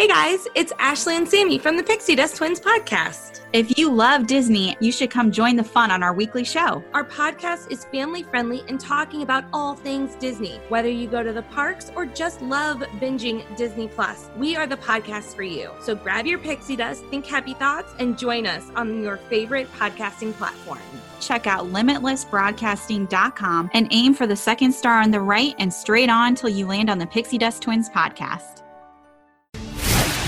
Hey 0.00 0.08
guys, 0.08 0.48
it's 0.54 0.72
Ashley 0.78 1.18
and 1.18 1.26
Sammi 1.26 1.60
from 1.60 1.76
the 1.76 1.82
Pixie 1.82 2.14
Dust 2.14 2.36
Twins 2.36 2.58
podcast. 2.58 3.42
If 3.52 3.76
you 3.76 3.92
love 3.92 4.26
Disney, 4.26 4.74
you 4.80 4.92
should 4.92 5.10
come 5.10 5.30
join 5.30 5.56
the 5.56 5.62
fun 5.62 5.90
on 5.90 6.02
our 6.02 6.14
weekly 6.14 6.42
show. 6.42 6.82
Our 6.94 7.04
podcast 7.04 7.70
is 7.70 7.84
family 7.84 8.22
friendly 8.22 8.64
and 8.66 8.80
talking 8.80 9.20
about 9.20 9.44
all 9.52 9.74
things 9.74 10.14
Disney. 10.14 10.58
Whether 10.70 10.88
you 10.88 11.06
go 11.06 11.22
to 11.22 11.34
the 11.34 11.42
parks 11.42 11.92
or 11.94 12.06
just 12.06 12.40
love 12.40 12.78
binging 12.98 13.44
Disney 13.58 13.88
Plus, 13.88 14.30
we 14.38 14.56
are 14.56 14.66
the 14.66 14.78
podcast 14.78 15.36
for 15.36 15.42
you. 15.42 15.70
So 15.82 15.94
grab 15.94 16.24
your 16.24 16.38
pixie 16.38 16.76
dust, 16.76 17.04
think 17.10 17.26
happy 17.26 17.52
thoughts, 17.52 17.92
and 17.98 18.16
join 18.16 18.46
us 18.46 18.64
on 18.76 19.02
your 19.02 19.18
favorite 19.18 19.70
podcasting 19.74 20.32
platform. 20.32 20.80
Check 21.20 21.46
out 21.46 21.66
limitlessbroadcasting.com 21.66 23.70
and 23.74 23.88
aim 23.90 24.14
for 24.14 24.26
the 24.26 24.36
second 24.36 24.72
star 24.72 25.02
on 25.02 25.10
the 25.10 25.20
right 25.20 25.54
and 25.58 25.70
straight 25.70 26.08
on 26.08 26.36
till 26.36 26.48
you 26.48 26.66
land 26.66 26.88
on 26.88 26.96
the 26.96 27.06
Pixie 27.06 27.36
Dust 27.36 27.60
Twins 27.60 27.90
podcast. 27.90 28.59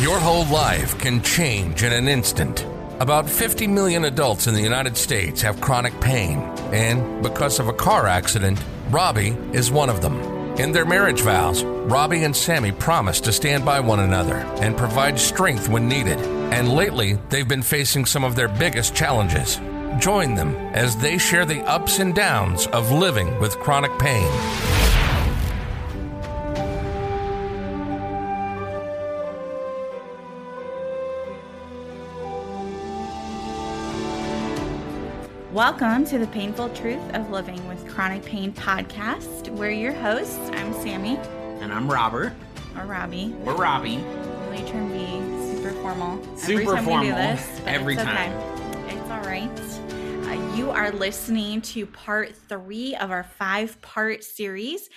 Your 0.02 0.18
whole 0.18 0.46
life 0.46 0.98
can 0.98 1.22
change 1.22 1.84
in 1.84 1.92
an 1.92 2.08
instant. 2.08 2.66
About 2.98 3.30
50 3.30 3.68
million 3.68 4.06
adults 4.06 4.48
in 4.48 4.54
the 4.54 4.60
United 4.60 4.96
States 4.96 5.40
have 5.42 5.60
chronic 5.60 5.98
pain, 6.00 6.40
and 6.72 7.22
because 7.22 7.60
of 7.60 7.68
a 7.68 7.72
car 7.72 8.08
accident, 8.08 8.60
Robby 8.90 9.36
is 9.52 9.70
one 9.70 9.88
of 9.88 10.02
them. 10.02 10.20
In 10.58 10.72
their 10.72 10.84
marriage 10.84 11.20
vows, 11.20 11.62
Robby 11.62 12.24
and 12.24 12.34
Sammi 12.34 12.72
promise 12.72 13.20
to 13.20 13.32
stand 13.32 13.64
by 13.64 13.78
one 13.78 14.00
another 14.00 14.38
and 14.60 14.76
provide 14.76 15.20
strength 15.20 15.68
when 15.68 15.86
needed. 15.86 16.18
And 16.52 16.74
lately, 16.74 17.16
they've 17.28 17.46
been 17.46 17.62
facing 17.62 18.04
some 18.04 18.24
of 18.24 18.34
their 18.34 18.48
biggest 18.48 18.96
challenges. 18.96 19.60
Join 20.00 20.34
them 20.34 20.56
as 20.74 20.96
they 20.96 21.16
share 21.16 21.44
the 21.44 21.62
ups 21.62 22.00
and 22.00 22.12
downs 22.12 22.66
of 22.66 22.90
living 22.90 23.38
with 23.38 23.56
chronic 23.60 23.96
pain. 24.00 24.71
Welcome 35.52 36.06
to 36.06 36.18
the 36.18 36.26
Painful 36.28 36.70
Truth 36.70 37.14
of 37.14 37.28
Living 37.28 37.68
with 37.68 37.86
Chronic 37.86 38.24
Pain 38.24 38.54
podcast. 38.54 39.50
We're 39.50 39.70
your 39.70 39.92
hosts. 39.92 40.38
I'm 40.54 40.72
Sammi 40.72 41.18
And 41.60 41.70
I'm 41.70 41.92
Robert. 41.92 42.32
or 42.74 42.86
Robby. 42.86 43.34
We're 43.44 43.56
Robby. 43.56 43.98
We 44.50 44.56
and 44.56 44.90
be 44.90 45.60
super 45.60 45.72
formal 45.82 46.18
every 46.22 46.38
Super 46.38 46.74
time 46.76 46.86
we 46.86 46.92
do 46.92 47.12
formal 47.12 47.16
this. 47.16 47.60
But 47.62 47.68
every 47.68 47.94
it's 47.96 48.02
time. 48.02 48.32
Okay. 48.32 48.96
It's 48.96 49.10
all 49.10 49.20
right. 49.20 50.30
Uh, 50.30 50.56
you 50.56 50.70
are 50.70 50.90
listening 50.90 51.60
to 51.60 51.84
part 51.84 52.34
three 52.34 52.96
of 52.96 53.10
our 53.10 53.24
five 53.24 53.78
part 53.82 54.24
series 54.24 54.88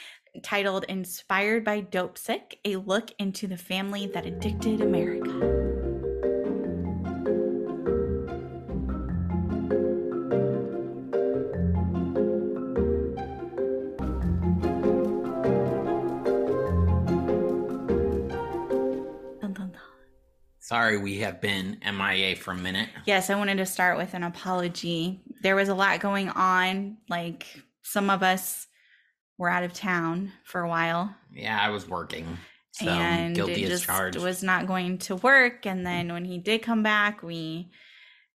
titled 0.41 0.85
Inspired 0.85 1.65
by 1.65 1.81
Dopesick 1.81 2.59
A 2.63 2.77
Look 2.77 3.11
into 3.19 3.47
the 3.47 3.57
Family 3.57 4.07
That 4.07 4.25
Addicted 4.25 4.79
America. 4.79 5.64
Sorry 20.75 20.97
we 20.97 21.19
have 21.19 21.39
been 21.39 21.77
MIA 21.85 22.35
for 22.35 22.51
a 22.51 22.57
minute. 22.57 22.89
Yes, 23.05 23.29
I 23.29 23.35
wanted 23.35 23.59
to 23.59 23.65
start 23.65 23.95
with 23.95 24.13
an 24.13 24.23
apology. 24.23 25.21
There 25.41 25.55
was 25.55 25.69
a 25.69 25.73
lot 25.73 26.01
going 26.01 26.27
on. 26.27 26.97
Like 27.07 27.45
some 27.83 28.09
of 28.09 28.21
us 28.21 28.67
were 29.37 29.47
out 29.47 29.63
of 29.63 29.71
town 29.71 30.33
for 30.43 30.59
a 30.59 30.67
while. 30.67 31.15
Yeah, 31.31 31.57
I 31.57 31.69
was 31.69 31.87
working. 31.87 32.27
So 32.73 32.89
and 32.89 33.33
guilty 33.33 33.63
it 33.63 33.63
as 33.63 33.69
just 33.69 33.83
charged. 33.85 34.17
was 34.17 34.43
not 34.43 34.67
going 34.67 34.97
to 34.97 35.15
work. 35.15 35.65
And 35.65 35.87
then 35.87 36.11
when 36.11 36.25
he 36.25 36.39
did 36.39 36.61
come 36.61 36.83
back, 36.83 37.23
we 37.23 37.71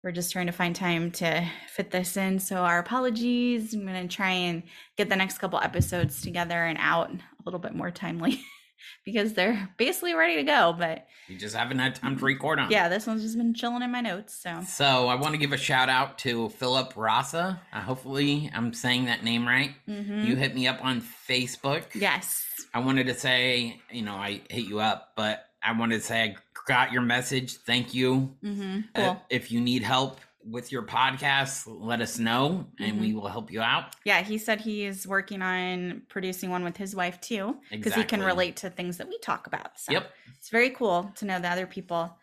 were 0.01 0.13
just 0.13 0.31
trying 0.31 0.47
to 0.47 0.53
find 0.53 0.73
time 0.73 1.11
to 1.11 1.45
fit 1.67 1.91
this 1.91 2.15
in. 2.15 2.39
So 2.39 2.59
our 2.63 2.79
apologies. 2.79 3.73
I'm 3.73 3.85
going 3.85 4.07
to 4.07 4.15
try 4.15 4.31
and 4.31 4.63
get 4.95 5.09
the 5.09 5.17
next 5.17 5.39
couple 5.39 5.59
episodes 5.59 6.21
together 6.21 6.63
and 6.63 6.77
out 6.79 7.11
a 7.11 7.43
little 7.43 7.59
bit 7.59 7.75
more 7.75 7.91
timely 7.91 8.39
because 9.05 9.33
they're 9.33 9.69
basically 9.77 10.13
ready 10.13 10.35
to 10.37 10.43
go. 10.43 10.75
But 10.77 11.07
you 11.27 11.37
just 11.37 11.55
haven't 11.55 11.79
had 11.79 11.95
time 11.95 12.17
to 12.17 12.25
record 12.25 12.59
on. 12.59 12.71
yeah, 12.71 12.89
this 12.89 13.05
one's 13.07 13.21
just 13.21 13.37
been 13.37 13.53
chilling 13.53 13.81
in 13.83 13.91
my 13.91 14.01
notes. 14.01 14.33
So 14.41 14.61
So 14.67 15.07
I 15.07 15.15
want 15.15 15.33
to 15.33 15.37
give 15.37 15.53
a 15.53 15.57
shout 15.57 15.89
out 15.89 16.17
to 16.19 16.49
Philip 16.49 16.93
Rasa. 16.95 17.61
Uh, 17.71 17.81
hopefully 17.81 18.49
I'm 18.53 18.73
saying 18.73 19.05
that 19.05 19.23
name 19.23 19.47
right. 19.47 19.71
mhm. 19.87 20.25
You 20.25 20.35
hit 20.35 20.55
me 20.55 20.67
up 20.67 20.83
on 20.83 21.01
Facebook. 21.27 21.83
yes. 21.93 22.45
I 22.73 22.79
wanted 22.79 23.07
to 23.07 23.15
say, 23.15 23.81
you 23.91 24.03
know, 24.03 24.15
I 24.15 24.41
hit 24.49 24.65
you 24.65 24.79
up, 24.79 25.13
but 25.15 25.45
I 25.63 25.71
wanted 25.71 26.01
to 26.01 26.05
say 26.05 26.21
I 26.23 26.35
got 26.67 26.91
your 26.91 27.01
message. 27.01 27.55
Thank 27.57 27.93
you. 27.95 28.35
Mm-hmm. 28.43 28.79
Uh, 28.93 29.01
Cool. 29.13 29.21
if 29.29 29.51
you 29.51 29.59
need 29.59 29.81
help 29.83 30.19
with 30.49 30.71
your 30.71 30.83
podcast, 30.83 31.63
let 31.67 32.01
us 32.01 32.17
know 32.19 32.65
and 32.79 32.93
Mm-hmm. 32.93 33.01
we 33.01 33.13
will 33.13 33.27
help 33.27 33.51
you 33.51 33.61
out. 33.61 33.95
Yeah, 34.03 34.21
he 34.21 34.37
said 34.37 34.61
he 34.61 34.85
is 34.85 35.05
working 35.07 35.41
on 35.41 36.01
producing 36.09 36.49
one 36.49 36.63
with 36.63 36.77
his 36.77 36.95
wife 36.95 37.19
too, 37.21 37.57
because 37.71 37.93
he 37.93 38.03
can 38.03 38.21
relate 38.23 38.57
to 38.57 38.69
things 38.69 38.97
that 38.97 39.07
we 39.07 39.17
talk 39.19 39.47
about. 39.47 39.79
So 39.79 39.91
Yep. 39.93 40.11
it's 40.37 40.49
very 40.49 40.69
cool 40.71 41.11
to 41.17 41.25
know 41.25 41.39
that 41.39 41.51
other 41.51 41.67
people 41.67 42.17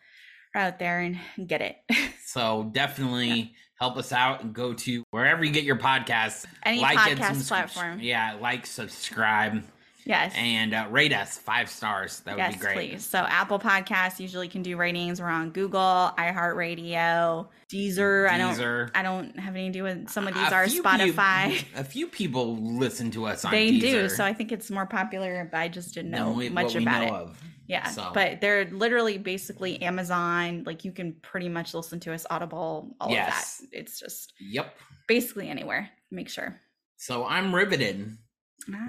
are 0.54 0.60
out 0.60 0.78
there 0.78 1.00
and 1.00 1.19
get 1.48 1.60
it. 1.60 1.76
So 2.28 2.69
definitely 2.72 3.54
help 3.78 3.97
us 3.97 4.12
out 4.12 4.43
and 4.43 4.53
go 4.53 4.75
to 4.75 5.04
wherever 5.10 5.44
you 5.44 5.53
get 5.53 5.62
your 5.64 5.76
podcasts. 5.78 6.44
Any 6.64 6.81
it, 6.82 6.84
podcast 6.84 7.47
platform. 7.48 8.00
Yeah, 8.00 8.37
like, 8.41 8.66
subscribe, 8.66 9.62
yes. 10.06 10.33
and 10.37 10.72
uh, 10.72 10.87
rate 10.91 11.12
us 11.12 11.37
five 11.37 11.69
stars. 11.69 12.21
That 12.21 12.37
would 12.37 12.39
yes, 12.39 12.55
be 12.55 12.59
great. 12.61 12.75
please. 12.93 13.05
So 13.05 13.19
Apple 13.19 13.59
Podcasts 13.59 14.19
usually 14.19 14.49
can 14.49 14.62
do 14.62 14.77
ratings. 14.78 15.21
We're 15.21 15.28
on 15.28 15.50
Google, 15.50 16.12
iHeartRadio, 16.19 17.49
Deezer. 17.71 18.28
I 18.28 18.39
don't 18.39 18.91
I 18.94 19.03
don't 19.03 19.39
have 19.39 19.55
any 19.55 19.69
to 19.69 19.72
do 19.72 19.83
with 19.83 20.09
some 20.09 20.27
of 20.27 20.34
these 20.34 20.49
A 20.50 20.55
are 20.55 20.67
Spotify. 20.67 21.50
peop- 21.58 21.67
a 21.76 21.85
few 21.85 22.06
people 22.06 22.56
listen 22.56 23.11
to 23.12 23.26
us 23.26 23.44
on 23.44 23.50
they 23.53 23.79
do. 23.79 24.08
So 24.08 24.25
I 24.25 24.32
think 24.32 24.53
it's 24.53 24.70
more 24.70 24.87
popular, 24.87 25.49
but 25.50 25.58
I 25.58 25.69
just 25.69 25.94
didn't 25.94 26.11
know 26.12 26.32
we- 26.32 26.49
much 26.49 26.67
what 26.67 26.75
we 26.76 26.82
about 26.82 27.00
know 27.06 27.14
it. 27.17 27.20
of. 27.23 27.43
Yeah, 27.69 27.88
So- 27.91 28.12
but 28.14 28.41
they're 28.41 28.67
literally 28.67 29.19
basically 29.19 29.82
Amazon. 29.82 30.62
Like 30.64 30.85
you 30.85 30.93
can 30.93 31.14
pretty 31.20 31.49
much 31.49 31.75
listen 31.75 31.99
to 32.00 32.12
us 32.14 32.25
Audible, 32.31 32.94
all 33.00 33.11
Yes. 33.11 33.61
of 33.61 33.70
that. 33.73 33.79
It's 33.81 33.99
just 33.99 34.35
Yep. 34.38 34.73
basically 35.09 35.49
anywhere. 35.49 35.91
Make 36.12 36.29
sure. 36.29 36.61
So 36.97 37.26
I'm 37.26 37.52
riveted. 37.52 38.17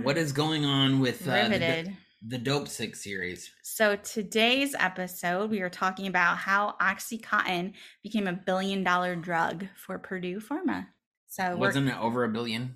What 0.02 0.18
is 0.18 0.32
going 0.32 0.66
on 0.66 1.00
with 1.00 1.28
uh, 1.28 1.50
the, 1.50 1.94
the 2.26 2.40
Dopesick 2.40 2.96
series? 2.96 3.52
So 3.64 3.96
today's 3.98 4.76
episode, 4.80 5.52
we 5.52 5.62
are 5.62 5.70
talking 5.70 6.08
about 6.08 6.38
how 6.38 6.76
OxyContin 6.82 7.74
became 8.02 8.28
a 8.28 8.34
billion 8.34 8.84
dollar 8.84 9.16
drug 9.16 9.68
for 9.76 10.00
Purdue 10.00 10.40
Pharma. 10.40 10.88
So 11.28 11.56
Wasn't 11.58 11.88
it 11.88 11.98
over 12.00 12.24
a 12.24 12.30
billion, 12.30 12.76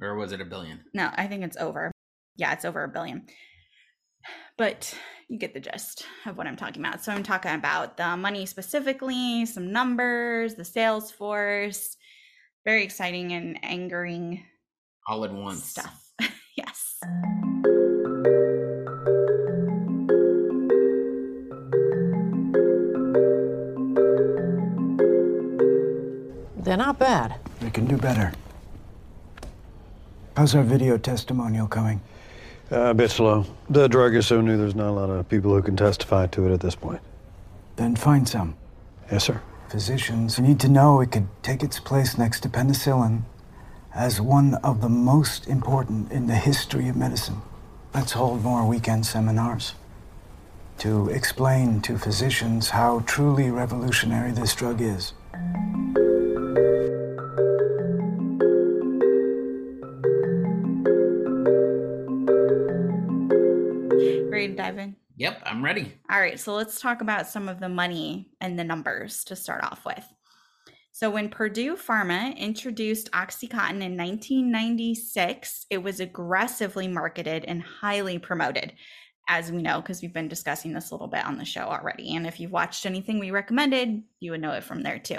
or 0.00 0.16
was 0.16 0.32
it 0.32 0.40
a 0.40 0.44
billion? 0.44 0.80
no, 0.94 1.10
I 1.14 1.26
think 1.26 1.44
it's 1.44 1.56
over. 1.56 1.92
Yeah, 2.36 2.52
it's 2.52 2.64
over 2.64 2.82
a 2.82 2.88
billion. 2.88 3.26
But 4.56 4.94
you 5.28 5.38
get 5.38 5.54
the 5.54 5.60
gist 5.60 6.04
of 6.26 6.36
what 6.36 6.46
I'm 6.46 6.56
talking 6.56 6.82
about. 6.84 7.04
So 7.04 7.12
I'm 7.12 7.22
talking 7.22 7.52
about 7.52 7.96
the 7.96 8.16
money 8.16 8.44
specifically, 8.46 9.46
some 9.46 9.72
numbers, 9.72 10.54
the 10.54 10.64
sales 10.64 11.10
force, 11.12 11.96
very 12.64 12.82
exciting 12.82 13.32
and 13.32 13.58
angering 13.62 14.44
all 15.08 15.24
at 15.24 15.32
once. 15.32 15.64
stuff. 15.64 16.09
yes. 16.56 16.98
They're 26.56 26.76
not 26.76 26.98
bad. 26.98 27.36
We 27.62 27.70
can 27.70 27.86
do 27.86 27.96
better. 27.96 28.32
How's 30.36 30.54
our 30.54 30.62
video 30.62 30.96
testimonial 30.98 31.66
coming? 31.66 32.00
Uh, 32.70 32.90
a 32.90 32.94
bit 32.94 33.10
slow. 33.10 33.44
The 33.68 33.88
drug 33.88 34.14
is 34.14 34.26
so 34.26 34.40
new, 34.40 34.56
there's 34.56 34.76
not 34.76 34.88
a 34.88 34.92
lot 34.92 35.10
of 35.10 35.28
people 35.28 35.52
who 35.52 35.62
can 35.62 35.76
testify 35.76 36.26
to 36.28 36.46
it 36.46 36.52
at 36.52 36.60
this 36.60 36.74
point. 36.74 37.00
Then 37.76 37.96
find 37.96 38.28
some. 38.28 38.56
Yes, 39.10 39.24
sir. 39.24 39.40
Physicians 39.68 40.38
need 40.38 40.60
to 40.60 40.68
know 40.68 41.00
it 41.00 41.10
could 41.10 41.28
take 41.42 41.62
its 41.62 41.80
place 41.80 42.16
next 42.16 42.40
to 42.40 42.48
penicillin 42.48 43.22
as 43.94 44.20
one 44.20 44.54
of 44.56 44.80
the 44.80 44.88
most 44.88 45.48
important 45.48 46.12
in 46.12 46.26
the 46.26 46.34
history 46.34 46.88
of 46.88 46.96
medicine. 46.96 47.42
Let's 47.92 48.12
hold 48.12 48.42
more 48.42 48.66
weekend 48.66 49.04
seminars 49.04 49.74
to 50.78 51.08
explain 51.10 51.80
to 51.82 51.98
physicians 51.98 52.70
how 52.70 53.00
truly 53.00 53.50
revolutionary 53.50 54.30
this 54.30 54.54
drug 54.54 54.80
is. 54.80 55.12
Ready 64.30 64.48
to 64.48 64.54
dive 64.54 64.78
in? 64.78 64.96
Yep, 65.16 65.42
I'm 65.44 65.62
ready. 65.62 65.92
All 66.10 66.20
right, 66.20 66.40
so 66.40 66.54
let's 66.54 66.80
talk 66.80 67.02
about 67.02 67.26
some 67.26 67.48
of 67.48 67.60
the 67.60 67.68
money 67.68 68.30
and 68.40 68.58
the 68.58 68.64
numbers 68.64 69.22
to 69.24 69.36
start 69.36 69.62
off 69.64 69.84
with. 69.84 70.04
So, 71.00 71.08
when 71.08 71.30
Purdue 71.30 71.76
Pharma 71.76 72.36
introduced 72.36 73.10
Oxycontin 73.12 73.80
in 73.80 73.96
1996, 73.96 75.64
it 75.70 75.82
was 75.82 75.98
aggressively 75.98 76.88
marketed 76.88 77.46
and 77.46 77.62
highly 77.62 78.18
promoted, 78.18 78.74
as 79.26 79.50
we 79.50 79.62
know, 79.62 79.80
because 79.80 80.02
we've 80.02 80.12
been 80.12 80.28
discussing 80.28 80.74
this 80.74 80.90
a 80.90 80.94
little 80.94 81.08
bit 81.08 81.24
on 81.24 81.38
the 81.38 81.44
show 81.46 81.62
already. 81.62 82.14
And 82.14 82.26
if 82.26 82.38
you've 82.38 82.52
watched 82.52 82.84
anything 82.84 83.18
we 83.18 83.30
recommended, 83.30 84.02
you 84.20 84.32
would 84.32 84.42
know 84.42 84.52
it 84.52 84.62
from 84.62 84.82
there 84.82 84.98
too. 84.98 85.16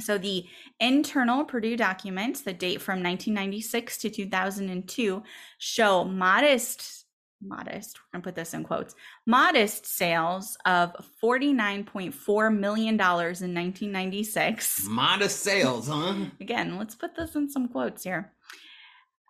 So, 0.00 0.16
the 0.16 0.46
internal 0.80 1.44
Purdue 1.44 1.76
documents 1.76 2.40
that 2.40 2.58
date 2.58 2.80
from 2.80 3.02
1996 3.02 3.98
to 3.98 4.08
2002 4.08 5.22
show 5.58 6.02
modest 6.02 7.01
modest, 7.44 7.98
we're 7.98 8.18
gonna 8.18 8.24
put 8.24 8.34
this 8.34 8.54
in 8.54 8.64
quotes, 8.64 8.94
modest 9.26 9.86
sales 9.86 10.56
of 10.64 10.94
$49.4 11.22 12.58
million 12.58 12.94
in 12.94 12.98
1996. 12.98 14.86
Modest 14.88 15.40
sales, 15.40 15.88
huh? 15.88 16.14
Again, 16.40 16.78
let's 16.78 16.94
put 16.94 17.14
this 17.16 17.34
in 17.34 17.50
some 17.50 17.68
quotes 17.68 18.04
here. 18.04 18.32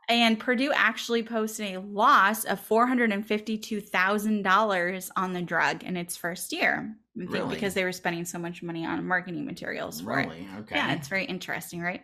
And 0.09 0.37
Purdue 0.39 0.73
actually 0.75 1.23
posted 1.23 1.75
a 1.75 1.81
loss 1.81 2.45
of 2.45 2.61
$452,000 2.69 5.11
on 5.17 5.33
the 5.33 5.43
drug 5.43 5.85
in 5.85 5.97
its 5.97 6.17
first 6.17 6.53
year. 6.53 6.97
Really? 7.15 7.55
because 7.55 7.75
they 7.75 7.85
were 7.85 7.93
spending 7.93 8.25
so 8.25 8.39
much 8.39 8.63
money 8.63 8.87
on 8.87 9.07
marketing 9.07 9.45
materials 9.45 10.01
for 10.01 10.19
it. 10.19 10.29
Really? 10.29 10.49
Okay. 10.61 10.77
Yeah, 10.77 10.95
it's 10.95 11.09
very 11.09 11.27
interesting, 11.27 11.83
right? 11.83 12.01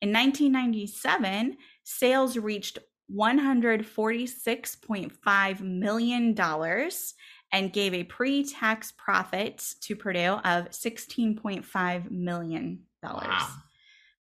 In 0.00 0.14
1997, 0.14 1.58
sales 1.84 2.38
reached 2.38 2.78
146.5 3.12 5.60
million 5.60 6.34
dollars 6.34 7.14
and 7.52 7.72
gave 7.72 7.94
a 7.94 8.02
pre-tax 8.04 8.92
profit 8.96 9.64
to 9.80 9.94
Purdue 9.96 10.40
of 10.44 10.70
16.5 10.70 12.10
million 12.10 12.80
dollars. 13.02 13.26
Wow. 13.28 13.48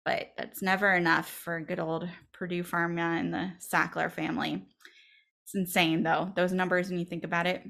But 0.05 0.33
that's 0.39 0.63
never 0.63 0.95
enough 0.95 1.29
for 1.29 1.61
good 1.61 1.81
old 1.81 2.09
Purdue 2.33 2.63
Pharma 2.63 3.19
and 3.19 3.35
the 3.35 3.51
Sackler 3.61 4.11
family. 4.11 4.65
It's 5.45 5.55
insane 5.55 6.03
though. 6.03 6.33
Those 6.37 6.53
numbers 6.53 6.89
when 6.89 6.99
you 6.99 7.05
think 7.05 7.25
about 7.25 7.47
it. 7.47 7.63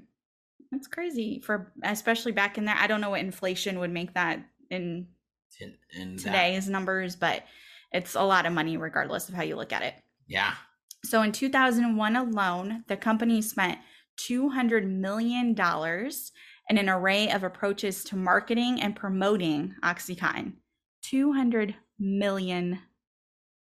That's 0.70 0.86
crazy 0.86 1.40
for 1.44 1.72
especially 1.82 2.32
back 2.32 2.58
in 2.58 2.66
there. 2.66 2.76
I 2.78 2.86
don't 2.86 3.00
know 3.00 3.10
what 3.10 3.20
inflation 3.20 3.78
would 3.78 3.90
make 3.90 4.12
that 4.14 4.40
in 4.70 5.06
In- 5.60 5.78
in 5.98 6.16
that- 6.16 6.22
today's 6.22 6.68
numbers, 6.68 7.16
but 7.16 7.42
it's 7.92 8.14
a 8.14 8.22
lot 8.22 8.44
of 8.44 8.52
money 8.52 8.76
regardless 8.76 9.30
of 9.30 9.34
how 9.34 9.42
you 9.42 9.56
look 9.56 9.72
at 9.72 9.82
it. 9.82 9.94
yeah. 10.26 10.52
So 11.04 11.22
in 11.22 11.32
2001 11.32 12.16
alone, 12.16 12.84
the 12.88 12.96
company 12.96 13.40
spent 13.42 13.78
$200 14.20 14.84
million 14.88 15.54
in 16.70 16.78
an 16.78 16.88
array 16.88 17.30
of 17.30 17.44
approaches 17.44 18.04
to 18.04 18.16
marketing 18.16 18.80
and 18.82 18.94
promoting 18.96 19.74
Oxycontin. 19.82 20.54
$200 21.04 21.74
million 21.98 22.80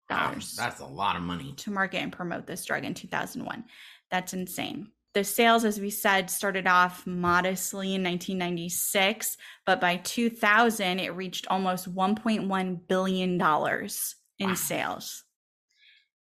Wow, 0.09 0.35
that's 0.55 0.81
a 0.81 0.85
lot 0.85 1.15
of 1.15 1.23
money. 1.23 1.53
to 1.57 1.71
market 1.71 1.97
and 1.97 2.11
promote 2.13 2.45
this 2.45 2.63
drug 2.63 2.85
in 2.85 2.93
2001. 2.93 3.65
That's 4.11 4.33
insane. 4.33 4.91
The 5.15 5.23
sales, 5.23 5.65
as 5.65 5.79
we 5.79 5.89
said, 5.89 6.29
started 6.29 6.67
off 6.67 7.07
modestly 7.07 7.95
in 7.95 8.03
1996, 8.03 9.35
but 9.65 9.81
by 9.81 9.97
2000, 9.97 10.99
it 10.99 11.09
reached 11.15 11.47
almost 11.49 11.91
1.1 11.93 12.87
billion 12.87 13.37
dollars 13.39 14.15
in 14.37 14.49
Wow. 14.49 14.55
sales. 14.55 15.24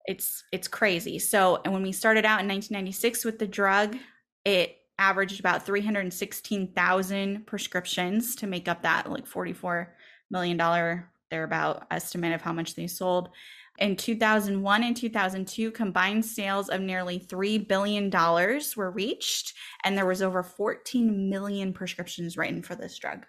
It's 0.06 0.44
it's 0.52 0.68
crazy. 0.68 1.18
So, 1.18 1.60
and 1.64 1.72
when 1.72 1.82
we 1.82 1.92
started 1.92 2.24
out 2.24 2.40
in 2.40 2.48
1996 2.48 3.24
with 3.24 3.38
the 3.38 3.46
drug, 3.46 3.96
it 4.44 4.76
averaged 4.98 5.40
about 5.40 5.66
316,000 5.66 7.46
prescriptions 7.46 8.34
to 8.36 8.46
make 8.46 8.68
up 8.68 8.82
that 8.82 9.10
like 9.10 9.26
44 9.26 9.94
million 10.30 10.56
dollar 10.56 11.10
thereabout 11.30 11.86
estimate 11.90 12.32
of 12.32 12.42
how 12.42 12.52
much 12.52 12.74
they 12.74 12.86
sold. 12.86 13.30
In 13.78 13.94
2001 13.94 14.84
and 14.84 14.96
2002, 14.96 15.70
combined 15.72 16.24
sales 16.24 16.70
of 16.70 16.80
nearly 16.80 17.20
$3 17.20 17.68
billion 17.68 18.10
were 18.10 18.90
reached, 18.90 19.52
and 19.84 19.96
there 19.96 20.06
was 20.06 20.22
over 20.22 20.42
14 20.42 21.28
million 21.28 21.74
prescriptions 21.74 22.38
written 22.38 22.62
for 22.62 22.74
this 22.74 22.96
drug. 22.98 23.26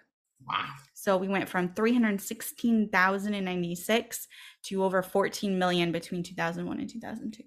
Wow. 0.48 0.70
So 0.94 1.18
we 1.18 1.28
went 1.28 1.48
from 1.48 1.74
316,000 1.74 3.34
in 3.34 3.44
96 3.44 4.28
to 4.68 4.84
over 4.84 5.02
14 5.02 5.58
million 5.58 5.92
between 5.92 6.22
2001 6.22 6.78
and 6.80 6.88
2002. 6.88 7.42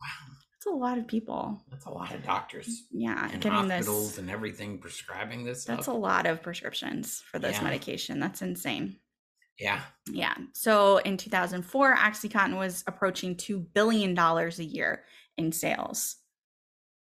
Wow. 0.00 0.06
That's 0.52 0.66
a 0.66 0.76
lot 0.76 0.98
of 0.98 1.06
people. 1.06 1.62
That's 1.70 1.86
a 1.86 1.90
lot 1.90 2.14
of 2.14 2.22
doctors 2.24 2.84
Yeah, 2.90 3.22
and 3.30 3.40
getting 3.40 3.52
hospitals 3.52 4.10
this. 4.10 4.18
and 4.18 4.30
everything 4.30 4.78
prescribing 4.78 5.44
this 5.44 5.62
Stuff. 5.62 5.76
That's 5.76 5.86
a 5.88 5.92
lot 5.92 6.26
of 6.26 6.42
prescriptions 6.42 7.22
for 7.30 7.38
this 7.38 7.56
Yeah. 7.56 7.62
medication. 7.64 8.18
That's 8.20 8.42
insane. 8.42 8.98
Yeah. 9.58 9.80
Yeah. 10.10 10.34
So 10.54 10.98
in 10.98 11.16
2004, 11.16 11.96
Oxycontin 11.96 12.58
was 12.58 12.84
approaching 12.86 13.36
$2 13.36 13.72
billion 13.72 14.16
a 14.18 14.48
year 14.62 15.04
in 15.38 15.52
sales. 15.52 16.16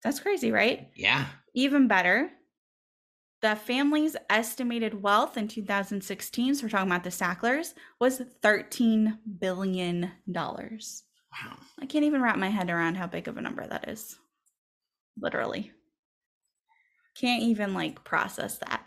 That's 0.04 0.20
crazy, 0.20 0.52
right? 0.52 0.90
Yeah. 0.94 1.26
Even 1.54 1.88
better, 1.88 2.30
the 3.40 3.54
family's 3.54 4.16
estimated 4.28 5.02
wealth 5.02 5.36
in 5.36 5.48
2016, 5.48 6.54
so 6.54 6.62
we're 6.64 6.68
talking 6.68 6.90
about 6.90 7.04
the 7.04 7.10
Sacklers, 7.10 7.74
was 8.00 8.22
$13 8.42 9.18
billion. 9.38 10.10
Wow. 10.26 11.56
I 11.80 11.86
can't 11.86 12.04
even 12.04 12.22
wrap 12.22 12.36
my 12.36 12.48
head 12.48 12.70
around 12.70 12.96
how 12.96 13.06
big 13.06 13.28
of 13.28 13.36
a 13.36 13.40
number 13.40 13.66
that 13.66 13.88
is. 13.88 14.18
Literally. 15.20 15.72
Can't 17.14 17.42
even 17.42 17.74
like 17.74 18.04
process 18.04 18.58
that. 18.58 18.84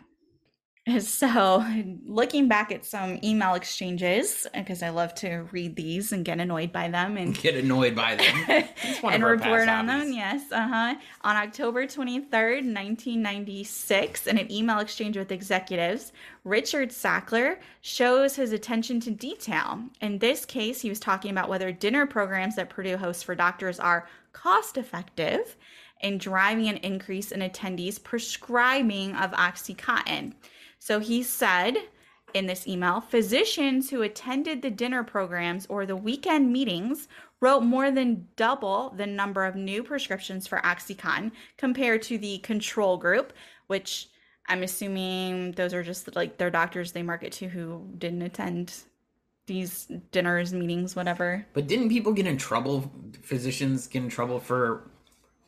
So, 1.00 1.64
looking 2.04 2.48
back 2.48 2.72
at 2.72 2.84
some 2.84 3.20
email 3.22 3.54
exchanges, 3.54 4.46
because 4.52 4.82
I 4.82 4.88
love 4.90 5.14
to 5.16 5.46
read 5.52 5.76
these 5.76 6.10
and 6.12 6.24
get 6.24 6.40
annoyed 6.40 6.72
by 6.72 6.88
them 6.88 7.16
and 7.16 7.38
Get 7.38 7.54
annoyed 7.54 7.94
by 7.94 8.16
them. 8.16 8.64
And 9.04 9.24
report 9.24 9.68
on 9.68 9.86
them. 9.86 10.12
Yes, 10.12 10.50
uh 10.50 10.66
huh. 10.66 10.94
On 11.22 11.36
October 11.36 11.86
23rd, 11.86 12.64
1996, 12.64 14.26
in 14.26 14.38
an 14.38 14.50
email 14.50 14.78
exchange 14.80 15.16
with 15.16 15.30
executives, 15.30 16.12
Richard 16.44 16.90
Sackler 16.90 17.58
shows 17.80 18.36
his 18.36 18.52
attention 18.52 19.00
to 19.00 19.10
detail. 19.10 19.80
In 20.00 20.18
this 20.18 20.44
case, 20.44 20.80
he 20.80 20.88
was 20.88 21.00
talking 21.00 21.30
about 21.30 21.48
whether 21.48 21.70
dinner 21.72 22.06
programs 22.06 22.56
that 22.56 22.70
Purdue 22.70 22.96
hosts 22.96 23.22
for 23.22 23.34
doctors 23.34 23.78
are 23.78 24.08
cost 24.32 24.76
effective 24.76 25.56
in 26.00 26.18
driving 26.18 26.68
an 26.68 26.78
increase 26.78 27.30
in 27.30 27.40
attendees 27.40 28.02
prescribing 28.02 29.14
of 29.14 29.30
Oxycontin. 29.32 30.32
So 30.84 30.98
he 30.98 31.22
said 31.22 31.76
in 32.34 32.46
this 32.46 32.66
email 32.66 33.00
physicians 33.00 33.88
who 33.88 34.02
attended 34.02 34.62
the 34.62 34.70
dinner 34.70 35.04
programs 35.04 35.64
or 35.66 35.86
the 35.86 35.94
weekend 35.94 36.52
meetings 36.52 37.06
wrote 37.40 37.60
more 37.60 37.92
than 37.92 38.26
double 38.34 38.92
the 38.96 39.06
number 39.06 39.44
of 39.44 39.54
new 39.54 39.84
prescriptions 39.84 40.48
for 40.48 40.58
Oxycontin 40.62 41.30
compared 41.56 42.02
to 42.02 42.18
the 42.18 42.38
control 42.38 42.96
group, 42.96 43.32
which 43.68 44.08
I'm 44.48 44.64
assuming 44.64 45.52
those 45.52 45.72
are 45.72 45.84
just 45.84 46.16
like 46.16 46.36
their 46.36 46.50
doctors 46.50 46.90
they 46.90 47.04
market 47.04 47.30
to 47.34 47.46
who 47.46 47.88
didn't 47.98 48.22
attend 48.22 48.74
these 49.46 49.86
dinners, 50.10 50.52
meetings, 50.52 50.96
whatever. 50.96 51.46
But 51.52 51.68
didn't 51.68 51.90
people 51.90 52.12
get 52.12 52.26
in 52.26 52.38
trouble? 52.38 52.90
Physicians 53.22 53.86
get 53.86 54.02
in 54.02 54.08
trouble 54.08 54.40
for 54.40 54.90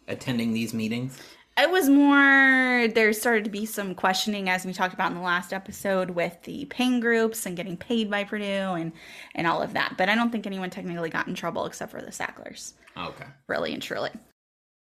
attending 0.07 0.53
these 0.53 0.73
meetings? 0.73 1.21
It 1.57 1.71
was 1.71 1.89
more, 1.89 2.89
there 2.89 3.13
started 3.13 3.45
to 3.45 3.51
be 3.51 3.65
some 3.65 3.95
questioning, 3.95 4.49
as 4.49 4.67
we 4.67 4.73
talked 4.73 4.93
about 4.93 5.13
in 5.13 5.17
the 5.17 5.23
last 5.23 5.53
episode, 5.53 6.11
with 6.11 6.43
the 6.43 6.65
pain 6.65 6.99
groups 6.99 7.47
and 7.47 7.57
getting 7.57 7.77
paid 7.77 8.11
by 8.11 8.25
Purdue 8.25 8.45
and, 8.45 8.93
and 9.37 9.47
all 9.47 9.63
of 9.63 9.73
that. 9.75 9.95
But 9.97 10.09
I 10.09 10.17
don't 10.17 10.31
think 10.33 10.47
anyone 10.47 10.71
technically 10.71 11.11
got 11.11 11.29
in 11.29 11.35
trouble 11.35 11.65
except 11.67 11.93
for 11.93 12.03
the 12.03 12.11
Sacklers, 12.11 12.75
oh, 12.97 13.09
Okay. 13.11 13.27
really 13.47 13.73
and 13.73 13.81
truly. 13.81 14.11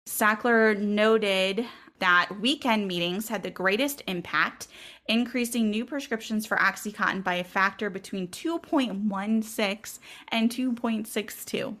Sackler 0.07 0.79
noted 0.79 1.65
that 1.99 2.29
weekend 2.39 2.87
meetings 2.87 3.27
had 3.27 3.43
the 3.43 3.51
greatest 3.51 4.01
impact, 4.07 4.67
increasing 5.07 5.69
new 5.69 5.85
prescriptions 5.85 6.45
for 6.45 6.55
Oxycontin 6.57 7.23
by 7.23 7.35
a 7.35 7.43
factor 7.43 7.89
between 7.89 8.29
2.16 8.29 9.99
and 10.29 10.49
2.62 10.49 11.75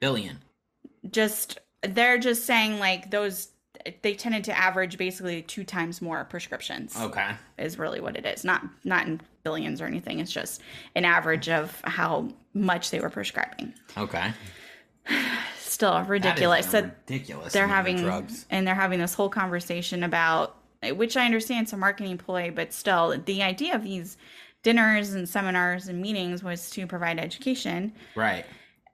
Billion. 0.00 0.38
just 1.10 1.58
they're 1.82 2.18
just 2.18 2.44
saying 2.44 2.78
like 2.78 3.10
those 3.10 3.48
they 4.02 4.14
tended 4.14 4.44
to 4.44 4.58
average 4.58 4.96
basically 4.96 5.42
two 5.42 5.64
times 5.64 6.00
more 6.00 6.24
prescriptions 6.24 6.96
Okay. 6.98 7.32
is 7.58 7.78
really 7.78 8.00
what 8.00 8.16
it 8.16 8.24
is 8.26 8.44
not 8.44 8.62
not 8.84 9.06
in 9.06 9.20
billions 9.42 9.80
or 9.80 9.86
anything 9.86 10.20
it's 10.20 10.32
just 10.32 10.62
an 10.94 11.04
average 11.04 11.48
of 11.48 11.80
how 11.84 12.28
much 12.54 12.90
they 12.90 13.00
were 13.00 13.10
prescribing 13.10 13.74
Okay. 13.96 14.32
still 15.58 16.02
ridiculous 16.04 16.66
a 16.68 16.70
so 16.70 16.80
ridiculous. 16.82 17.52
they're 17.52 17.68
having 17.68 17.98
drugs. 17.98 18.46
and 18.50 18.66
they're 18.66 18.74
having 18.74 18.98
this 19.00 19.14
whole 19.14 19.28
conversation 19.28 20.02
about 20.02 20.56
which 20.94 21.16
i 21.16 21.24
understand 21.24 21.64
it's 21.64 21.72
a 21.72 21.76
marketing 21.76 22.16
ploy 22.18 22.50
but 22.54 22.72
still 22.72 23.18
the 23.26 23.42
idea 23.42 23.74
of 23.74 23.82
these 23.82 24.16
dinners 24.62 25.12
and 25.12 25.28
seminars 25.28 25.88
and 25.88 26.00
meetings 26.00 26.42
was 26.42 26.70
to 26.70 26.86
provide 26.86 27.18
education 27.18 27.92
Right. 28.14 28.46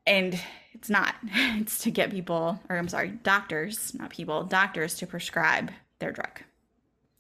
and 0.06 0.40
it's 0.72 0.90
not 0.90 1.14
it's 1.24 1.78
to 1.78 1.90
get 1.90 2.10
people 2.10 2.58
or 2.68 2.76
i'm 2.76 2.88
sorry 2.88 3.10
doctors 3.22 3.94
not 3.94 4.10
people 4.10 4.44
doctors 4.44 4.94
to 4.94 5.06
prescribe 5.06 5.70
their 5.98 6.12
drug 6.12 6.40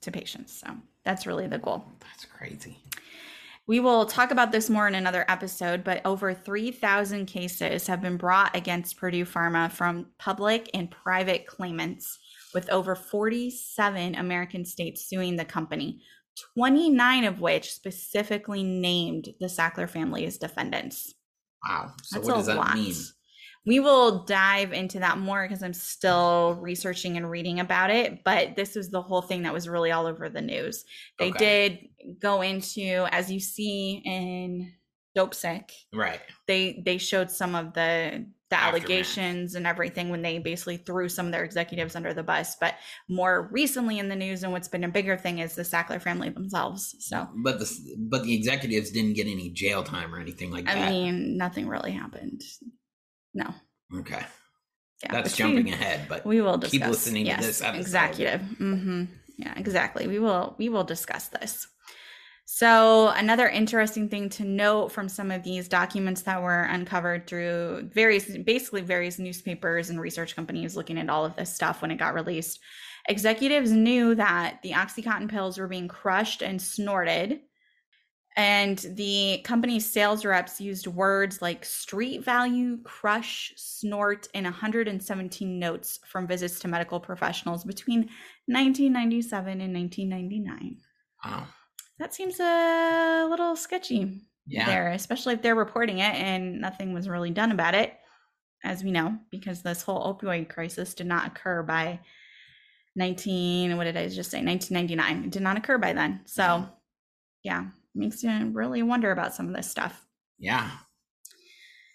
to 0.00 0.10
patients 0.10 0.52
so 0.64 0.74
that's 1.04 1.26
really 1.26 1.46
the 1.46 1.58
goal 1.58 1.84
That's 2.00 2.24
crazy. 2.26 2.78
we 3.66 3.80
will 3.80 4.06
talk 4.06 4.30
about 4.30 4.52
this 4.52 4.70
more 4.70 4.86
in 4.88 4.94
another 4.94 5.24
episode 5.28 5.84
but 5.84 6.00
over 6.04 6.32
3000 6.34 7.26
cases 7.26 7.86
have 7.86 8.00
been 8.02 8.16
brought 8.16 8.54
against 8.56 8.96
purdue 8.96 9.24
pharma 9.24 9.70
from 9.70 10.06
public 10.18 10.70
and 10.74 10.90
private 10.90 11.46
claimants 11.46 12.18
with 12.54 12.68
over 12.70 12.94
47 12.94 14.14
american 14.14 14.64
states 14.64 15.06
suing 15.08 15.36
the 15.36 15.44
company 15.44 16.00
29 16.54 17.24
of 17.24 17.40
which 17.40 17.72
specifically 17.72 18.62
named 18.62 19.28
the 19.40 19.46
sackler 19.46 19.88
family 19.88 20.24
as 20.24 20.38
defendants 20.38 21.14
Wow. 21.68 21.92
So 22.02 22.16
that's 22.16 22.26
what 22.26 22.34
a 22.34 22.38
does 22.38 22.46
that 22.46 22.56
lot. 22.56 22.74
mean? 22.74 22.94
We 23.66 23.78
will 23.78 24.24
dive 24.24 24.72
into 24.72 24.98
that 25.00 25.18
more 25.18 25.46
because 25.46 25.62
I'm 25.62 25.74
still 25.74 26.54
researching 26.60 27.16
and 27.16 27.30
reading 27.30 27.60
about 27.60 27.90
it. 27.90 28.24
But 28.24 28.56
this 28.56 28.74
was 28.74 28.90
the 28.90 29.02
whole 29.02 29.22
thing 29.22 29.42
that 29.42 29.52
was 29.52 29.68
really 29.68 29.90
all 29.92 30.06
over 30.06 30.28
the 30.30 30.40
news. 30.40 30.84
They 31.18 31.28
Okay. 31.28 31.38
did 31.38 32.18
go 32.20 32.40
into, 32.40 33.06
as 33.12 33.30
you 33.30 33.38
see 33.38 34.00
in 34.04 34.72
Dopesick, 35.16 35.72
Right. 35.92 36.20
they 36.46 36.82
they 36.86 36.98
showed 36.98 37.30
some 37.30 37.54
of 37.54 37.74
the 37.74 38.26
the 38.50 38.56
Aftermath. 38.56 38.74
allegations 38.74 39.54
and 39.54 39.64
everything 39.66 40.08
when 40.08 40.22
they 40.22 40.38
basically 40.40 40.76
threw 40.78 41.08
some 41.08 41.26
of 41.26 41.32
their 41.32 41.44
executives 41.44 41.94
under 41.94 42.12
the 42.12 42.22
bus. 42.24 42.56
But 42.56 42.74
more 43.08 43.48
recently 43.52 43.98
in 44.00 44.08
the 44.08 44.16
news, 44.16 44.42
and 44.42 44.52
what's 44.52 44.66
been 44.68 44.82
a 44.84 44.88
bigger 44.88 45.16
thing 45.16 45.38
is 45.38 45.54
the 45.54 45.62
Sackler 45.62 46.02
family 46.02 46.30
themselves. 46.30 46.96
So 46.98 47.28
But 47.44 47.58
the 47.60 47.96
but 48.10 48.24
the 48.24 48.34
executives 48.34 48.90
didn't 48.90 49.14
get 49.14 49.26
any 49.26 49.50
jail 49.50 49.84
time 49.84 50.14
or 50.14 50.18
anything 50.18 50.50
like 50.50 50.64
I 50.66 50.74
that. 50.74 50.88
I 50.88 50.90
mean, 50.90 51.36
nothing 51.36 51.68
really 51.68 51.92
happened. 51.92 52.42
No. 53.34 53.54
okay. 53.98 54.24
Yeah, 55.02 55.12
That's 55.12 55.34
jumping 55.36 55.64
we- 55.64 55.72
ahead, 55.72 56.06
but 56.08 56.26
we 56.26 56.40
will 56.42 56.58
discuss. 56.58 56.70
keep 56.72 56.86
listening 56.86 57.26
yes, 57.26 57.40
to 57.40 57.46
this 57.46 57.62
episode. 57.62 57.80
executive. 57.80 58.40
hmm 58.58 59.04
Yeah, 59.38 59.54
exactly. 59.56 60.06
We 60.06 60.18
will 60.18 60.54
we 60.58 60.68
will 60.68 60.84
discuss 60.84 61.28
this. 61.28 61.66
So 62.44 63.08
another 63.08 63.48
interesting 63.48 64.08
thing 64.08 64.28
to 64.30 64.44
note 64.44 64.90
from 64.90 65.08
some 65.08 65.30
of 65.30 65.44
these 65.44 65.68
documents 65.68 66.22
that 66.22 66.42
were 66.42 66.62
uncovered 66.64 67.26
through 67.28 67.90
various, 67.94 68.26
basically 68.38 68.80
various 68.80 69.18
newspapers 69.20 69.88
and 69.88 70.00
research 70.00 70.34
companies 70.34 70.74
looking 70.76 70.98
at 70.98 71.08
all 71.08 71.24
of 71.24 71.36
this 71.36 71.54
stuff 71.54 71.80
when 71.80 71.92
it 71.92 71.96
got 71.96 72.12
released. 72.14 72.58
Executives 73.08 73.70
knew 73.70 74.14
that 74.16 74.58
the 74.62 74.72
OxyContin 74.72 75.30
pills 75.30 75.58
were 75.58 75.68
being 75.68 75.86
crushed 75.88 76.42
and 76.42 76.60
snorted. 76.60 77.40
And 78.36 78.78
the 78.94 79.40
company's 79.44 79.90
sales 79.90 80.24
reps 80.24 80.60
used 80.60 80.86
words 80.86 81.42
like 81.42 81.64
street 81.64 82.24
value, 82.24 82.78
crush, 82.84 83.52
snort, 83.56 84.28
and 84.34 84.44
117 84.44 85.58
notes 85.58 85.98
from 86.06 86.26
visits 86.26 86.60
to 86.60 86.68
medical 86.68 87.00
professionals 87.00 87.64
between 87.64 88.08
1997 88.46 89.60
and 89.60 89.74
1999. 89.74 90.76
Wow. 91.24 91.46
That 91.98 92.14
seems 92.14 92.38
a 92.38 93.26
little 93.28 93.56
sketchy 93.56 94.22
Yeah. 94.46 94.66
there, 94.66 94.90
especially 94.92 95.34
if 95.34 95.42
they're 95.42 95.54
reporting 95.54 95.98
it 95.98 96.14
and 96.14 96.60
nothing 96.60 96.92
was 96.94 97.08
really 97.08 97.30
done 97.30 97.50
about 97.50 97.74
it, 97.74 97.98
as 98.62 98.84
we 98.84 98.92
know, 98.92 99.18
because 99.30 99.60
this 99.62 99.82
whole 99.82 100.14
opioid 100.14 100.48
crisis 100.48 100.94
did 100.94 101.06
not 101.08 101.26
occur 101.26 101.62
by 101.64 101.98
19, 102.94 103.76
what 103.76 103.84
did 103.84 103.96
I 103.96 104.08
just 104.08 104.30
say? 104.30 104.42
1999. 104.42 105.24
It 105.24 105.30
did 105.30 105.42
not 105.42 105.58
occur 105.58 105.78
by 105.78 105.92
then. 105.92 106.20
So, 106.26 106.42
mm-hmm. 106.42 106.70
yeah, 107.42 107.66
makes 107.94 108.22
you 108.22 108.50
really 108.52 108.82
wonder 108.82 109.10
about 109.10 109.34
some 109.34 109.48
of 109.48 109.54
this 109.54 109.70
stuff. 109.70 110.06
Yeah. 110.38 110.70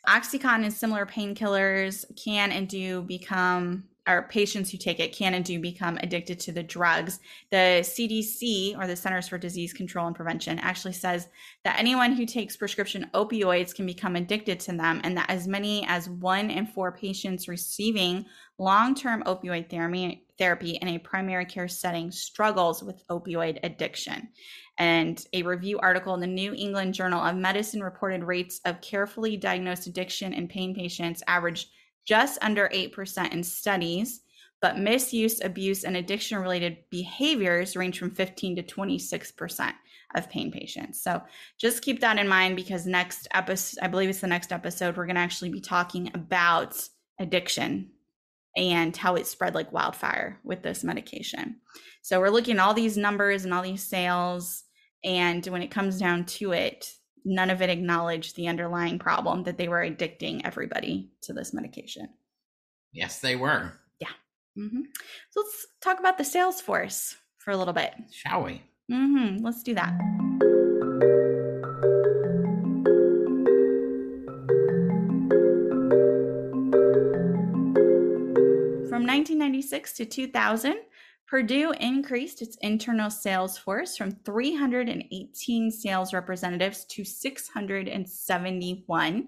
Oxycontin 0.07 0.65
and 0.65 0.73
similar 0.73 1.05
painkillers 1.05 2.05
can 2.15 2.51
and 2.51 2.67
do 2.67 3.01
become, 3.01 3.85
or 4.07 4.27
patients 4.29 4.69
who 4.69 4.77
take 4.77 4.99
it 4.99 5.15
can 5.15 5.33
and 5.33 5.43
do 5.43 5.59
become 5.59 5.97
addicted 5.97 6.39
to 6.41 6.51
the 6.51 6.61
drugs. 6.61 7.19
The 7.49 7.81
CDC, 7.81 8.77
or 8.77 8.85
the 8.85 8.95
Centers 8.95 9.27
for 9.27 9.39
Disease 9.39 9.73
Control 9.73 10.05
and 10.05 10.15
Prevention, 10.15 10.59
actually 10.59 10.93
says 10.93 11.27
that 11.63 11.79
anyone 11.79 12.11
who 12.11 12.27
takes 12.27 12.55
prescription 12.55 13.09
opioids 13.15 13.73
can 13.73 13.87
become 13.87 14.15
addicted 14.15 14.59
to 14.59 14.73
them, 14.73 15.01
and 15.03 15.17
that 15.17 15.31
as 15.31 15.47
many 15.47 15.83
as 15.87 16.07
one 16.07 16.51
in 16.51 16.67
four 16.67 16.91
patients 16.91 17.47
receiving 17.47 18.25
long 18.57 18.95
term 18.95 19.23
opioid 19.23 19.69
therapy, 19.69 20.69
in 20.71 20.87
a 20.87 20.97
primary 20.99 21.45
care 21.45 21.67
setting 21.67 22.11
struggles 22.11 22.83
with 22.83 23.07
opioid 23.07 23.59
addiction. 23.63 24.29
And 24.77 25.25
a 25.33 25.43
review 25.43 25.79
article 25.79 26.13
in 26.13 26.19
the 26.19 26.27
New 26.27 26.53
England 26.53 26.93
Journal 26.93 27.21
of 27.21 27.35
Medicine 27.35 27.81
reported 27.81 28.23
rates 28.23 28.59
of 28.65 28.81
carefully 28.81 29.37
diagnosed 29.37 29.87
addiction 29.87 30.33
in 30.33 30.47
pain 30.47 30.75
patients 30.75 31.23
averaged 31.27 31.69
just 32.05 32.37
under 32.41 32.69
8% 32.69 33.33
in 33.33 33.43
studies, 33.43 34.21
but 34.61 34.77
misuse, 34.77 35.41
abuse, 35.41 35.83
and 35.83 35.97
addiction 35.97 36.37
related 36.37 36.77
behaviors 36.89 37.75
range 37.75 37.97
from 37.97 38.11
15 38.11 38.57
to 38.57 38.63
26% 38.63 39.73
of 40.15 40.29
pain 40.29 40.51
patients. 40.51 41.01
So 41.01 41.21
just 41.57 41.81
keep 41.81 41.99
that 42.01 42.19
in 42.19 42.27
mind 42.27 42.55
because 42.55 42.85
next 42.85 43.27
episode, 43.33 43.79
I 43.81 43.87
believe 43.87 44.09
it's 44.09 44.21
the 44.21 44.27
next 44.27 44.51
episode, 44.51 44.95
we're 44.95 45.07
going 45.07 45.15
to 45.15 45.21
actually 45.21 45.49
be 45.49 45.61
talking 45.61 46.11
about 46.13 46.77
addiction 47.19 47.91
and 48.55 48.95
how 48.95 49.15
it 49.15 49.27
spread 49.27 49.55
like 49.55 49.71
wildfire 49.71 50.39
with 50.43 50.61
this 50.63 50.83
medication. 50.83 51.57
So 52.01 52.19
we're 52.19 52.29
looking 52.29 52.57
at 52.57 52.61
all 52.61 52.73
these 52.73 52.97
numbers 52.97 53.45
and 53.45 53.53
all 53.53 53.61
these 53.63 53.83
sales. 53.83 54.63
And 55.03 55.45
when 55.47 55.61
it 55.61 55.71
comes 55.71 55.99
down 55.99 56.25
to 56.25 56.51
it, 56.51 56.91
none 57.25 57.49
of 57.49 57.61
it 57.61 57.69
acknowledged 57.69 58.35
the 58.35 58.47
underlying 58.47 58.99
problem 58.99 59.43
that 59.43 59.57
they 59.57 59.67
were 59.67 59.81
addicting 59.81 60.41
everybody 60.45 61.09
to 61.21 61.33
this 61.33 61.53
medication. 61.53 62.09
Yes, 62.93 63.19
they 63.19 63.35
were. 63.35 63.73
Yeah. 63.99 64.13
hmm 64.55 64.81
So 65.31 65.41
let's 65.41 65.67
talk 65.81 65.99
about 65.99 66.17
the 66.17 66.23
sales 66.23 66.61
force 66.61 67.15
for 67.37 67.51
a 67.51 67.57
little 67.57 67.73
bit. 67.73 67.93
Shall 68.11 68.43
we? 68.43 68.61
hmm 68.89 69.37
Let's 69.41 69.63
do 69.63 69.73
that. 69.75 70.54
1996 79.17 79.93
to 79.93 80.05
2000, 80.05 80.75
Purdue 81.27 81.73
increased 81.79 82.41
its 82.41 82.57
internal 82.61 83.09
sales 83.09 83.57
force 83.57 83.97
from 83.97 84.11
318 84.11 85.71
sales 85.71 86.13
representatives 86.13 86.85
to 86.85 87.03
671. 87.03 89.27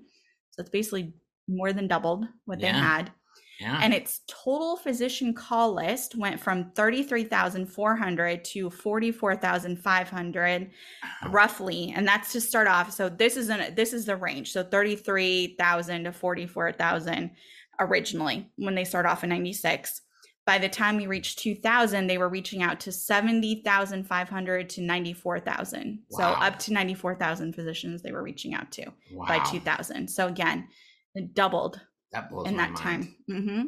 So 0.52 0.62
it's 0.62 0.70
basically 0.70 1.14
more 1.48 1.74
than 1.74 1.88
doubled 1.88 2.26
what 2.46 2.60
they 2.60 2.68
had. 2.68 3.12
Yeah. 3.60 3.80
and 3.82 3.92
its 3.92 4.20
total 4.28 4.78
physician 4.78 5.34
call 5.34 5.74
list 5.74 6.16
went 6.16 6.40
from 6.40 6.70
33,400 6.76 8.46
to 8.46 8.70
44,500 8.70 10.70
roughly. 11.30 11.92
And 11.96 12.08
that's 12.08 12.32
to 12.34 12.42
start 12.42 12.68
off. 12.68 12.94
So 12.94 13.10
this 13.10 13.36
is 13.36 13.50
an 13.50 13.74
this 13.74 13.94
is 13.94 14.06
the 14.06 14.16
range. 14.16 14.52
So 14.52 14.62
33,000 14.62 16.04
to 16.04 16.12
44,000 16.12 17.32
originally 17.80 18.50
when 18.58 18.76
they 18.76 18.84
start 18.86 19.06
off 19.06 19.24
in 19.24 19.30
96 19.30 20.02
by 20.46 20.58
the 20.58 20.70
time 20.70 20.96
we 20.98 21.08
reached 21.08 21.40
2000 21.40 22.08
they 22.08 22.18
were 22.18 22.30
reaching 22.30 22.64
out 22.64 22.80
to 22.80 22.92
70,500 22.92 24.70
to 24.70 24.82
94,000 24.82 26.00
so 26.10 26.24
up 26.24 26.58
to 26.60 26.74
94,000 26.74 27.54
physicians 27.54 28.02
they 28.02 28.12
were 28.12 28.24
reaching 28.24 28.54
out 28.54 28.72
to 28.72 28.86
wow. 29.12 29.26
by 29.28 29.40
2000 29.52 30.08
so 30.08 30.28
again 30.28 30.68
it 31.16 31.34
doubled 31.34 31.82
That 32.12 32.32
in 32.46 32.58
that 32.58 32.72
mind. 32.72 32.78
time. 32.78 33.16
hmm 33.28 33.62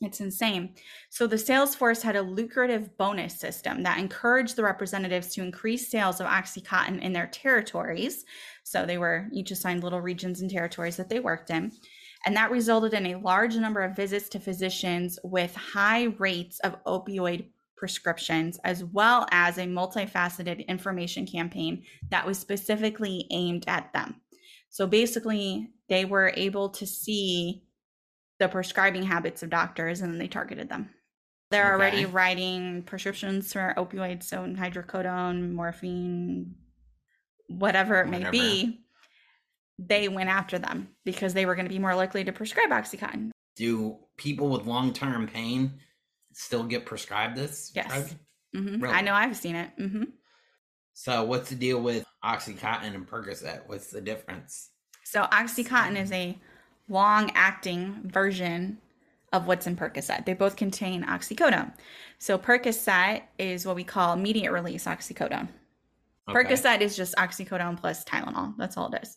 It's 0.00 0.20
insane. 0.20 0.74
So 1.08 1.26
the 1.26 1.38
sales 1.38 1.74
force 1.74 2.02
had 2.02 2.16
a 2.16 2.22
lucrative 2.22 2.96
bonus 2.98 3.38
system 3.38 3.82
that 3.84 3.98
encouraged 3.98 4.56
the 4.56 4.64
representatives 4.64 5.32
to 5.34 5.42
increase 5.42 5.90
sales 5.90 6.20
of 6.20 6.26
Oxycontin 6.26 7.00
in 7.00 7.12
their 7.12 7.28
territories. 7.28 8.24
So 8.64 8.84
they 8.84 8.98
were 8.98 9.28
each 9.32 9.50
assigned 9.50 9.82
little 9.82 10.00
regions 10.00 10.40
and 10.42 10.50
territories 10.50 10.96
that 10.96 11.08
they 11.08 11.20
worked 11.20 11.50
in. 11.50 11.72
And 12.26 12.36
that 12.36 12.50
resulted 12.50 12.94
in 12.94 13.06
a 13.06 13.16
large 13.18 13.56
number 13.56 13.82
of 13.82 13.96
visits 13.96 14.28
to 14.30 14.40
physicians 14.40 15.18
with 15.22 15.54
high 15.54 16.04
rates 16.18 16.58
of 16.60 16.82
opioid 16.84 17.46
prescriptions, 17.76 18.58
as 18.64 18.82
well 18.84 19.26
as 19.30 19.58
a 19.58 19.66
multifaceted 19.66 20.66
information 20.66 21.26
campaign 21.26 21.84
that 22.10 22.26
was 22.26 22.38
specifically 22.38 23.26
aimed 23.30 23.64
at 23.68 23.92
them. 23.92 24.20
So 24.70 24.86
basically, 24.86 25.68
they 25.88 26.04
were 26.04 26.32
able 26.34 26.70
to 26.70 26.86
see 26.86 27.64
the 28.38 28.48
prescribing 28.48 29.02
habits 29.02 29.42
of 29.42 29.50
doctors 29.50 30.00
and 30.00 30.12
then 30.12 30.18
they 30.18 30.28
targeted 30.28 30.68
them. 30.68 30.90
They're 31.50 31.74
Okay. 31.74 31.84
already 31.84 32.04
writing 32.06 32.82
prescriptions 32.82 33.52
for 33.52 33.74
opioids, 33.76 34.24
so 34.24 34.38
hydrocodone, 34.44 35.52
morphine, 35.52 36.54
whatever 37.48 38.00
it 38.00 38.08
may 38.08 38.28
be. 38.30 38.83
They 39.78 40.08
went 40.08 40.28
after 40.28 40.58
them 40.58 40.88
because 41.04 41.34
they 41.34 41.46
were 41.46 41.54
going 41.54 41.66
to 41.66 41.72
be 41.72 41.78
more 41.78 41.94
likely 41.94 42.24
to 42.24 42.32
prescribe 42.32 42.70
Oxycontin. 42.70 43.30
Do 43.56 43.98
people 44.16 44.48
with 44.48 44.66
long 44.66 44.92
term 44.92 45.26
pain 45.26 45.74
still 46.32 46.64
get 46.64 46.86
prescribed 46.86 47.36
this? 47.36 47.72
Yes. 47.74 47.88
drug? 47.88 48.10
hmm 48.54 48.80
Really? 48.80 48.94
I 48.94 49.00
know 49.00 49.14
I've 49.14 49.36
seen 49.36 49.56
it. 49.56 49.70
hmm 49.76 50.04
So 50.92 51.24
what's 51.24 51.50
the 51.50 51.56
deal 51.56 51.80
with 51.80 52.04
Oxycontin 52.24 52.94
and 52.94 53.06
Percocet? 53.08 53.62
What's 53.66 53.90
the 53.90 54.00
difference? 54.00 54.70
So 55.02 55.24
Oxycontin 55.24 56.00
is 56.00 56.12
a 56.12 56.38
long-acting 56.88 58.02
version 58.04 58.78
of 59.32 59.46
what's 59.46 59.66
in 59.66 59.76
Percocet. 59.76 60.24
They 60.24 60.34
both 60.34 60.54
contain 60.56 61.04
oxycodone. 61.04 61.72
So 62.18 62.38
Percocet 62.38 63.22
is 63.38 63.66
what 63.66 63.76
we 63.76 63.84
call 63.84 64.12
immediate 64.12 64.52
release 64.52 64.84
oxycodone. 64.84 65.48
Okay. 66.28 66.44
Percocet 66.44 66.80
is 66.80 66.96
just 66.96 67.14
oxycodone 67.16 67.76
plus 67.76 68.04
Tylenol. 68.04 68.54
That's 68.56 68.76
all 68.76 68.92
it 68.92 69.02
is. 69.02 69.16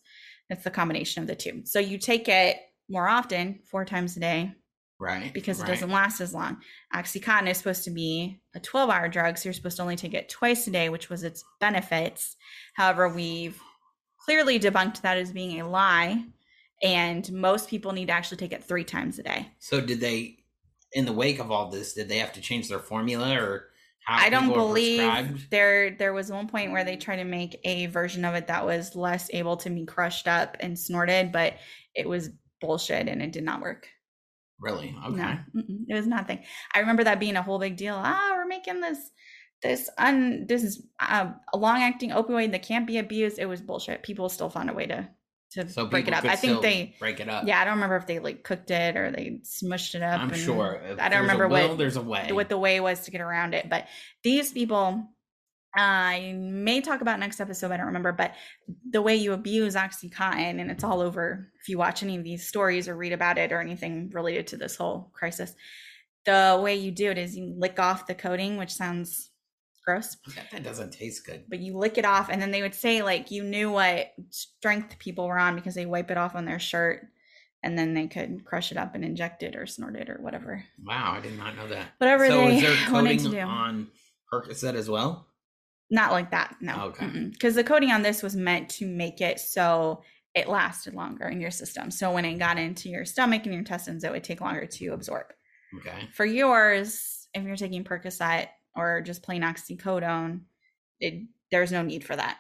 It's 0.50 0.63
the 0.63 0.72
combination 0.72 1.22
of 1.22 1.27
the 1.27 1.36
two. 1.36 1.62
So 1.66 1.80
you 1.80 1.98
take 1.98 2.27
it 2.27 2.58
more 2.89 3.08
often, 3.08 3.60
four 3.70 3.84
times 3.86 4.16
a 4.16 4.20
day, 4.22 4.54
Right. 5.00 5.34
because 5.34 5.60
right. 5.60 5.70
it 5.70 5.74
doesn't 5.74 5.92
last 5.92 6.22
as 6.22 6.34
long. 6.34 6.58
Oxycontin 6.94 7.50
is 7.50 7.58
supposed 7.58 7.84
to 7.84 7.92
be 7.92 8.39
a 8.56 8.60
12 8.60 8.89
hour 8.89 9.10
drug, 9.10 9.38
so 9.38 9.50
you're 9.50 9.54
supposed 9.54 9.77
to 9.77 9.84
only 9.84 9.98
take 9.98 10.13
it 10.13 10.30
twice 10.30 10.66
a 10.68 10.72
day, 10.72 10.89
which 10.89 11.10
was 11.10 11.24
its 11.24 11.44
benefits. 11.60 12.38
However, 12.75 13.10
we've 13.10 13.60
clearly 14.20 14.60
debunked 14.60 15.01
that 15.01 15.18
as 15.18 15.32
being 15.32 15.60
a 15.60 15.70
lie, 15.70 16.24
and 16.82 17.30
most 17.32 17.70
people 17.70 17.92
need 17.92 18.08
to 18.08 18.13
actually 18.13 18.38
take 18.38 18.54
it 18.54 18.63
three 18.63 18.84
times 18.84 19.20
a 19.20 19.24
day. 19.24 19.51
So 19.60 19.82
did 19.82 20.00
they, 20.00 20.38
in 20.94 21.06
the 21.06 21.13
wake 21.13 21.39
of 21.39 21.51
all 21.51 21.70
this, 21.70 21.94
did 21.94 22.08
they 22.08 22.20
have 22.20 22.34
to 22.34 22.42
change 22.42 22.70
their 22.70 22.80
formula 22.80 23.36
or 23.38 23.70
I 24.08 24.30
don't 24.30 24.54
believe 24.54 25.50
there 25.50 25.92
there 25.92 26.14
was 26.14 26.32
one 26.32 26.48
point 26.48 26.72
where 26.72 26.84
they 26.84 26.96
tried 26.96 27.18
to 27.18 27.26
make 27.26 27.60
a 27.64 27.88
version 27.88 28.24
of 28.24 28.36
it 28.36 28.48
that 28.48 28.66
was 28.66 28.96
less 28.96 29.30
able 29.34 29.58
to 29.58 29.70
be 29.70 29.86
crushed 29.86 30.28
up 30.28 30.56
and 30.60 30.80
snorted, 30.80 31.32
but 31.32 31.56
it 31.94 32.08
was 32.08 32.30
bullshit 32.62 33.08
and 33.08 33.22
it 33.22 33.32
did 33.32 33.44
not 33.44 33.62
work. 33.62 33.88
Really? 34.60 34.96
Okay. 35.06 35.16
No, 35.16 35.38
it 35.88 35.94
was 35.94 36.08
nothing. 36.08 36.44
I 36.74 36.80
remember 36.80 37.04
that 37.04 37.20
being 37.20 37.36
a 37.36 37.44
whole 37.44 37.60
big 37.60 37.76
deal. 37.76 37.96
Ah, 37.98 38.32
we're 38.34 38.48
making 38.48 38.82
this 38.82 39.12
this 39.62 39.90
un 39.98 40.46
this 40.48 40.64
is 40.64 40.88
uh, 41.00 41.32
a 41.54 41.58
long 41.58 41.82
acting 41.82 42.12
opioid 42.12 42.52
that 42.52 42.64
can't 42.64 42.88
be 42.88 42.98
abused. 42.98 43.40
It 43.40 43.46
was 43.48 43.62
bullshit. 43.62 44.04
People 44.04 44.30
still 44.30 44.50
found 44.50 44.70
a 44.70 44.74
way 44.74 44.86
to 44.88 45.10
to 45.51 45.70
So 45.70 45.86
break 45.86 46.08
it 46.08 46.13
up. 46.13 46.25
I 46.25 46.36
think 46.36 46.62
they 46.62 46.96
break 47.00 47.20
it 47.20 47.30
up. 47.30 47.46
yeah. 47.48 47.60
I 47.60 47.66
don't 47.66 47.75
remember 47.75 47.96
if 47.96 48.06
they 48.08 48.20
like 48.20 48.44
cooked 48.44 48.72
it 48.72 48.96
or 48.98 49.12
they 49.12 49.39
smushed 49.44 49.96
it 49.96 50.01
up. 50.01 50.20
I'm 50.20 50.34
sure. 50.34 50.82
If 50.86 51.00
I 51.00 51.10
don't 51.10 51.22
remember 51.22 51.48
will, 51.48 51.70
what 51.70 51.77
there's 51.77 51.96
a 51.96 52.01
way. 52.01 52.32
what 52.32 52.50
the 52.50 52.58
way 52.58 52.80
was 52.80 53.01
to 53.01 53.12
get 53.12 53.22
around 53.22 53.54
it. 53.54 53.70
But 53.70 53.88
these 54.24 54.51
people, 54.51 55.08
I 55.75 56.34
may 56.36 56.82
talk 56.82 57.01
about 57.01 57.20
next 57.20 57.39
episode. 57.39 57.72
I 57.72 57.77
don't 57.77 57.88
remember, 57.88 58.12
but 58.12 58.34
the 58.89 59.01
way 59.01 59.16
you 59.16 59.34
abuse 59.34 59.75
OxyContin, 59.75 60.60
and 60.60 60.72
it's 60.72 60.84
all 60.84 61.01
over. 61.01 61.51
If 61.62 61.70
you 61.70 61.77
watch 61.77 62.01
any 62.04 62.18
of 62.18 62.24
these 62.24 62.48
stories 62.48 62.88
or 62.88 62.96
read 62.98 63.13
about 63.13 63.38
it 63.38 63.51
or 63.51 63.62
anything 63.62 64.10
related 64.12 64.48
to 64.48 64.58
this 64.58 64.75
whole 64.75 65.12
crisis, 65.13 65.54
the 66.26 66.60
way 66.62 66.76
you 66.76 66.91
do 66.91 67.12
it 67.12 67.17
is 67.17 67.38
you 67.38 67.54
lick 67.58 67.80
off 67.80 68.08
the 68.08 68.15
coating, 68.15 68.58
which 68.58 68.74
sounds 68.74 69.30
gross, 69.88 70.17
that, 70.36 70.52
that 70.52 70.63
doesn't 70.63 70.91
taste 70.91 71.26
good. 71.26 71.45
but 71.47 71.60
you 71.60 71.78
lick 71.78 71.97
it 71.97 72.06
off, 72.06 72.30
and 72.30 72.41
then 72.41 72.52
they 72.52 72.62
would 72.62 72.76
say 72.76 73.02
like 73.02 73.32
you 73.32 73.43
knew 73.43 73.71
what 73.71 74.13
strength 74.30 75.00
people 75.00 75.28
were 75.28 75.39
on 75.39 75.56
because 75.56 75.76
they 75.76 75.86
wipe 75.86 76.12
it 76.12 76.17
off 76.17 76.36
on 76.36 76.45
their 76.45 76.60
shirt. 76.60 77.08
And 77.63 77.78
then 77.78 77.95
they 77.95 78.06
could 78.06 78.45
crush 78.45 78.71
it 78.71 78.78
up 78.78 78.93
and 78.93 79.04
inject 79.04 79.41
it 79.41 79.56
or 79.56 79.65
snort 79.65 79.95
it 79.95 80.10
or 80.12 80.19
whatever. 80.21 80.63
Wow, 80.86 81.15
I 81.17 81.21
did 81.21 81.38
not 81.38 81.56
know 81.58 81.67
that. 81.67 81.88
Whatever 81.97 82.28
so 82.28 82.38
they 82.38 82.58
is 82.58 82.62
there 82.62 82.76
to 82.86 82.86
coating 82.86 83.32
do. 83.32 83.39
on 83.39 83.88
Percocet 84.32 84.76
as 84.76 84.88
well? 84.88 85.28
Not 85.89 86.12
like 86.12 86.32
that, 86.32 86.56
no. 86.62 86.76
Oh, 86.78 86.86
okay. 86.89 87.08
Because 87.32 87.56
the 87.56 87.63
coating 87.63 87.91
on 87.91 88.04
this 88.04 88.21
was 88.21 88.36
meant 88.36 88.69
to 88.71 88.86
make 88.86 89.21
it 89.21 89.39
so 89.39 90.04
it 90.36 90.47
lasted 90.47 90.93
longer 90.93 91.28
in 91.28 91.41
your 91.41 91.50
system. 91.52 91.89
So 91.89 92.12
when 92.12 92.26
it 92.26 92.38
got 92.38 92.60
into 92.60 92.89
your 92.89 93.06
stomach 93.06 93.43
and 93.43 93.54
your 93.54 93.60
intestines, 93.60 94.04
it 94.04 94.12
would 94.12 94.23
take 94.23 94.39
longer 94.39 94.67
to 94.67 94.88
absorb. 94.89 95.26
Okay. 95.80 96.08
For 96.13 96.26
yours, 96.26 97.28
if 97.34 97.43
you're 97.43 97.56
taking 97.56 97.84
Percocet 97.84 98.50
or 98.78 99.02
just 99.02 99.24
plain 99.24 99.42
oxycodone, 99.42 100.42
it, 101.00 101.28
there's 101.52 101.72
no 101.72 101.82
need 101.82 102.04
for 102.04 102.16
that. 102.16 102.38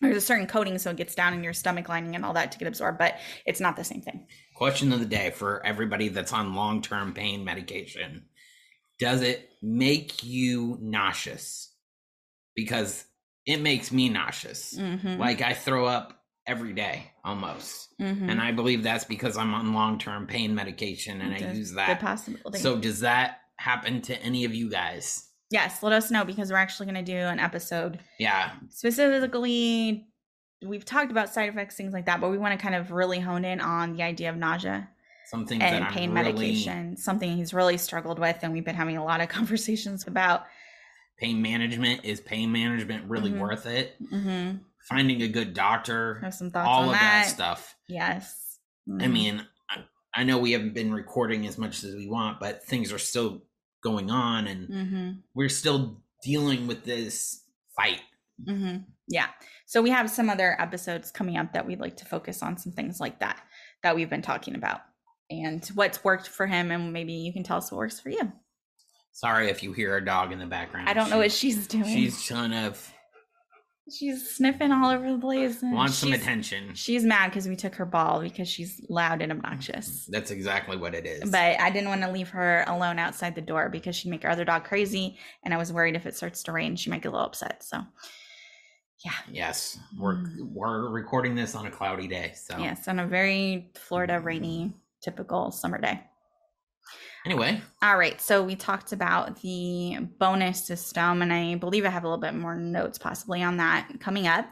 There's 0.00 0.16
a 0.16 0.20
certain 0.20 0.46
coating 0.46 0.78
so 0.78 0.90
it 0.90 0.96
gets 0.96 1.14
down 1.14 1.34
in 1.34 1.42
your 1.42 1.52
stomach 1.52 1.88
lining 1.88 2.14
and 2.14 2.24
all 2.24 2.34
that 2.34 2.52
to 2.52 2.58
get 2.58 2.68
absorbed, 2.68 2.98
but 2.98 3.16
it's 3.46 3.60
not 3.60 3.76
the 3.76 3.84
same 3.84 4.00
thing. 4.00 4.26
Question 4.54 4.92
of 4.92 5.00
the 5.00 5.06
day 5.06 5.30
for 5.30 5.64
everybody 5.66 6.08
that's 6.08 6.32
on 6.32 6.54
long 6.54 6.82
term 6.82 7.12
pain 7.12 7.44
medication 7.44 8.24
Does 8.98 9.22
it 9.22 9.50
make 9.62 10.24
you 10.24 10.76
nauseous? 10.80 11.72
Because 12.56 13.04
it 13.46 13.60
makes 13.60 13.92
me 13.92 14.08
nauseous. 14.08 14.74
Mhm. 14.76 15.18
Like 15.18 15.40
I 15.40 15.54
throw 15.54 15.86
up 15.86 16.24
every 16.46 16.72
day 16.72 17.12
almost. 17.24 17.96
Mhm. 18.00 18.28
And 18.28 18.40
I 18.40 18.52
believe 18.52 18.82
that's 18.82 19.04
because 19.04 19.36
I'm 19.36 19.54
on 19.54 19.72
long 19.72 19.98
term 19.98 20.26
pain 20.26 20.54
medication 20.54 21.20
and 21.20 21.34
I 21.34 21.52
use 21.52 21.72
that. 21.74 22.00
So 22.60 22.76
does 22.76 23.00
that 23.00 23.40
happen 23.58 24.00
to 24.02 24.20
any 24.22 24.44
of 24.44 24.54
you 24.54 24.70
guys? 24.70 25.24
yes, 25.50 25.82
let 25.82 25.92
us 25.94 26.10
know 26.10 26.24
because 26.26 26.50
we're 26.50 26.58
actually 26.58 26.84
going 26.92 27.02
to 27.04 27.12
do 27.12 27.16
an 27.16 27.38
episode 27.40 27.98
Yeah. 28.18 28.50
specifically 28.70 30.06
we've 30.62 30.84
talked 30.84 31.10
about 31.10 31.32
side 31.32 31.48
effects 31.48 31.76
things 31.76 31.92
like 31.92 32.06
that 32.06 32.20
but 32.20 32.30
we 32.30 32.36
want 32.38 32.58
to 32.58 32.62
kind 32.62 32.74
of 32.74 32.90
really 32.90 33.20
hone 33.20 33.44
in 33.44 33.60
on 33.60 33.94
the 33.94 34.02
idea 34.02 34.28
of 34.28 34.36
nausea 34.36 34.88
Some 35.26 35.46
things 35.46 35.62
and 35.62 35.74
that 35.74 35.82
I'm 35.82 35.92
pain 35.92 36.10
really, 36.12 36.24
medication 36.24 36.96
something 36.96 37.36
he's 37.36 37.54
really 37.54 37.78
struggled 37.78 38.18
with 38.18 38.38
and 38.42 38.52
we've 38.52 38.64
been 38.64 38.74
having 38.74 38.96
a 38.96 39.04
lot 39.04 39.20
of 39.20 39.28
conversations 39.38 40.06
about 40.06 40.44
pain 41.18 41.40
management 41.40 42.04
is 42.04 42.20
pain 42.20 42.50
management 42.52 43.08
really 43.08 43.30
Mhm. 43.30 43.38
worth 43.40 43.66
it? 43.66 43.96
hmm 44.10 44.50
Finding 44.88 45.22
a 45.22 45.28
good 45.28 45.52
doctor, 45.54 46.18
have 46.22 46.32
some 46.34 46.50
thoughts 46.50 46.68
all 46.68 46.82
on 46.84 46.86
of 46.86 46.92
that, 46.92 47.24
that 47.24 47.26
stuff. 47.30 47.76
yes 47.88 48.58
I 48.88 48.92
Mhm. 49.04 49.12
mean, 49.12 49.46
I, 49.70 49.84
I 50.14 50.24
know 50.24 50.38
we 50.38 50.52
haven't 50.52 50.74
been 50.74 50.92
recording 50.92 51.46
as 51.46 51.56
much 51.58 51.84
as 51.84 51.94
we 51.94 52.08
want, 52.08 52.40
but 52.40 52.64
things 52.64 52.92
are 52.92 52.98
still 52.98 53.42
going 53.82 54.10
on 54.10 54.46
and 54.46 54.68
Mhm. 54.68 55.22
we're 55.34 55.48
still 55.48 56.02
dealing 56.22 56.66
with 56.66 56.84
this 56.84 57.44
fight. 57.76 58.00
hmm 58.46 58.76
Yeah. 59.08 59.28
So 59.66 59.82
we 59.82 59.90
have 59.90 60.08
some 60.10 60.30
other 60.30 60.60
episodes 60.60 61.10
coming 61.10 61.36
up 61.36 61.52
that 61.52 61.66
we'd 61.66 61.80
like 61.80 61.96
to 61.98 62.04
focus 62.04 62.42
on 62.42 62.56
some 62.56 62.72
things 62.72 63.00
like 63.00 63.18
that 63.20 63.42
that 63.82 63.94
we've 63.96 64.08
been 64.10 64.22
talking 64.22 64.54
about 64.54 64.80
and 65.30 65.64
what's 65.74 66.02
worked 66.04 66.28
for 66.28 66.46
him, 66.46 66.70
and 66.70 66.92
maybe 66.92 67.12
you 67.12 67.32
can 67.32 67.42
tell 67.42 67.58
us 67.58 67.70
what 67.70 67.78
works 67.78 68.00
for 68.00 68.10
you. 68.10 68.32
Sorry 69.12 69.48
if 69.50 69.62
you 69.62 69.72
hear 69.72 69.96
a 69.96 70.04
dog 70.04 70.32
in 70.32 70.38
the 70.38 70.46
background. 70.46 70.88
I 70.88 70.92
don't 70.92 71.10
know 71.10 71.18
what 71.18 71.32
she's 71.32 71.66
doing. 71.66 71.84
She's 71.84 72.22
trying 72.24 72.50
to 72.52 72.74
she's 73.92 74.30
sniffing 74.30 74.72
all 74.72 74.90
over 74.90 75.12
the 75.12 75.18
place. 75.18 75.62
and 75.62 75.72
want 75.72 75.92
some 75.92 76.12
attention. 76.12 76.74
She's 76.74 77.04
mad 77.04 77.28
because 77.30 77.48
we 77.48 77.56
took 77.56 77.74
her 77.76 77.86
ball 77.86 78.20
because 78.20 78.48
she's 78.48 78.80
loud 78.88 79.22
and 79.22 79.32
obnoxious. 79.32 80.06
That's 80.06 80.30
exactly 80.30 80.76
what 80.76 80.94
it 80.94 81.06
is. 81.06 81.30
But 81.30 81.60
I 81.60 81.70
didn't 81.70 81.88
want 81.88 82.02
to 82.02 82.10
leave 82.10 82.28
her 82.30 82.64
alone 82.66 82.98
outside 82.98 83.34
the 83.34 83.40
door 83.40 83.68
because 83.68 83.96
she'd 83.96 84.10
make 84.10 84.24
our 84.24 84.30
other 84.30 84.44
dog 84.44 84.64
crazy, 84.64 85.18
and 85.44 85.52
I 85.52 85.56
was 85.56 85.72
worried 85.72 85.96
if 85.96 86.06
it 86.06 86.16
starts 86.16 86.42
to 86.44 86.52
rain, 86.52 86.76
she 86.76 86.90
might 86.90 87.02
get 87.02 87.08
a 87.08 87.12
little 87.12 87.26
upset. 87.26 87.62
So, 87.62 87.82
yeah. 89.04 89.12
yes, 89.30 89.78
we're 89.98 90.24
we're 90.40 90.88
recording 90.90 91.34
this 91.34 91.54
on 91.54 91.66
a 91.66 91.70
cloudy 91.70 92.08
day. 92.08 92.32
So 92.34 92.58
Yes, 92.58 92.88
on 92.88 92.98
a 92.98 93.06
very 93.06 93.70
Florida 93.74 94.20
rainy, 94.20 94.74
typical 95.02 95.50
summer 95.50 95.80
day. 95.80 96.00
Anyway, 97.24 97.60
All 97.82 97.96
right, 97.96 98.20
so 98.20 98.42
we 98.42 98.56
talked 98.56 98.92
about 98.92 99.40
the 99.40 99.98
bonus 100.18 100.66
system, 100.66 101.22
and 101.22 101.32
I 101.32 101.56
believe 101.56 101.84
I 101.84 101.90
have 101.90 102.04
a 102.04 102.08
little 102.08 102.20
bit 102.20 102.34
more 102.34 102.54
notes 102.54 102.98
possibly 102.98 103.42
on 103.42 103.56
that 103.58 103.88
coming 104.00 104.26
up. 104.26 104.46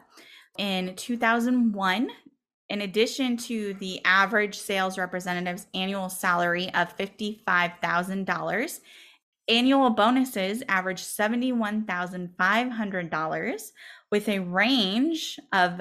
In 0.58 0.94
2001, 0.96 2.10
in 2.68 2.80
addition 2.80 3.36
to 3.36 3.74
the 3.74 4.04
average 4.04 4.58
sales 4.58 4.98
representative's 4.98 5.68
annual 5.74 6.08
salary 6.08 6.72
of 6.74 6.96
$55,000, 6.96 8.80
annual 9.48 9.90
bonuses 9.90 10.64
averaged 10.68 11.04
$71,500 11.04 13.70
with 14.10 14.28
a 14.28 14.40
range 14.40 15.38
of 15.52 15.80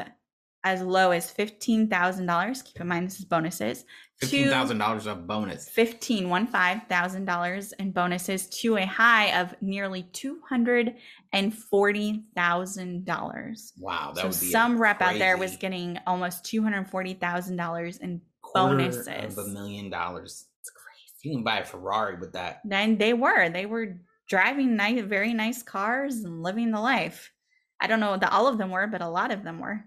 as 0.63 0.81
low 0.81 1.11
as 1.11 1.33
$15,000. 1.33 2.65
Keep 2.65 2.81
in 2.81 2.87
mind, 2.87 3.07
this 3.07 3.19
is 3.19 3.25
bonuses. 3.25 3.85
Fifteen 4.21 4.47
thousand 4.49 4.78
dollars 4.78 5.08
of 5.08 5.28
bonus. 5.28 5.67
15 5.69 6.30
one 6.30 6.47
five 6.47 6.84
thousand 6.88 7.25
dollars 7.25 7.73
in 7.73 7.91
bonuses 7.91 8.47
to 8.62 8.78
a 8.78 8.86
high 8.86 9.38
of 9.41 9.54
nearly 9.62 10.04
two 10.13 10.39
hundred 10.47 10.95
and 11.34 11.54
forty 11.54 12.23
thousand 12.34 13.06
dollars. 13.06 13.73
Wow, 13.78 14.13
that 14.15 14.21
So 14.21 14.28
would 14.28 14.39
be 14.39 14.51
some 14.51 14.78
rep 14.82 15.01
out 15.01 15.17
there 15.17 15.38
was 15.38 15.58
getting 15.58 15.99
almost 16.08 16.45
two 16.45 16.63
hundred 16.63 16.89
forty 16.89 17.13
thousand 17.13 17.58
dollars 17.58 17.97
in 17.97 18.21
Quarter 18.41 18.78
bonuses. 18.78 19.38
of 19.38 19.45
a 19.45 19.49
million 19.49 19.89
dollars. 19.89 20.45
It's 20.62 20.69
crazy. 20.71 21.30
You 21.30 21.36
can 21.36 21.43
buy 21.43 21.60
a 21.60 21.65
Ferrari 21.65 22.15
with 22.17 22.34
that. 22.34 22.62
And 22.71 22.97
they 22.97 23.12
were 23.13 23.49
they 23.49 23.65
were 23.65 23.97
driving 24.30 24.78
nice, 24.78 25.01
very 25.04 25.34
nice 25.34 25.62
cars 25.62 26.23
and 26.23 26.41
living 26.41 26.71
the 26.71 26.80
life. 26.80 27.32
I 27.82 27.88
don't 27.88 27.99
know 27.99 28.15
that 28.15 28.32
all 28.32 28.47
of 28.47 28.58
them 28.58 28.71
were, 28.71 28.88
but 28.88 29.01
a 29.01 29.10
lot 29.10 29.32
of 29.32 29.43
them 29.43 29.60
were. 29.60 29.84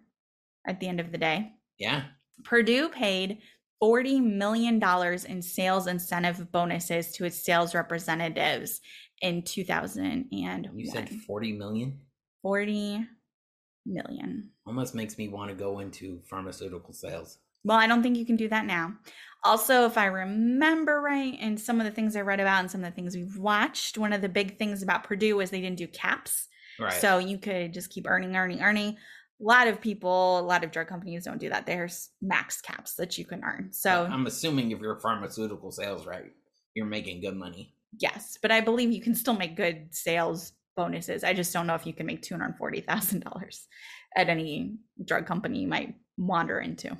At 0.67 0.81
the 0.81 0.88
end 0.88 1.01
of 1.01 1.12
the 1.12 1.19
day, 1.19 1.53
Yeah. 1.79 2.03
Purdue 2.45 2.91
paid 2.91 3.38
$40 3.83 4.23
million 4.23 4.83
in 5.29 5.43
sales 5.43 5.87
incentive 5.87 6.51
bonuses 6.51 7.12
to 7.12 7.25
its 7.25 7.45
sales 7.45 7.75
representatives 7.75 8.81
in 9.21 9.43
2001. 9.43 10.71
You 10.75 10.87
said 10.91 11.09
forty 11.27 11.53
million. 11.53 12.01
40 12.43 13.07
million. 13.87 14.51
Almost 14.67 14.95
makes 14.95 15.19
me 15.19 15.29
want 15.29 15.51
to 15.51 15.57
go 15.57 15.81
into 15.81 16.21
pharmaceutical 16.29 16.93
sales. 16.93 17.38
Well, 17.64 17.79
I 17.79 17.87
don't 17.87 18.03
think 18.03 18.17
you 18.17 18.27
can 18.27 18.37
do 18.37 18.49
that 18.49 18.67
now. 18.67 18.95
Also, 19.45 19.85
if 19.85 19.99
I 19.99 20.07
remember 20.07 21.01
right, 21.01 21.37
and 21.41 21.61
some 21.61 21.81
of 21.81 21.87
the 21.87 21.91
things 21.91 22.17
I 22.17 22.21
read 22.21 22.41
about 22.41 22.61
and 22.61 22.71
some 22.71 22.85
of 22.85 22.91
the 22.91 22.95
things 22.95 23.17
we've 23.17 23.38
watched, 23.38 23.99
one 23.99 24.12
of 24.12 24.21
the 24.21 24.29
big 24.29 24.59
things 24.59 24.83
about 24.83 25.05
Purdue 25.05 25.37
was 25.37 25.51
they 25.51 25.61
didn't 25.61 25.79
do 25.79 25.87
caps. 25.88 26.49
Right. 26.79 26.93
So 26.93 27.19
you 27.19 27.38
could 27.38 27.73
just 27.73 27.91
keep 27.91 28.07
earning, 28.09 28.37
earning, 28.37 28.61
earning. 28.61 28.97
A 29.40 29.44
lot 29.44 29.68
of 29.68 29.81
people, 29.81 30.38
a 30.38 30.42
lot 30.42 30.64
of 30.64 30.72
drug 30.72 30.88
companies 30.88 31.24
don't 31.24 31.38
do 31.38 31.48
that. 31.48 31.64
There's 31.64 32.11
max 32.20 32.61
caps 32.61 32.94
that 32.94 33.16
you 33.18 33.24
can 33.24 33.44
earn. 33.44 33.68
So 33.72 34.09
I'm 34.11 34.27
assuming 34.27 34.72
if 34.72 34.81
you're 34.81 34.96
a 34.96 35.01
pharmaceutical 35.01 35.70
sales, 35.70 36.07
right, 36.07 36.33
you're 36.74 36.87
making 36.87 37.20
good 37.20 37.37
money. 37.37 37.74
Yes, 37.98 38.37
but 38.42 38.51
I 38.51 38.61
believe 38.61 38.90
you 38.90 39.01
can 39.01 39.14
still 39.14 39.35
make 39.35 39.57
good 39.57 39.94
sales 39.94 40.53
bonuses. 40.77 41.24
I 41.24 41.35
just 41.35 41.53
don't 41.53 41.66
know 41.66 41.74
if 41.74 41.87
you 41.87 41.92
can 41.92 42.07
make 42.07 42.22
two 42.22 42.35
hundred 42.35 42.57
forty 42.57 42.81
thousand 42.81 43.24
dollars 43.24 43.66
at 44.16 44.29
any 44.29 44.77
drug 45.05 45.27
company 45.27 45.61
you 45.61 45.68
might 45.68 45.94
wander 46.16 46.59
into. 46.59 46.96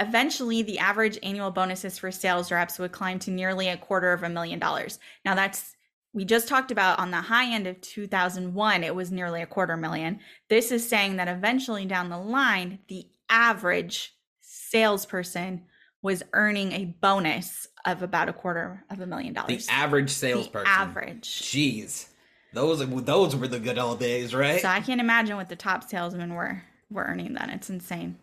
Eventually, 0.00 0.62
the 0.62 0.78
average 0.78 1.18
annual 1.22 1.50
bonuses 1.50 1.98
for 1.98 2.12
sales 2.12 2.52
reps 2.52 2.78
would 2.78 2.92
climb 2.92 3.18
to 3.20 3.30
nearly 3.30 3.68
a 3.68 3.76
quarter 3.76 4.12
of 4.12 4.22
a 4.22 4.28
million 4.28 4.58
dollars. 4.58 4.98
Now, 5.24 5.34
that's 5.34 5.74
we 6.18 6.24
just 6.24 6.48
talked 6.48 6.72
about 6.72 6.98
on 6.98 7.12
the 7.12 7.18
high 7.20 7.48
end 7.54 7.68
of 7.68 7.80
2001, 7.80 8.82
it 8.82 8.92
was 8.92 9.12
nearly 9.12 9.40
a 9.40 9.46
quarter 9.46 9.76
million. 9.76 10.18
This 10.48 10.72
is 10.72 10.86
saying 10.86 11.14
that 11.14 11.28
eventually 11.28 11.86
down 11.86 12.08
the 12.08 12.18
line, 12.18 12.80
the 12.88 13.06
average 13.30 14.16
salesperson 14.40 15.62
was 16.02 16.24
earning 16.32 16.72
a 16.72 16.86
bonus 16.86 17.68
of 17.84 18.02
about 18.02 18.28
a 18.28 18.32
quarter 18.32 18.84
of 18.90 18.98
a 19.00 19.06
million 19.06 19.32
dollars. 19.32 19.68
The 19.68 19.72
average 19.72 20.08
The 20.08 20.14
salesperson. 20.14 20.66
average. 20.66 21.28
Jeez. 21.28 22.08
Those 22.52 22.84
those 23.04 23.36
were 23.36 23.46
the 23.46 23.60
good 23.60 23.78
old 23.78 24.00
days, 24.00 24.34
right? 24.34 24.60
So 24.60 24.66
I 24.66 24.80
can't 24.80 25.00
imagine 25.00 25.36
what 25.36 25.48
the 25.48 25.54
top 25.54 25.88
salesmen 25.88 26.34
were 26.34 26.64
were 26.90 27.04
earning 27.04 27.34
then. 27.34 27.50
It's 27.50 27.70
insane. 27.70 28.18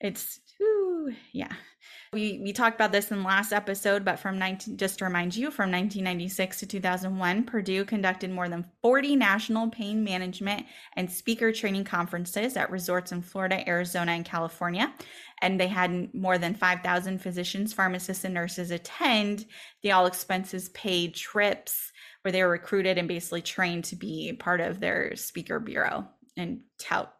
It's 0.00 0.38
whew, 0.58 1.14
yeah. 1.32 1.52
We 2.12 2.40
we 2.42 2.52
talked 2.52 2.74
about 2.74 2.92
this 2.92 3.10
in 3.10 3.18
the 3.18 3.26
last 3.26 3.54
episode, 3.54 4.04
but 4.04 4.18
from 4.18 4.38
19 4.38 4.76
just 4.76 4.98
to 4.98 5.06
remind 5.06 5.34
you, 5.34 5.50
from 5.50 5.72
1996 5.72 6.60
to 6.60 6.66
2001, 6.66 7.44
Purdue 7.44 7.86
conducted 7.86 8.30
more 8.30 8.50
than 8.50 8.66
40 8.82 9.16
national 9.16 9.70
pain 9.70 10.04
management 10.04 10.66
and 10.94 11.10
speaker 11.10 11.52
training 11.52 11.84
conferences 11.84 12.54
at 12.58 12.70
resorts 12.70 13.12
in 13.12 13.22
Florida, 13.22 13.66
Arizona, 13.66 14.12
and 14.12 14.26
California. 14.26 14.92
And 15.40 15.58
they 15.58 15.68
had 15.68 16.12
more 16.12 16.36
than 16.36 16.54
5,000 16.54 17.18
physicians, 17.18 17.72
pharmacists, 17.72 18.24
and 18.24 18.34
nurses 18.34 18.70
attend 18.70 19.46
the 19.82 19.92
all 19.92 20.04
expenses 20.04 20.68
paid 20.68 21.14
trips 21.14 21.92
where 22.20 22.32
they 22.32 22.42
were 22.42 22.50
recruited 22.50 22.98
and 22.98 23.08
basically 23.08 23.40
trained 23.40 23.84
to 23.84 23.96
be 23.96 24.34
part 24.34 24.60
of 24.60 24.80
their 24.80 25.16
speaker 25.16 25.58
bureau 25.58 26.06
and 26.36 26.60
tout 26.78 27.14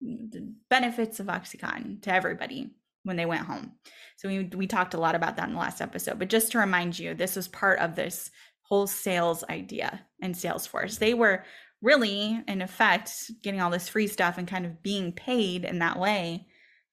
the 0.00 0.52
benefits 0.68 1.20
of 1.20 1.26
Oxycontin 1.26 2.02
to 2.02 2.12
everybody 2.12 2.72
when 3.04 3.16
they 3.16 3.26
went 3.26 3.46
home. 3.46 3.72
So 4.16 4.28
we 4.28 4.44
we 4.54 4.66
talked 4.66 4.94
a 4.94 5.00
lot 5.00 5.14
about 5.14 5.36
that 5.36 5.48
in 5.48 5.54
the 5.54 5.60
last 5.60 5.80
episode. 5.80 6.18
But 6.18 6.28
just 6.28 6.52
to 6.52 6.58
remind 6.58 6.98
you, 6.98 7.14
this 7.14 7.36
was 7.36 7.48
part 7.48 7.78
of 7.80 7.96
this 7.96 8.30
whole 8.62 8.86
sales 8.86 9.44
idea 9.50 10.00
in 10.20 10.32
Salesforce. 10.32 10.98
They 10.98 11.14
were 11.14 11.44
really, 11.82 12.42
in 12.46 12.62
effect, 12.62 13.12
getting 13.42 13.60
all 13.60 13.70
this 13.70 13.88
free 13.88 14.06
stuff 14.06 14.38
and 14.38 14.46
kind 14.46 14.64
of 14.64 14.82
being 14.82 15.12
paid 15.12 15.64
in 15.64 15.80
that 15.80 15.98
way 15.98 16.46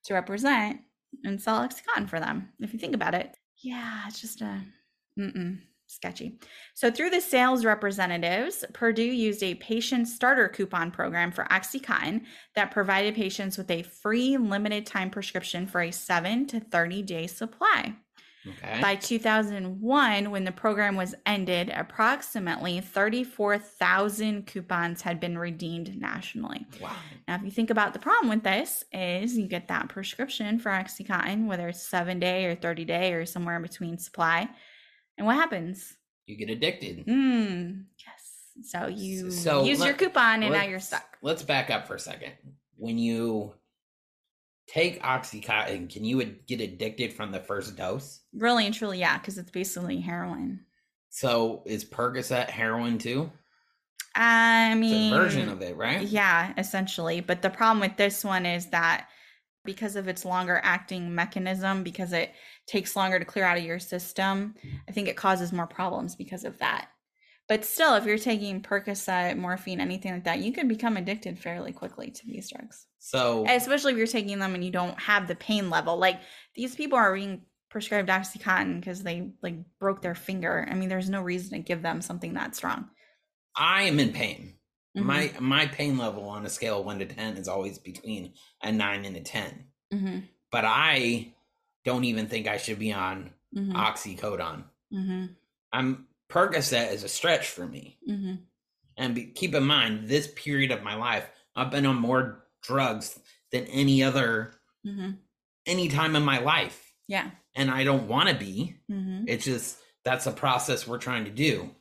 to 0.06 0.13
represent 0.13 0.82
and 1.24 1.41
sell 1.41 1.60
Oxycontin 1.60 2.10
for 2.10 2.19
them. 2.19 2.50
If 2.60 2.74
you 2.74 2.80
think 2.80 2.95
about 2.95 3.13
it, 3.13 3.38
yeah, 3.62 4.04
it's 4.08 4.19
just 4.19 4.41
a 4.41 4.62
mm-mm, 5.17 5.60
sketchy. 5.89 6.38
So 6.75 6.91
through 6.91 7.10
the 7.10 7.19
sales 7.19 7.65
representatives, 7.65 8.63
Purdue 8.73 9.02
used 9.04 9.41
a 9.41 9.56
patient 9.56 10.08
starter 10.08 10.47
coupon 10.47 10.91
program 10.91 11.32
for 11.32 11.45
OxyContin 11.45 12.25
that 12.56 12.71
provided 12.71 13.15
patients 13.15 13.58
with 13.58 13.71
a 13.71 13.82
free 13.82 14.38
limited 14.38 14.86
time 14.86 15.10
prescription 15.10 15.65
for 15.65 15.82
a 15.82 15.91
7 15.91 16.45
to 16.47 16.60
30 16.60 17.02
day 17.02 17.28
supply. 17.28 17.95
okay. 18.47 18.80
By 18.82 18.95
2001, 18.95 20.30
when 20.30 20.43
the 20.43 20.52
program 20.52 20.95
was 20.95 21.15
ended, 21.25 21.71
approximately 21.75 22.82
34,000 22.82 24.45
coupons 24.45 25.02
had 25.02 25.19
been 25.19 25.39
redeemed 25.39 25.99
nationally. 25.99 26.67
wow. 26.80 26.95
Now, 27.28 27.36
if 27.36 27.41
you 27.41 27.52
think 27.52 27.71
about 27.71 27.93
the 27.93 27.99
problem 27.99 28.30
with 28.30 28.43
this, 28.43 28.84
is 28.93 29.36
you 29.38 29.47
get 29.47 29.67
that 29.69 29.89
prescription 29.89 30.60
for 30.60 30.69
OxyContin, 30.69 31.47
whether 31.47 31.67
it's 31.67 31.82
seven 31.82 32.19
day 32.19 32.45
or 32.45 32.56
30 32.56 32.86
day 32.86 33.13
or 33.13 33.25
somewhere 33.25 33.56
in 33.56 33.63
between 33.63 33.97
supply. 33.97 34.49
And 35.19 35.27
what 35.27 35.36
happens? 35.36 35.93
You 36.25 36.38
get 36.38 36.49
addicted. 36.49 37.05
Mm, 37.05 37.84
yes. 37.99 38.69
So 38.71 38.88
you 38.88 39.29
So 39.32 39.63
use 39.63 39.84
your 39.84 39.93
coupon 39.93 40.43
and 40.43 40.53
now 40.53 40.63
you're 40.63 40.79
stuck. 40.79 41.17
Let's 41.21 41.43
back 41.43 41.69
up 41.69 41.88
for 41.88 41.95
a 41.95 41.99
second. 41.99 42.32
When 42.77 42.97
you 42.97 43.53
take 44.67 45.03
Oxycontin, 45.03 45.91
can 45.91 46.05
you 46.05 46.23
get 46.47 46.62
addicted 46.62 47.12
from 47.12 47.32
the 47.34 47.39
first 47.39 47.75
dose? 47.75 48.21
Really 48.34 48.65
and 48.65 48.73
truly, 48.73 48.99
yeah, 48.99 49.17
because 49.17 49.38
it's 49.38 49.51
basically 49.51 49.99
heroin. 49.99 50.62
So 51.10 51.63
is 51.65 51.84
Percocet 51.84 52.49
heroin 52.49 52.97
too? 52.97 53.29
I 54.15 54.75
mean, 54.75 55.13
a 55.13 55.17
version 55.17 55.49
of 55.49 55.62
it, 55.62 55.75
right? 55.75 56.01
Yeah, 56.01 56.53
essentially. 56.58 57.19
But 57.19 57.41
the 57.41 57.49
problem 57.49 57.82
with 57.82 57.97
this 57.97 58.23
one 58.23 58.45
is 58.45 58.67
that 58.67 59.10
because 59.69 59.95
of 59.95 60.08
its 60.08 60.25
longer 60.25 60.60
acting 60.63 61.13
mechanism, 61.13 61.84
because 61.84 62.12
it 62.12 62.34
takes 62.65 62.95
longer 62.95 63.19
to 63.19 63.25
clear 63.25 63.45
out 63.45 63.60
of 63.60 63.63
your 63.63 63.77
system, 63.77 64.55
I 64.88 64.91
think 64.91 65.08
it 65.08 65.15
causes 65.15 65.53
more 65.53 65.67
problems 65.67 66.15
because 66.15 66.43
of 66.43 66.58
that. 66.58 66.88
But 67.47 67.63
still, 67.63 67.93
if 67.93 68.03
you're 68.03 68.17
taking 68.17 68.63
Percocet, 68.63 69.38
morphine, 69.38 69.79
anything 69.79 70.13
like 70.13 70.23
that, 70.23 70.39
you 70.39 70.51
can 70.51 70.67
become 70.67 70.97
addicted 70.97 71.38
fairly 71.38 71.71
quickly 71.71 72.10
to 72.10 72.25
these 72.25 72.49
drugs. 72.49 72.88
So 72.97 73.45
Especially 73.47 73.91
if 73.91 73.97
you're 73.99 74.08
taking 74.08 74.39
them 74.39 74.55
and 74.55 74.63
you 74.63 74.71
don't 74.71 74.99
have 74.99 75.27
the 75.27 75.36
pain 75.36 75.69
level. 75.69 75.97
Like 75.97 76.19
these 76.55 76.75
people 76.75 76.97
are 76.97 77.13
being 77.13 77.43
prescribed 77.69 78.10
Oxycontin 78.10 78.79
because 78.79 79.03
they 79.03 79.34
like 79.43 79.58
broke 79.79 80.01
their 80.01 80.15
finger. 80.15 80.67
I 80.67 80.73
mean, 80.73 80.89
there's 80.89 81.12
no 81.12 81.21
reason 81.21 81.51
to 81.51 81.60
give 81.60 81.84
them 81.84 82.01
something 82.01 82.34
that 82.34 82.55
strong. 82.55 82.89
I 83.55 83.84
am 83.84 83.99
in 83.99 84.13
pain. 84.13 84.55
Mhm. 84.97 85.04
My 85.04 85.34
my 85.39 85.65
pain 85.67 85.97
level 85.97 86.23
on 86.30 86.45
a 86.45 86.49
scale 86.49 86.80
of 86.80 86.86
one 86.86 86.99
to 86.99 87.06
ten 87.06 87.38
is 87.38 87.47
always 87.47 87.78
between 87.78 88.34
a 88.63 88.71
nine 88.71 89.06
and 89.06 89.15
a 89.15 89.21
ten. 89.21 89.65
Mm-hmm. 89.93 90.19
But 90.52 90.65
I 90.65 91.34
don't 91.86 92.04
even 92.06 92.28
think 92.28 92.47
I 92.47 92.58
should 92.58 92.80
be 92.80 92.91
on 92.93 93.32
Mm-hmm. 93.56 93.75
oxycodone. 93.75 94.63
Mm-hmm. 94.93 95.25
I'm 95.73 96.06
Percocet 96.30 96.93
is 96.93 97.04
a 97.04 97.08
stretch 97.10 97.47
for 97.49 97.65
me. 97.65 97.97
Mm-hmm. 98.08 98.36
And 98.97 99.15
be, 99.15 99.25
keep 99.25 99.56
in 99.56 99.63
mind, 99.63 100.08
this 100.08 100.28
period 100.36 100.69
of 100.71 100.84
my 100.84 100.93
life, 100.95 101.28
I've 101.56 101.71
been 101.71 101.88
on 101.88 101.95
more 101.95 102.45
drugs 102.62 103.19
than 103.52 103.65
any 103.65 104.04
other 104.04 104.54
Mm-hmm. 104.86 105.12
any 105.65 105.88
time 105.89 106.15
in 106.15 106.23
my 106.23 106.38
life, 106.39 106.93
Yeah. 107.08 107.32
and 107.56 107.69
I 107.71 107.84
don't 107.84 108.08
want 108.08 108.30
to 108.30 108.36
be. 108.36 108.78
Mm-hmm. 108.89 109.25
It's 109.28 109.43
just 109.45 109.78
that's 110.06 110.25
a 110.28 110.32
process 110.32 110.88
we're 110.88 110.99
trying 110.99 111.25
to 111.25 111.32
do. 111.32 111.71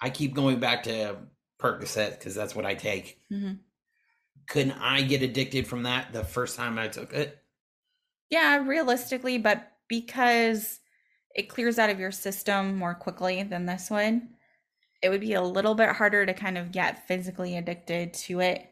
I 0.00 0.10
keep 0.10 0.34
going 0.34 0.60
back 0.60 0.82
to 0.84 1.16
Percocet 1.60 2.18
because 2.18 2.34
that's 2.34 2.54
what 2.54 2.66
I 2.66 2.74
take. 2.74 3.20
Mm-hmm. 3.32 3.54
Couldn't 4.48 4.72
I 4.72 5.02
get 5.02 5.22
addicted 5.22 5.66
from 5.66 5.84
that 5.84 6.12
the 6.12 6.24
first 6.24 6.56
time 6.56 6.78
I 6.78 6.88
took 6.88 7.12
it? 7.12 7.38
Yeah, 8.30 8.58
realistically, 8.58 9.38
but 9.38 9.70
because 9.88 10.80
it 11.34 11.48
clears 11.48 11.78
out 11.78 11.90
of 11.90 12.00
your 12.00 12.10
system 12.10 12.76
more 12.76 12.94
quickly 12.94 13.42
than 13.42 13.66
this 13.66 13.90
one, 13.90 14.30
it 15.02 15.08
would 15.08 15.20
be 15.20 15.34
a 15.34 15.42
little 15.42 15.74
bit 15.74 15.90
harder 15.90 16.26
to 16.26 16.34
kind 16.34 16.58
of 16.58 16.72
get 16.72 17.06
physically 17.06 17.56
addicted 17.56 18.12
to 18.14 18.40
it. 18.40 18.69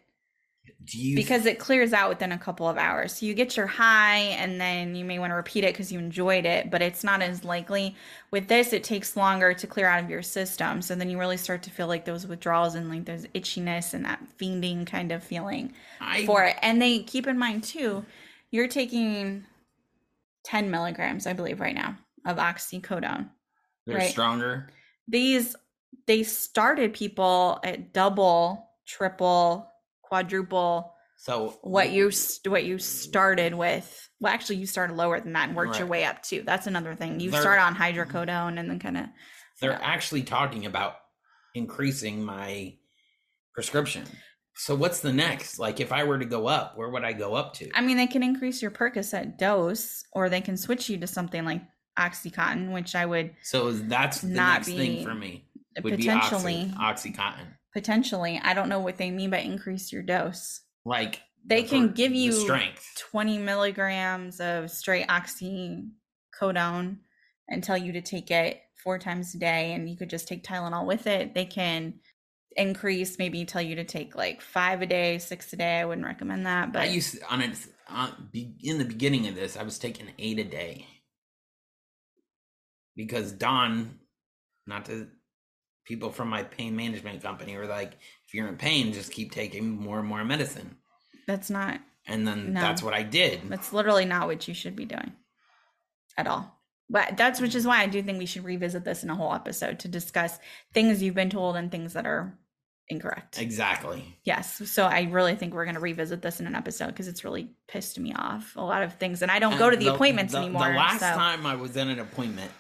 Do 0.85 0.99
you 0.99 1.15
because 1.17 1.47
it 1.47 1.59
clears 1.59 1.93
out 1.93 2.09
within 2.09 2.33
a 2.33 2.39
couple 2.39 2.69
of 2.69 2.79
hours. 2.79 3.15
So 3.15 3.27
you 3.27 3.35
get 3.35 3.57
your 3.57 3.67
high 3.67 4.19
and 4.19 4.61
then 4.61 4.95
you 4.95 5.05
may 5.05 5.19
want 5.19 5.31
to 5.31 5.35
repeat 5.35 5.65
it 5.65 5.75
because 5.75 5.93
you 5.93 5.99
enjoyed 5.99 6.47
it, 6.47 6.71
but 6.71 6.83
it's 6.83 7.05
not 7.05 7.23
as 7.23 7.45
likely. 7.45 7.95
With 8.31 8.49
this, 8.49 8.73
it 8.73 8.85
takes 8.85 9.17
longer 9.17 9.53
to 9.55 9.67
clear 9.67 9.87
out 9.87 10.03
of 10.03 10.11
your 10.11 10.23
system. 10.23 10.81
So 10.81 10.95
then 10.95 11.11
you 11.11 11.19
really 11.19 11.37
start 11.37 11.63
to 11.65 11.71
feel 11.71 11.87
like 11.89 12.05
those 12.05 12.27
withdrawals 12.27 12.75
and 12.75 12.89
like 12.89 13.05
those 13.05 13.27
itchiness 13.35 13.95
and 13.95 14.05
that 14.05 14.23
fiending 14.39 14.87
kind 14.87 15.13
of 15.13 15.23
feeling 15.23 15.73
I, 16.01 16.25
for 16.25 16.45
it. 16.45 16.57
And 16.63 16.81
they 16.81 17.01
keep 17.01 17.27
in 17.27 17.39
mind 17.39 17.65
too, 17.65 18.05
you're 18.51 18.69
taking 18.69 19.45
10 20.45 20.71
milligrams, 20.71 21.27
I 21.27 21.35
believe, 21.35 21.61
right 21.61 21.75
now 21.75 21.97
of 22.25 22.37
oxycodone. 22.39 23.29
they're 23.87 23.99
right. 23.99 24.11
stronger. 24.11 24.71
These 25.07 25.55
they 26.07 26.23
started 26.23 26.95
people 26.95 27.61
at 27.63 27.93
double, 27.93 28.71
triple, 28.87 29.71
quadruple 30.09 30.95
So 31.17 31.59
what 31.63 31.91
you 31.91 32.11
what 32.47 32.65
you 32.65 32.79
started 32.79 33.55
with. 33.55 34.09
Well, 34.21 34.33
actually, 34.33 34.57
you 34.57 34.67
started 34.67 34.97
lower 34.97 35.21
than 35.21 35.33
that 35.35 35.49
and 35.49 35.57
worked 35.57 35.79
your 35.79 35.87
way 35.87 36.05
up 36.05 36.23
too. 36.23 36.43
That's 36.45 36.67
another 36.67 36.95
thing. 36.95 37.21
You 37.21 37.31
start 37.31 37.61
on 37.61 37.75
mm-hmm. 37.75 37.83
hydrocodone 37.83 38.59
and 38.59 38.71
then 38.71 38.79
kind 38.79 38.97
of 38.97 39.07
they're 39.61 39.73
Yeah. 39.73 39.81
actually 39.83 40.23
talking 40.23 40.67
about 40.67 40.97
increasing 41.55 42.23
my 42.25 42.77
prescription. 43.55 44.05
So 44.55 44.75
what's 44.75 45.01
the 45.01 45.13
next? 45.13 45.59
Like 45.59 45.79
if 45.81 45.93
I 45.93 46.05
were 46.05 46.19
to 46.19 46.25
go 46.25 46.49
up, 46.49 46.77
where 46.77 46.89
would 46.91 47.05
I 47.05 47.13
go 47.13 47.35
up 47.35 47.55
to? 47.55 47.71
I 47.75 47.81
mean, 47.81 47.97
they 47.97 48.07
can 48.07 48.23
increase 48.23 48.61
your 48.61 48.73
Percocet 48.73 49.39
dose, 49.39 50.05
or 50.13 50.29
they 50.29 50.41
can 50.41 50.57
switch 50.57 50.89
you 50.89 50.99
to 50.99 51.07
something 51.07 51.45
like 51.45 51.63
OxyContin, 51.99 52.73
which 52.73 52.95
I 52.95 53.07
would 53.07 53.35
So 53.43 53.73
that's 53.73 54.21
the 54.21 54.29
Not 54.29 54.67
next 54.67 54.69
thing 54.69 55.05
for 55.05 55.15
me. 55.15 55.45
Would 55.83 55.95
potentially 55.95 56.65
be 56.65 56.75
Oxy, 56.81 57.13
Oxycontin. 57.13 57.47
Potentially. 57.73 58.41
I 58.43 58.55
don't 58.55 58.69
know 58.69 58.81
what 58.81 58.97
they 58.97 59.11
mean 59.11 59.31
by 59.31 59.39
increase 59.39 59.93
your 59.93 60.03
dose. 60.03 60.61
Like 60.85 61.21
They 61.45 61.63
can 61.63 61.93
give 61.93 62.13
you 62.13 62.33
strength. 62.33 62.87
20 63.11 63.39
milligrams 63.39 64.41
of 64.41 64.71
straight 64.71 65.07
oxycodone 65.09 66.99
and 67.49 67.65
tell 67.65 67.79
you 67.79 67.93
to 67.93 68.01
take 68.01 68.31
it 68.31 68.61
four 68.83 68.99
times 68.99 69.35
a 69.35 69.39
day 69.39 69.73
and 69.73 69.89
you 69.89 69.97
could 69.97 70.11
just 70.11 70.29
take 70.29 70.45
tylenol 70.45 70.87
with 70.87 71.09
it 71.09 71.35
they 71.35 71.45
can 71.45 71.95
increase 72.57 73.19
maybe 73.19 73.45
tell 73.45 73.61
you 73.61 73.75
to 73.75 73.83
take 73.83 74.15
like 74.15 74.41
five 74.41 74.83
a 74.83 74.87
day 74.87 75.19
six 75.19 75.53
a 75.53 75.57
day 75.57 75.81
i 75.81 75.85
wouldn't 75.85 76.07
recommend 76.07 76.47
that 76.47 76.73
but 76.73 76.83
I 76.83 76.85
used 76.85 77.19
on 77.29 77.41
it 77.41 77.57
uh, 77.89 78.11
in 78.63 78.79
the 78.79 78.85
beginning 78.85 79.27
of 79.29 79.35
this. 79.35 79.57
I 79.57 79.63
was 79.63 79.79
taking 79.79 80.09
eight 80.19 80.39
a 80.39 80.45
day 80.45 80.87
because 82.97 83.33
Don, 83.33 83.99
not 84.67 84.85
to 84.87 85.09
people 85.89 86.11
from 86.13 86.29
my 86.29 86.43
pain 86.43 86.77
management 86.77 87.23
company, 87.23 87.57
were 87.57 87.67
like, 87.67 87.95
if 88.27 88.35
you're 88.35 88.47
in 88.47 88.57
pain, 88.57 88.93
just 88.93 89.11
keep 89.11 89.33
taking 89.33 89.71
more 89.71 89.99
and 89.99 90.07
more 90.09 90.23
medicine. 90.25 90.77
that's 91.27 91.49
not 91.51 91.81
And 92.07 92.27
then 92.29 92.53
No. 92.53 92.61
that's 92.61 92.83
what 92.83 92.95
I 92.95 93.03
did. 93.03 93.41
that's 93.49 93.73
literally 93.73 94.05
not 94.05 94.27
what 94.29 94.47
you 94.47 94.55
should 94.55 94.77
be 94.77 94.85
doing 94.85 95.13
at 96.17 96.27
all 96.27 96.55
but 96.91 97.17
that's 97.17 97.39
which 97.41 97.55
is 97.55 97.67
why 97.67 97.79
i 97.83 97.87
do 97.87 98.03
think 98.03 98.19
we 98.19 98.25
should 98.27 98.45
revisit 98.45 98.83
this 98.85 99.05
in 99.05 99.11
a 99.11 99.15
whole 99.15 99.33
episode 99.35 99.79
to 99.81 99.89
discuss 99.89 100.39
things 100.75 101.03
you've 101.03 101.15
been 101.15 101.31
told 101.31 101.55
and 101.57 101.71
things 101.71 101.93
that 101.93 102.07
are 102.07 102.37
incorrect 102.89 103.39
Exactly. 103.41 104.17
Yes. 104.25 104.63
So 104.71 104.85
I 104.87 105.03
really 105.11 105.35
think 105.37 105.53
we're 105.53 105.67
going 105.67 105.75
to 105.75 105.81
revisit 105.81 106.23
this 106.23 106.41
in 106.41 106.47
an 106.47 106.55
episode 106.55 106.87
because 106.87 107.07
it's 107.07 107.23
really 107.23 107.51
pissed 107.67 107.99
me 107.99 108.15
off. 108.17 108.57
A 108.57 108.63
lot 108.63 108.83
of 108.83 108.95
things. 108.95 109.21
And 109.21 109.31
I 109.31 109.39
don't 109.39 109.59
go 109.59 109.69
to 109.69 109.77
And 109.77 109.85
the, 109.85 109.93
appointments 109.95 110.33
the- 110.33 110.39
anymore. 110.39 110.69
The 110.69 110.75
last 110.75 111.01
so. 111.01 111.11
time 111.13 111.45
I 111.45 111.55
was 111.55 111.77
in 111.77 111.91
an 111.91 111.99
appointment, 111.99 112.51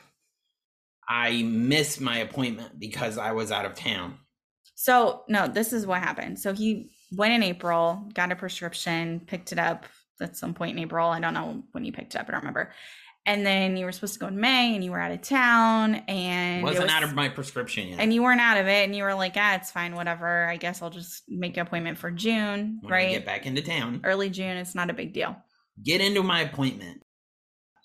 I 1.08 1.42
missed 1.42 2.00
my 2.00 2.18
appointment 2.18 2.78
because 2.78 3.16
I 3.18 3.32
was 3.32 3.50
out 3.50 3.64
of 3.64 3.74
town. 3.74 4.18
So, 4.74 5.24
no, 5.28 5.48
this 5.48 5.72
is 5.72 5.86
what 5.86 6.00
happened. 6.02 6.38
So 6.38 6.52
he 6.52 6.90
went 7.12 7.32
in 7.32 7.42
April, 7.42 8.08
got 8.14 8.30
a 8.30 8.36
prescription, 8.36 9.20
picked 9.26 9.52
it 9.52 9.58
up 9.58 9.86
at 10.20 10.36
some 10.36 10.54
point 10.54 10.76
in 10.76 10.82
April. 10.82 11.08
I 11.08 11.18
don't 11.20 11.34
know 11.34 11.62
when 11.72 11.84
you 11.84 11.92
picked 11.92 12.14
it 12.14 12.18
up. 12.20 12.28
I 12.28 12.32
don't 12.32 12.40
remember. 12.40 12.72
And 13.26 13.44
then 13.44 13.76
you 13.76 13.84
were 13.84 13.92
supposed 13.92 14.14
to 14.14 14.20
go 14.20 14.26
in 14.28 14.40
May 14.40 14.74
and 14.74 14.82
you 14.82 14.90
were 14.90 15.00
out 15.00 15.10
of 15.12 15.20
town 15.20 15.96
and 16.08 16.60
it 16.60 16.64
Wasn't 16.64 16.84
was- 16.84 16.92
out 16.92 17.02
of 17.02 17.14
my 17.14 17.28
prescription 17.28 17.88
yet. 17.88 18.00
and 18.00 18.12
you 18.12 18.22
weren't 18.22 18.40
out 18.40 18.56
of 18.56 18.66
it 18.68 18.84
and 18.84 18.94
you 18.96 19.02
were 19.02 19.14
like, 19.14 19.34
ah, 19.36 19.54
it's 19.56 19.70
fine, 19.70 19.94
whatever. 19.94 20.46
I 20.46 20.56
guess 20.56 20.80
I'll 20.80 20.88
just 20.90 21.24
make 21.28 21.56
an 21.56 21.66
appointment 21.66 21.98
for 21.98 22.10
June, 22.10 22.78
when 22.82 22.92
I 22.92 22.96
right? 22.96 23.10
get 23.10 23.26
back 23.26 23.44
into 23.46 23.60
town, 23.62 24.00
Early 24.04 24.30
June. 24.30 24.56
It's 24.56 24.74
not 24.74 24.88
a 24.90 24.94
big 24.94 25.12
deal. 25.12 25.36
get 25.82 26.00
into 26.00 26.22
my 26.22 26.40
appointment. 26.40 27.02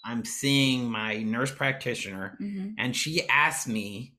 I'm 0.05 0.25
seeing 0.25 0.89
my 0.89 1.23
nurse 1.23 1.53
practitioner, 1.53 2.35
hmm 2.39 2.71
and 2.77 2.95
she 2.95 3.27
asked 3.29 3.67
me, 3.67 4.17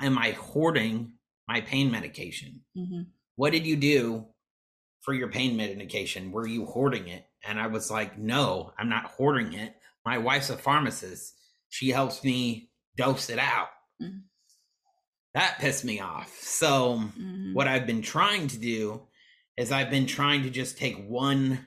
Am 0.00 0.16
I 0.18 0.32
hoarding 0.32 1.14
my 1.48 1.60
pain 1.60 1.90
medication? 1.90 2.62
hmm 2.74 3.02
What 3.36 3.52
did 3.52 3.66
you 3.66 3.76
do 3.76 4.26
for 5.00 5.14
your 5.14 5.28
pain 5.28 5.56
medication? 5.56 6.32
Were 6.32 6.46
you 6.46 6.66
hoarding 6.66 7.08
it? 7.08 7.26
And 7.44 7.60
I 7.60 7.66
was 7.68 7.90
like, 7.90 8.18
No, 8.18 8.72
I'm 8.78 8.88
not 8.88 9.06
hoarding 9.06 9.52
it. 9.54 9.74
My 10.04 10.18
wife's 10.18 10.50
a 10.50 10.56
pharmacist. 10.56 11.34
She 11.68 11.90
helps 11.90 12.24
me 12.24 12.70
dose 12.96 13.28
it 13.30 13.38
out. 13.38 13.68
Mhm. 14.02 14.22
That 15.34 15.58
pissed 15.58 15.84
me 15.84 16.00
off. 16.00 16.34
So, 16.40 16.98
hmm 16.98 17.54
what 17.54 17.66
I've 17.68 17.86
been 17.86 18.02
trying 18.02 18.46
to 18.48 18.58
do 18.58 19.08
is 19.56 19.72
I've 19.72 19.90
been 19.90 20.06
trying 20.06 20.42
to 20.42 20.50
just 20.50 20.76
take 20.78 20.96
one 21.08 21.66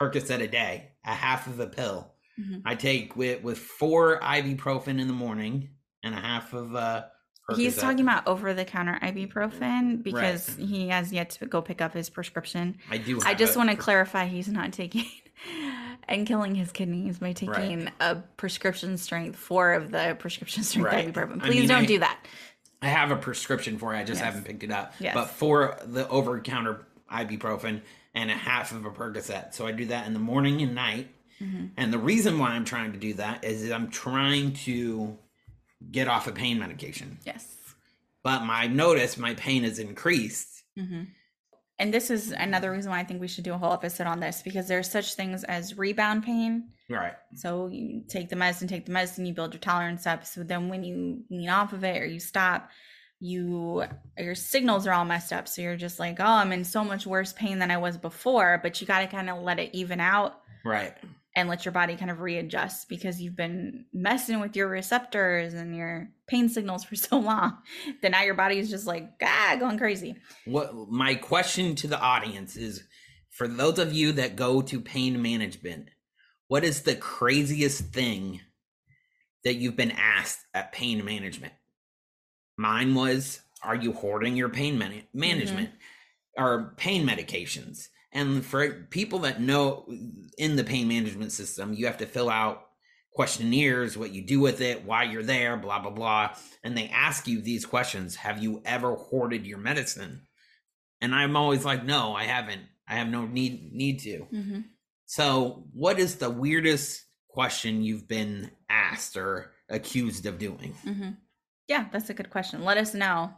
Percocet 0.00 0.40
a 0.42 0.48
day, 0.48 0.92
a 1.04 1.14
half 1.14 1.46
of 1.46 1.60
a 1.60 1.66
pill. 1.66 2.14
Mhm. 2.38 2.62
I 2.64 2.74
take 2.74 3.16
with 3.16 3.42
with 3.42 3.58
four 3.58 4.20
ibuprofen 4.20 5.00
in 5.00 5.06
the 5.08 5.12
morning 5.14 5.70
and 6.02 6.14
a 6.14 6.18
half 6.20 6.52
of 6.52 6.74
uh 6.74 7.04
He's 7.56 7.76
talking 7.78 8.00
about 8.00 8.26
over 8.28 8.52
the 8.52 8.66
counter 8.66 8.98
ibuprofen 9.02 10.02
because 10.02 10.54
he 10.56 10.88
has 10.88 11.10
yet 11.14 11.30
to 11.30 11.46
go 11.46 11.62
pick 11.62 11.80
up 11.80 11.94
his 11.94 12.10
prescription. 12.10 12.76
I 12.90 12.98
do. 12.98 13.20
I 13.24 13.32
just 13.32 13.56
want 13.56 13.70
to 13.70 13.76
clarify 13.76 14.26
he's 14.26 14.48
not 14.48 14.72
taking 14.74 15.06
and 16.08 16.26
killing 16.26 16.54
his 16.54 16.70
kidneys 16.72 17.18
by 17.18 17.32
taking 17.32 17.90
a 18.00 18.16
prescription 18.36 18.98
strength, 18.98 19.38
four 19.38 19.72
of 19.72 19.90
the 19.90 20.14
prescription 20.18 20.62
strength 20.64 21.16
Right. 21.16 21.28
ibuprofen. 21.30 21.42
I 21.42 21.46
Please 21.46 21.60
mean, 21.60 21.68
don't 21.68 21.82
I- 21.84 21.86
do 21.86 21.98
that. 22.00 22.18
I 22.82 22.88
have 22.88 23.10
a 23.10 23.16
prescription 23.16 23.78
for 23.78 23.94
it. 23.94 23.98
I 23.98 24.04
just 24.04 24.18
Yes. 24.20 24.26
haven't 24.26 24.44
picked 24.44 24.62
it 24.62 24.70
up. 24.70 24.92
Yes. 25.00 25.14
But 25.14 25.30
for 25.30 25.78
the 25.86 26.06
over 26.10 26.38
counter 26.40 26.86
ibuprofen 27.10 27.80
and 28.14 28.30
a 28.30 28.34
half 28.34 28.72
of 28.72 28.84
a 28.84 28.90
Percocet. 28.90 29.54
So 29.54 29.66
I 29.66 29.72
do 29.72 29.86
that 29.86 30.06
in 30.06 30.12
the 30.12 30.20
morning 30.20 30.60
and 30.60 30.74
night. 30.74 31.08
Mhm. 31.40 31.70
And 31.76 31.92
the 31.92 31.98
reason 31.98 32.38
why 32.38 32.50
I'm 32.50 32.64
trying 32.64 32.92
to 32.92 32.98
do 32.98 33.14
that 33.14 33.44
is 33.44 33.70
I'm 33.70 33.90
trying 33.90 34.52
to 34.64 35.16
get 35.92 36.08
off 36.08 36.26
of 36.26 36.34
pain 36.34 36.58
medication. 36.58 37.18
Yes. 37.24 37.56
But 38.22 38.44
my 38.44 38.66
notice 38.66 39.16
my 39.16 39.34
pain 39.34 39.62
has 39.62 39.78
increased. 39.78 40.62
hmm 40.76 41.04
And 41.80 41.94
this 41.94 42.10
is 42.10 42.32
another 42.32 42.72
reason 42.72 42.90
why 42.90 42.98
I 42.98 43.04
think 43.04 43.20
we 43.20 43.28
should 43.28 43.44
do 43.44 43.54
a 43.54 43.58
whole 43.58 43.72
episode 43.72 44.08
on 44.08 44.18
this 44.18 44.42
because 44.42 44.66
there's 44.66 44.90
such 44.90 45.14
things 45.14 45.44
as 45.44 45.78
rebound 45.78 46.24
pain. 46.24 46.70
Right. 46.90 47.14
So 47.34 47.68
you 47.68 48.02
take 48.08 48.28
the 48.30 48.36
medicine, 48.36 48.66
take 48.66 48.86
the 48.86 48.92
medicine, 48.92 49.26
you 49.26 49.32
build 49.34 49.54
your 49.54 49.60
tolerance 49.60 50.04
up. 50.06 50.26
So 50.26 50.42
then 50.42 50.68
when 50.68 50.82
you 50.82 51.22
wean 51.30 51.48
off 51.48 51.72
of 51.72 51.84
it 51.84 52.02
or 52.02 52.06
you 52.06 52.18
stop, 52.18 52.70
you 53.20 53.84
your 54.16 54.34
signals 54.34 54.86
are 54.88 54.92
all 54.92 55.04
messed 55.04 55.32
up. 55.32 55.46
So 55.46 55.62
you're 55.62 55.76
just 55.76 56.00
like, 56.00 56.18
oh, 56.18 56.24
I'm 56.24 56.52
in 56.52 56.64
so 56.64 56.82
much 56.82 57.06
worse 57.06 57.32
pain 57.32 57.58
than 57.60 57.70
I 57.70 57.76
was 57.76 57.96
before. 57.96 58.58
But 58.62 58.80
you 58.80 58.86
got 58.86 59.00
to 59.00 59.06
kind 59.06 59.30
of 59.30 59.42
let 59.42 59.60
it 59.60 59.70
even 59.72 60.00
out 60.00 60.40
Right. 60.64 60.96
And 61.38 61.48
let 61.48 61.64
your 61.64 61.70
body 61.70 61.94
kind 61.94 62.10
of 62.10 62.20
readjust 62.20 62.88
because 62.88 63.22
you've 63.22 63.36
been 63.36 63.84
messing 63.92 64.40
with 64.40 64.56
your 64.56 64.66
receptors 64.66 65.54
and 65.54 65.76
your 65.76 66.10
pain 66.26 66.48
signals 66.48 66.82
for 66.82 66.96
so 66.96 67.16
long 67.16 67.58
that 68.02 68.10
now 68.10 68.22
your 68.22 68.34
body 68.34 68.58
is 68.58 68.68
just 68.68 68.88
like 68.88 69.08
ah 69.22 69.56
going 69.58 69.78
crazy. 69.78 70.16
What 70.46 70.90
my 70.90 71.14
question 71.14 71.76
to 71.76 71.86
the 71.86 71.98
audience 71.98 72.56
is 72.56 72.82
for 73.30 73.46
those 73.46 73.78
of 73.78 73.92
you 73.92 74.10
that 74.12 74.34
go 74.34 74.62
to 74.62 74.80
pain 74.80 75.22
management, 75.22 75.90
what 76.48 76.64
is 76.64 76.82
the 76.82 76.96
craziest 76.96 77.84
thing 77.84 78.40
that 79.44 79.54
you've 79.54 79.76
been 79.76 79.92
asked 79.92 80.40
at 80.52 80.72
pain 80.72 81.04
management? 81.04 81.52
Mine 82.56 82.96
was, 82.96 83.42
are 83.62 83.76
you 83.76 83.92
hoarding 83.92 84.34
your 84.34 84.48
pain 84.48 84.76
man- 84.76 85.04
management 85.14 85.70
or 86.36 86.74
pain 86.76 87.06
medications? 87.06 87.90
And 88.12 88.44
for 88.44 88.86
people 88.90 89.20
that 89.20 89.40
know 89.40 89.86
in 90.38 90.56
the 90.56 90.64
pain 90.64 90.88
management 90.88 91.32
system, 91.32 91.74
you 91.74 91.86
have 91.86 91.98
to 91.98 92.06
fill 92.06 92.30
out 92.30 92.64
questionnaires, 93.12 93.98
what 93.98 94.12
you 94.12 94.24
do 94.24 94.40
with 94.40 94.60
it, 94.60 94.84
why 94.84 95.02
you're 95.02 95.22
there, 95.22 95.56
blah, 95.56 95.80
blah, 95.80 95.90
blah. 95.90 96.30
And 96.62 96.76
they 96.76 96.88
ask 96.88 97.26
you 97.26 97.40
these 97.40 97.66
questions 97.66 98.16
Have 98.16 98.42
you 98.42 98.62
ever 98.64 98.94
hoarded 98.94 99.46
your 99.46 99.58
medicine? 99.58 100.22
And 101.00 101.14
I'm 101.14 101.36
always 101.36 101.64
like, 101.64 101.84
no, 101.84 102.14
I 102.14 102.24
haven't. 102.24 102.62
I 102.88 102.94
have 102.94 103.08
no 103.08 103.26
need 103.26 103.72
need 103.72 104.00
to. 104.00 104.26
Mm-hmm. 104.32 104.60
So, 105.06 105.64
what 105.72 105.98
is 105.98 106.16
the 106.16 106.30
weirdest 106.30 107.04
question 107.28 107.82
you've 107.82 108.08
been 108.08 108.50
asked 108.68 109.16
or 109.16 109.52
accused 109.68 110.26
of 110.26 110.38
doing? 110.38 110.74
Mm-hmm. 110.84 111.10
Yeah, 111.66 111.86
that's 111.92 112.10
a 112.10 112.14
good 112.14 112.30
question. 112.30 112.64
Let 112.64 112.78
us 112.78 112.94
know, 112.94 113.30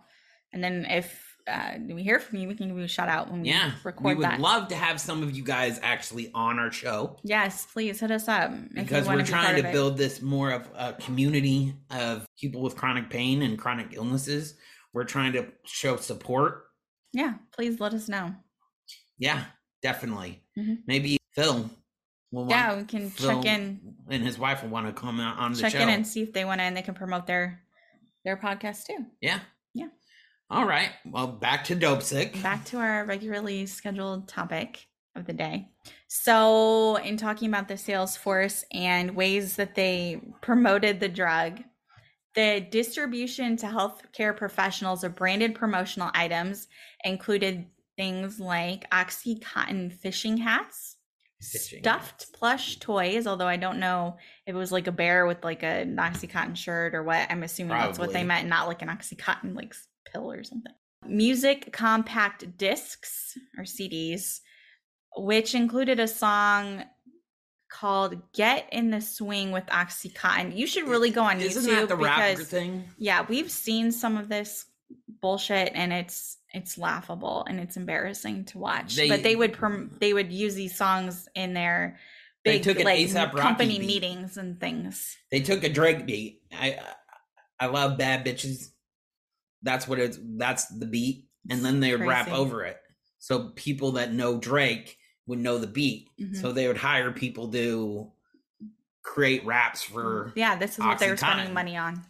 and 0.52 0.62
then 0.62 0.87
if 0.88 1.30
uh, 1.48 1.79
do 1.79 1.94
we 1.94 2.03
hear 2.03 2.18
from 2.20 2.38
you, 2.38 2.48
we 2.48 2.55
can 2.55 2.68
give 2.68 2.76
you 2.79 2.85
a 2.85 2.88
shout 2.88 3.09
out 3.09 3.31
when 3.31 3.42
we 3.42 3.48
Yeah, 3.48 3.72
record 3.85 4.05
we 4.05 4.14
would 4.14 4.24
that. 4.24 4.40
love 4.40 4.68
to 4.68 4.74
have 4.76 5.00
some 5.00 5.22
of 5.22 5.37
you 5.37 5.42
guys 5.44 5.79
actually 5.83 6.31
on 6.35 6.59
our 6.59 6.70
show 6.70 7.16
yes, 7.22 7.66
please 7.72 8.00
hit 8.00 8.11
us 8.11 8.29
up 8.29 8.53
because 8.74 9.07
we're 9.09 9.24
trying 9.24 9.59
of 9.59 9.64
to 9.64 9.72
build 9.72 9.96
this 9.96 10.20
more 10.22 10.50
of 10.53 10.68
a 10.76 10.92
community 10.94 11.74
of 11.90 12.26
people 12.38 12.61
with 12.62 12.76
chronic 12.76 13.11
pain 13.11 13.42
and 13.42 13.59
chronic 13.59 13.88
illnesses. 13.92 14.55
We're 14.92 15.05
trying 15.05 15.33
to 15.35 15.46
show 15.64 15.96
support. 15.96 16.64
Yeah, 17.12 17.35
please 17.53 17.81
let 17.81 17.94
us 17.94 18.09
know. 18.09 18.35
Yeah, 19.18 19.44
definitely. 19.83 20.42
Mhm. 20.59 20.79
Maybe 20.87 21.18
Phil 21.35 21.70
will 22.33 22.48
Yeah, 22.48 22.76
we 22.76 22.85
can 22.85 23.11
Phil 23.11 23.42
check 23.42 23.53
in, 23.53 23.94
and 24.09 24.22
his 24.22 24.38
wife 24.38 24.62
will 24.62 24.70
want 24.70 24.87
to 24.87 24.92
come 24.92 25.20
out 25.20 25.38
on 25.38 25.53
the 25.53 25.61
check 25.61 25.72
show. 25.72 25.79
in, 25.81 25.88
and 25.88 26.07
see 26.07 26.22
if 26.22 26.33
they 26.33 26.44
want 26.44 26.61
to, 26.61 26.64
and 26.64 26.76
they 26.76 26.83
can 26.83 26.94
promote 26.94 27.26
their 27.26 27.62
their 28.24 28.37
podcast 28.37 28.85
too. 28.87 29.07
yeah. 29.20 29.40
All 30.51 30.67
right. 30.67 30.91
Well, 31.07 31.29
back 31.29 31.65
to 31.65 31.77
Dopesick. 31.77 32.43
Back 32.43 32.65
to 32.67 32.79
our 32.79 33.05
regularly 33.05 33.67
scheduled 33.67 34.27
topic 34.27 34.87
of 35.15 35.25
the 35.25 35.33
day. 35.33 35.69
So, 36.09 36.97
in 36.97 37.17
talking 37.17 37.49
about 37.49 37.69
the 37.69 37.77
sales 37.77 38.17
force 38.17 38.65
and 38.73 39.15
ways 39.15 39.55
that 39.57 39.77
they 39.77 40.21
promoted 40.41 40.99
the 40.99 41.09
drug, 41.09 41.63
the 42.35 42.67
distribution 42.69 43.57
to 43.59 43.67
healthcare 43.67 44.37
professionals 44.37 45.05
of 45.05 45.15
branded 45.15 45.55
promotional 45.55 46.11
items 46.15 46.67
included 47.05 47.67
things 47.97 48.41
like 48.41 48.91
Oxycontin 48.91 49.93
fishing 49.93 50.37
hats, 50.37 50.97
Fishing 51.41 51.81
stuffed 51.81 52.33
plush 52.33 52.79
toys, 52.79 53.27
although 53.27 53.47
I 53.47 53.57
don't 53.57 53.79
know 53.79 54.17
if 54.47 54.55
it 54.55 54.59
was 54.59 54.73
like 54.73 54.89
a 54.89 54.93
bear 54.93 55.27
with 55.27 55.45
like 55.45 55.63
a 55.63 55.83
an 55.83 55.97
Oxycontin 55.97 56.57
shirt 56.57 56.95
or 56.95 57.05
what. 57.05 57.31
I'm 57.31 57.43
assuming 57.45 57.79
that's 57.79 57.99
what 57.99 58.13
they 58.13 58.25
meant, 58.25 58.49
not 58.49 58.69
like 58.69 58.83
an 58.83 58.89
Oxycontin 58.89 59.55
like 59.55 59.75
pill 60.05 60.31
or 60.31 60.43
something. 60.45 60.73
Music 61.07 61.73
compact 61.73 62.57
discs 62.59 63.37
or 63.57 63.65
CDs, 63.65 64.41
which 65.17 65.55
included 65.55 65.99
a 65.99 66.07
song 66.09 66.85
called 67.71 68.21
Get 68.33 68.69
in 68.73 68.91
the 68.91 69.01
Swing 69.01 69.53
with 69.53 69.65
Oxycontin. 69.67 70.57
You 70.57 70.67
should 70.67 70.89
really 70.89 71.11
go 71.11 71.23
on 71.23 71.41
Isn't 71.41 71.63
YouTube 71.65 71.77
that 71.81 71.89
the 71.89 71.97
rapper 71.97 72.31
because 72.37 72.49
thing? 72.49 72.85
yeah, 72.99 73.25
we've 73.29 73.51
seen 73.51 73.93
some 73.93 74.17
of 74.17 74.29
this 74.29 74.67
bullshit 75.23 75.73
and 75.75 75.93
it's 75.93 76.39
it's 76.53 76.77
laughable 76.77 77.45
and 77.49 77.61
it's 77.61 77.77
embarrassing 77.77 78.45
to 78.47 78.59
watch. 78.59 78.97
They- 78.97 79.09
but 79.09 79.23
they 79.23 79.37
would 79.37 79.53
prom- 79.53 79.97
they 80.01 80.13
would 80.13 80.33
use 80.33 80.55
these 80.55 80.77
songs 80.77 81.29
in 81.35 81.55
their 81.55 81.99
big 82.43 82.67
like 82.85 83.13
company 83.37 83.79
beat. 83.79 83.87
meetings 83.87 84.37
and 84.37 84.59
things. 84.59 85.17
They 85.31 85.41
took 85.41 85.63
a 85.63 85.69
Drake 85.69 86.07
beat. 86.07 86.43
I 86.53 86.79
I 87.61 87.67
love 87.67 87.99
bad 87.99 88.25
bitches. 88.27 88.71
That's 89.62 89.87
what 89.87 89.99
it's. 89.99 90.18
That's 90.23 90.66
the 90.66 90.87
beat, 90.87 91.27
and 91.51 91.64
then 91.64 91.81
they 91.81 91.92
would 91.92 92.07
rap 92.07 92.29
over 92.29 92.64
it. 92.64 92.79
So 93.18 93.51
people 93.55 93.92
that 93.92 94.12
know 94.12 94.38
Drake 94.38 94.96
would 95.27 95.38
know 95.38 95.59
the 95.59 95.66
beat. 95.66 96.09
Mhm. 96.18 96.40
So 96.40 96.53
they 96.53 96.66
would 96.66 96.79
hire 96.79 97.12
people 97.12 97.49
to 97.53 98.11
create 99.03 99.44
raps 99.44 99.83
for. 99.83 100.33
Yeah, 100.35 100.57
this 100.57 100.73
is 100.73 100.79
what 100.79 100.99
they 100.99 101.11
were 101.11 101.16
spending 101.16 101.53
money 101.55 101.77
on. 101.77 102.03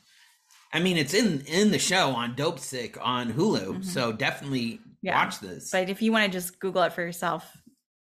I 0.72 0.78
mean, 0.78 0.96
it's 0.96 1.14
in 1.14 1.40
in 1.46 1.72
the 1.72 1.78
show 1.78 2.10
on 2.10 2.36
Dopesick 2.36 2.96
on 3.00 3.32
Hulu. 3.32 3.78
Mhm. 3.78 3.84
So 3.84 4.12
definitely 4.12 4.80
Yeah. 5.02 5.16
watch 5.24 5.40
this. 5.40 5.70
But 5.70 5.88
if 5.88 6.00
you 6.02 6.12
want 6.12 6.30
to 6.30 6.38
just 6.38 6.60
Google 6.60 6.82
it 6.84 6.92
for 6.92 7.02
yourself, 7.02 7.56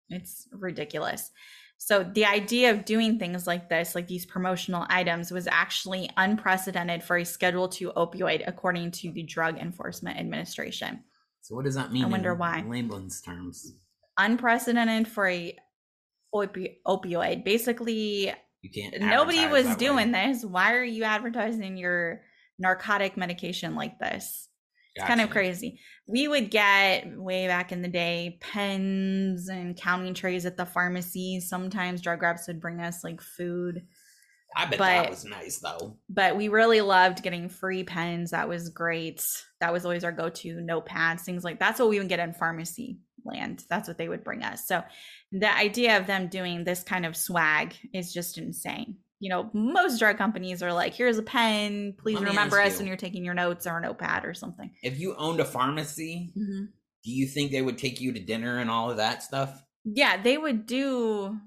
it's 0.10 0.47
ridiculous. 0.51 1.31
So 1.79 2.03
the 2.03 2.25
idea 2.25 2.71
of 2.71 2.85
doing 2.85 3.19
things 3.19 3.45
like 3.47 3.69
this, 3.69 3.95
like 3.95 4.07
these 4.07 4.25
promotional 4.25 4.85
items, 4.89 5.31
was 5.31 5.47
actually 5.47 6.09
unprecedented 6.17 7.03
for 7.03 7.17
a 7.17 7.23
Schedule 7.25 7.71
II 7.79 7.89
opioid, 7.95 8.43
according 8.47 8.91
to 8.91 9.11
the 9.11 9.23
Drug 9.23 9.57
Enforcement 9.57 10.17
Administration. 10.17 11.03
so 11.41 11.55
what 11.55 11.65
does 11.65 11.75
that 11.75 11.91
mean? 11.93 12.03
I 12.03 12.07
wonder 12.07 12.33
in 12.33 12.39
why. 12.39 12.63
Layman's 12.67 13.21
terms. 13.21 13.73
Unprecedented 14.17 15.07
for 15.07 15.27
a 15.27 15.55
opi- 16.33 16.77
opioid. 16.85 17.43
Basically, 17.45 18.33
You 18.61 18.69
can't. 18.73 18.99
nobody 18.99 19.45
was 19.47 19.65
that 19.65 19.79
way. 19.79 19.85
doing 19.85 20.11
this. 20.11 20.43
Why 20.43 20.73
are 20.73 20.83
you 20.83 21.03
advertising 21.03 21.77
your 21.77 22.21
narcotic 22.59 23.15
medication 23.17 23.75
like 23.75 23.99
this? 23.99 24.49
It's 24.97 25.07
kind 25.07 25.21
of 25.21 25.29
crazy. 25.29 25.79
We 26.07 26.27
would 26.27 26.49
get 26.51 27.17
way 27.17 27.47
back 27.47 27.71
in 27.71 27.81
the 27.81 27.88
day 27.88 28.38
pens 28.39 29.49
and 29.49 29.75
counting 29.75 30.13
trays 30.13 30.45
at 30.45 30.57
the 30.57 30.65
pharmacy. 30.65 31.39
Sometimes 31.39 32.01
drug 32.01 32.21
reps 32.21 32.47
would 32.47 32.60
bring 32.62 32.79
us 32.79 33.03
like 33.03 33.21
food, 33.21 33.86
I 34.55 34.65
bet 34.65 34.79
but- 34.79 34.86
that 34.86 35.10
was 35.10 35.25
nice 35.25 35.60
though. 35.60 35.97
but 36.10 36.36
we 36.38 36.47
really 36.47 36.81
loved 36.81 37.21
getting 37.23 37.49
free 37.49 37.83
pens. 37.83 38.31
That 38.31 38.47
was 38.49 38.69
great. 38.69 39.23
That 39.60 39.73
was 39.73 39.86
always 39.86 40.03
our 40.03 40.12
go 40.12 40.29
to 40.29 40.55
notepads, 40.55 41.21
things 41.21 41.43
like 41.43 41.60
that's 41.60 41.79
what 41.79 41.89
we 41.89 41.99
would 41.99 42.10
get 42.10 42.19
in 42.19 42.33
pharmacy 42.33 42.99
land. 43.25 43.65
That's 43.69 43.88
what 43.88 43.97
they 43.97 44.07
would 44.07 44.23
bring 44.23 44.43
us. 44.43 44.65
So 44.67 44.83
the 45.31 45.53
idea 45.53 45.97
of 45.97 46.07
them 46.07 46.27
doing 46.29 46.63
this 46.63 46.83
kind 46.83 47.05
of 47.05 47.17
swag 47.17 47.75
is 47.93 48.13
just 48.13 48.38
insane. 48.38 48.97
You 49.19 49.30
know, 49.30 49.49
most 49.53 49.97
drug 49.99 50.17
companies 50.17 50.62
are 50.62 50.71
like, 50.73 50.93
here's 50.93 51.17
a 51.17 51.23
pen. 51.23 51.93
Please 51.97 52.19
Let 52.19 52.30
remember 52.30 52.60
us 52.62 52.73
you. 52.73 52.77
when 52.80 52.88
you're 52.88 52.97
taking 52.97 53.25
your 53.25 53.34
notes 53.34 53.65
or 53.65 53.77
a 53.77 53.82
notepad 53.82 54.25
or 54.25 54.34
something. 54.34 54.71
If 54.84 54.99
you 54.99 55.15
owned 55.15 55.39
a 55.39 55.45
pharmacy, 55.45 56.32
Mhm. 56.38 56.67
do 57.03 57.12
you 57.12 57.27
think 57.27 57.51
they 57.51 57.62
would 57.63 57.77
take 57.80 57.99
you 57.99 58.12
to 58.13 58.19
dinner 58.19 58.60
and 58.60 58.69
all 58.69 58.91
of 58.91 58.97
that 58.97 59.23
stuff? 59.23 59.63
yeah 59.89 60.21
they 60.21 60.38
would 60.38 60.65
do 60.65 61.39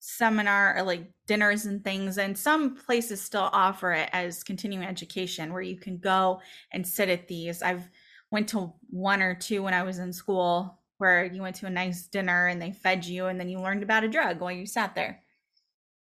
seminar 0.00 0.76
or 0.76 0.82
like 0.82 1.10
dinners 1.26 1.64
and 1.64 1.82
things 1.82 2.18
and 2.18 2.36
some 2.38 2.76
places 2.76 3.22
still 3.22 3.48
offer 3.54 3.92
it 3.92 4.10
as 4.12 4.44
continuing 4.44 4.84
education 4.86 5.50
where 5.50 5.62
you 5.62 5.78
can 5.78 5.96
go 5.96 6.42
and 6.72 6.86
sit 6.86 7.08
at 7.08 7.26
these 7.26 7.62
i've 7.62 7.88
went 8.30 8.46
to 8.50 8.70
one 8.90 9.22
or 9.22 9.34
two 9.34 9.62
when 9.62 9.72
i 9.72 9.82
was 9.82 9.98
in 9.98 10.12
school 10.12 10.78
where 10.98 11.24
you 11.24 11.40
went 11.40 11.56
to 11.56 11.64
a 11.66 11.70
nice 11.70 12.06
dinner 12.06 12.48
and 12.48 12.60
they 12.60 12.70
fed 12.72 13.02
you 13.06 13.26
and 13.26 13.40
then 13.40 13.48
you 13.48 13.58
learned 13.58 13.82
about 13.82 14.04
a 14.04 14.08
drug 14.08 14.40
while 14.40 14.52
you 14.52 14.66
sat 14.66 14.94
there 14.94 15.22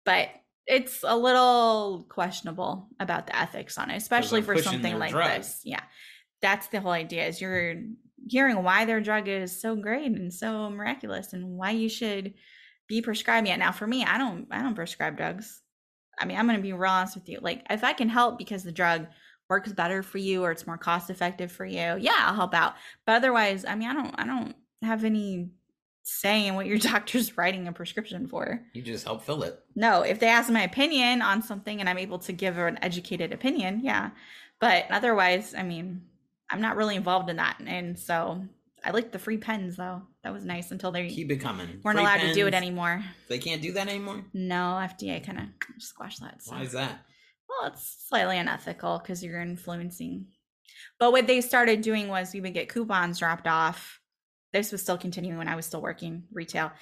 but 0.05 0.29
it's 0.67 1.05
a 1.07 1.17
little 1.17 2.07
questionable 2.09 2.89
about 2.99 3.27
the 3.27 3.37
ethics 3.37 3.79
on 3.79 3.91
it 3.91 3.97
especially 3.97 4.43
for 4.43 4.59
something 4.59 4.99
like 4.99 5.13
drug. 5.13 5.39
this. 5.39 5.61
Yeah. 5.65 5.83
That's 6.43 6.67
the 6.69 6.81
whole 6.81 6.93
idea 6.93 7.27
is 7.27 7.41
you're 7.41 7.77
hearing 8.29 8.63
why 8.63 8.85
their 8.85 9.01
drug 9.01 9.29
is 9.29 9.61
so 9.61 9.77
great 9.77 10.11
and 10.11 10.33
so 10.33 10.69
miraculous 10.71 11.33
and 11.33 11.57
why 11.57 11.71
you 11.71 11.89
should 11.89 12.35
be 12.89 13.01
prescribing 13.01 13.53
it. 13.53 13.59
Now 13.59 13.73
for 13.73 13.87
me 13.87 14.05
i 14.05 14.19
don't 14.19 14.49
i 14.51 14.61
don't 14.61 14.75
prescribe 14.75 15.17
drugs. 15.17 15.63
I 16.19 16.25
mean 16.25 16.37
i'm 16.37 16.47
going 16.47 16.57
to 16.59 16.63
be 16.63 16.73
real 16.73 16.91
honest 16.91 17.15
with 17.15 17.29
you. 17.29 17.39
Like 17.41 17.65
if 17.71 17.85
i 17.85 17.93
can 17.93 18.09
help 18.09 18.39
because 18.39 18.65
the 18.65 18.73
drug 18.73 19.07
works 19.49 19.73
better 19.73 20.03
for 20.03 20.19
you 20.19 20.43
or 20.43 20.51
it's 20.51 20.67
more 20.67 20.77
cost 20.77 21.09
effective 21.09 21.53
for 21.53 21.65
you 21.65 21.97
yeah 21.99 22.25
i'll 22.27 22.35
help 22.35 22.55
out. 22.55 22.75
But 23.07 23.17
otherwise 23.17 23.65
i 23.65 23.77
mean 23.77 23.89
i 23.89 23.95
don't 23.95 24.15
i 24.19 24.27
don't 24.27 24.57
have 24.83 25.05
any 25.05 25.51
say 26.09 26.47
in 26.47 26.55
what 26.55 26.67
your 26.67 26.79
doctor's 26.93 27.37
writing 27.37 27.67
a 27.67 27.73
prescription 27.73 28.27
for 28.29 28.63
You 28.73 28.83
just 28.83 29.05
help 29.05 29.23
fill 29.25 29.43
it. 29.43 29.59
no, 29.75 30.03
if 30.03 30.21
they 30.21 30.29
ask 30.29 30.51
my 30.51 30.63
opinion 30.63 31.21
on 31.21 31.43
something 31.43 31.81
and 31.81 31.89
I'm 31.89 31.99
able 31.99 32.19
to 32.21 32.33
give 32.33 32.57
an 32.59 32.79
educated 32.83 33.33
opinion, 33.33 33.81
yeah. 33.83 34.11
But 34.61 34.87
otherwise, 34.91 35.55
I 35.57 35.63
mean, 35.63 36.03
I'm 36.49 36.61
not 36.61 36.77
really 36.77 36.95
involved 36.97 37.29
in 37.29 37.37
that. 37.37 37.59
And 37.67 37.99
so 37.99 38.45
I 38.85 38.91
like 38.93 39.11
the 39.11 39.19
free 39.19 39.37
pens 39.37 39.77
though. 39.77 40.03
That 40.23 40.33
was 40.33 40.45
nice 40.45 40.71
until 40.71 40.93
they 40.93 41.09
Keep 41.09 41.33
it 41.33 41.37
coming. 41.39 41.81
weren't 41.83 41.97
Free 41.99 42.05
allowed 42.05 42.21
to 42.21 42.33
do 42.35 42.47
it 42.47 42.55
anymore. 42.55 43.03
They 43.29 43.39
can't 43.39 43.61
do 43.61 43.73
that 43.73 43.89
anymore. 43.89 44.25
No, 44.33 44.79
FDA 44.81 45.23
kind 45.25 45.39
of 45.39 45.83
squashed 45.83 46.21
that. 46.21 46.43
So. 46.43 46.53
Why 46.53 46.63
is 46.63 46.73
that? 46.73 47.01
Well, 47.49 47.69
it's 47.73 48.07
slightly 48.09 48.39
unethical 48.39 48.99
because 48.99 49.23
you're 49.25 49.41
influencing. 49.41 50.27
But 50.99 51.13
what 51.13 51.27
they 51.27 51.41
started 51.41 51.81
doing 51.81 52.09
was 52.09 52.33
we 52.33 52.41
would 52.41 52.55
get 52.55 52.69
coupons 52.69 53.19
dropped 53.19 53.47
off. 53.47 54.01
This 54.53 54.73
was 54.73 54.83
still 54.83 54.99
continuing 54.99 55.39
when 55.39 55.49
I 55.49 55.57
was 55.57 55.67
still 55.67 55.83
working 55.83 56.25
retail. 56.33 56.73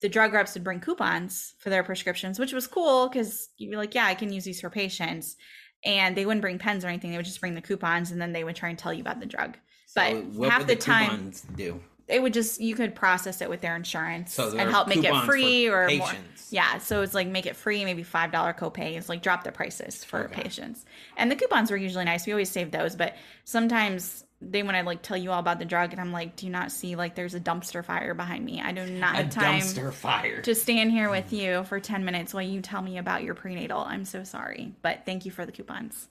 The 0.00 0.08
drug 0.08 0.32
reps 0.32 0.54
would 0.54 0.64
bring 0.64 0.80
coupons 0.80 1.54
for 1.58 1.68
their 1.70 1.82
prescriptions, 1.84 2.38
which 2.38 2.52
was 2.52 2.66
cool 2.66 3.08
because 3.08 3.50
you'd 3.58 3.70
be 3.70 3.76
like, 3.76 3.94
yeah, 3.94 4.06
I 4.06 4.14
can 4.14 4.32
use 4.32 4.44
these 4.44 4.60
for 4.60 4.70
patients. 4.70 5.36
And 5.84 6.16
they 6.16 6.26
wouldn't 6.26 6.42
bring 6.42 6.58
pens 6.58 6.84
or 6.84 6.88
anything. 6.88 7.10
They 7.10 7.16
would 7.18 7.26
just 7.26 7.40
bring 7.40 7.54
the 7.54 7.60
coupons 7.62 8.10
and 8.10 8.20
then 8.20 8.32
they 8.32 8.44
would 8.44 8.56
try 8.56 8.70
and 8.70 8.78
tell 8.78 8.92
you 8.92 9.00
about 9.02 9.20
the 9.20 9.26
drug. 9.26 9.56
But 9.94 10.10
So 10.12 10.20
what 10.34 10.50
half 10.50 10.60
would 10.60 10.68
the 10.68 10.76
time- 10.76 11.32
do? 11.56 11.80
They 12.06 12.18
would 12.18 12.32
just, 12.32 12.60
you 12.60 12.74
could 12.74 12.96
process 12.96 13.40
it 13.40 13.48
with 13.48 13.60
their 13.60 13.76
insurance 13.76 14.34
So 14.34 14.56
and 14.58 14.68
help 14.68 14.88
make 14.88 15.04
it 15.04 15.14
free 15.26 15.68
or 15.68 15.88
more. 15.90 16.10
Yeah, 16.50 16.78
so 16.78 17.02
it's 17.02 17.14
like 17.14 17.28
make 17.28 17.46
it 17.46 17.54
free, 17.54 17.84
maybe 17.84 18.02
five 18.02 18.32
dollar 18.32 18.52
copays, 18.52 19.08
like 19.08 19.22
drop 19.22 19.44
the 19.44 19.52
prices 19.52 20.02
for 20.02 20.24
Okay. 20.24 20.42
patients. 20.42 20.84
And 21.16 21.30
the 21.30 21.36
coupons 21.36 21.70
were 21.70 21.76
usually 21.76 22.04
nice. 22.04 22.26
We 22.26 22.32
always 22.32 22.50
save 22.50 22.72
those, 22.72 22.96
but 22.96 23.14
sometimes 23.44 24.24
they 24.42 24.62
want 24.62 24.76
to 24.76 24.82
like 24.82 25.02
tell 25.02 25.16
you 25.16 25.30
all 25.30 25.38
about 25.38 25.58
the 25.58 25.64
drug, 25.64 25.92
and 25.92 26.00
I'm 26.00 26.12
like, 26.12 26.36
do 26.36 26.46
you 26.46 26.52
not 26.52 26.72
see 26.72 26.96
like 26.96 27.14
there's 27.14 27.34
a 27.34 27.40
dumpster 27.40 27.84
fire 27.84 28.14
behind 28.14 28.44
me? 28.44 28.60
I 28.60 28.72
do 28.72 28.86
not 28.86 29.14
A 29.14 29.16
have 29.18 29.30
time 29.30 29.60
dumpster 29.60 29.92
fire. 29.92 30.40
to 30.42 30.54
stand 30.54 30.90
here 30.92 31.10
with 31.10 31.30
mm. 31.30 31.38
you 31.38 31.64
for 31.64 31.80
ten 31.80 32.04
minutes 32.04 32.32
while 32.32 32.42
you 32.42 32.60
tell 32.60 32.82
me 32.82 32.98
about 32.98 33.22
your 33.22 33.34
prenatal. 33.34 33.80
I'm 33.80 34.04
so 34.04 34.24
sorry, 34.24 34.74
but 34.82 35.04
thank 35.04 35.24
you 35.24 35.30
for 35.30 35.44
the 35.44 35.52
coupons. 35.52 36.08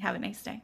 Have 0.00 0.14
a 0.14 0.18
nice 0.18 0.42
day. 0.42 0.62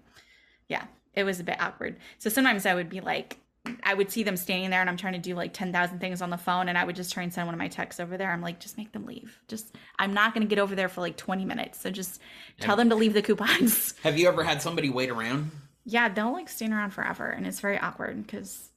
Yeah, 0.68 0.84
it 1.14 1.24
was 1.24 1.40
a 1.40 1.44
bit 1.44 1.60
awkward. 1.60 1.96
So 2.18 2.30
sometimes 2.30 2.66
I 2.66 2.74
would 2.74 2.88
be 2.88 3.00
like, 3.00 3.38
I 3.84 3.94
would 3.94 4.10
see 4.10 4.22
them 4.22 4.36
standing 4.36 4.70
there 4.70 4.80
and 4.80 4.90
I'm 4.90 4.96
trying 4.96 5.12
to 5.12 5.18
do 5.18 5.34
like 5.34 5.52
10,000 5.52 5.98
things 6.00 6.20
on 6.20 6.30
the 6.30 6.36
phone 6.36 6.68
and 6.68 6.76
I 6.76 6.84
would 6.84 6.96
just 6.96 7.12
try 7.12 7.22
and 7.22 7.32
send 7.32 7.46
one 7.46 7.54
of 7.54 7.58
my 7.58 7.68
texts 7.68 8.00
over 8.00 8.16
there. 8.16 8.30
I'm 8.30 8.42
like, 8.42 8.58
just 8.58 8.76
make 8.76 8.92
them 8.92 9.06
leave. 9.06 9.38
Just, 9.46 9.76
I'm 9.98 10.12
not 10.12 10.34
going 10.34 10.46
to 10.46 10.48
get 10.48 10.58
over 10.58 10.74
there 10.74 10.88
for 10.88 11.00
like 11.00 11.16
20 11.16 11.44
minutes. 11.44 11.80
So 11.80 11.90
just 11.90 12.20
tell 12.58 12.74
them 12.74 12.88
to 12.90 12.96
leave 12.96 13.14
the 13.14 13.22
coupons. 13.22 13.94
Have 14.02 14.18
you 14.18 14.26
ever 14.28 14.42
had 14.42 14.62
somebody 14.62 14.90
wait 14.90 15.10
around? 15.10 15.50
Yeah, 15.84 16.08
they'll 16.08 16.32
like 16.32 16.48
stand 16.48 16.72
around 16.72 16.90
forever 16.90 17.28
and 17.28 17.46
it's 17.46 17.60
very 17.60 17.78
awkward 17.78 18.22
because 18.22 18.70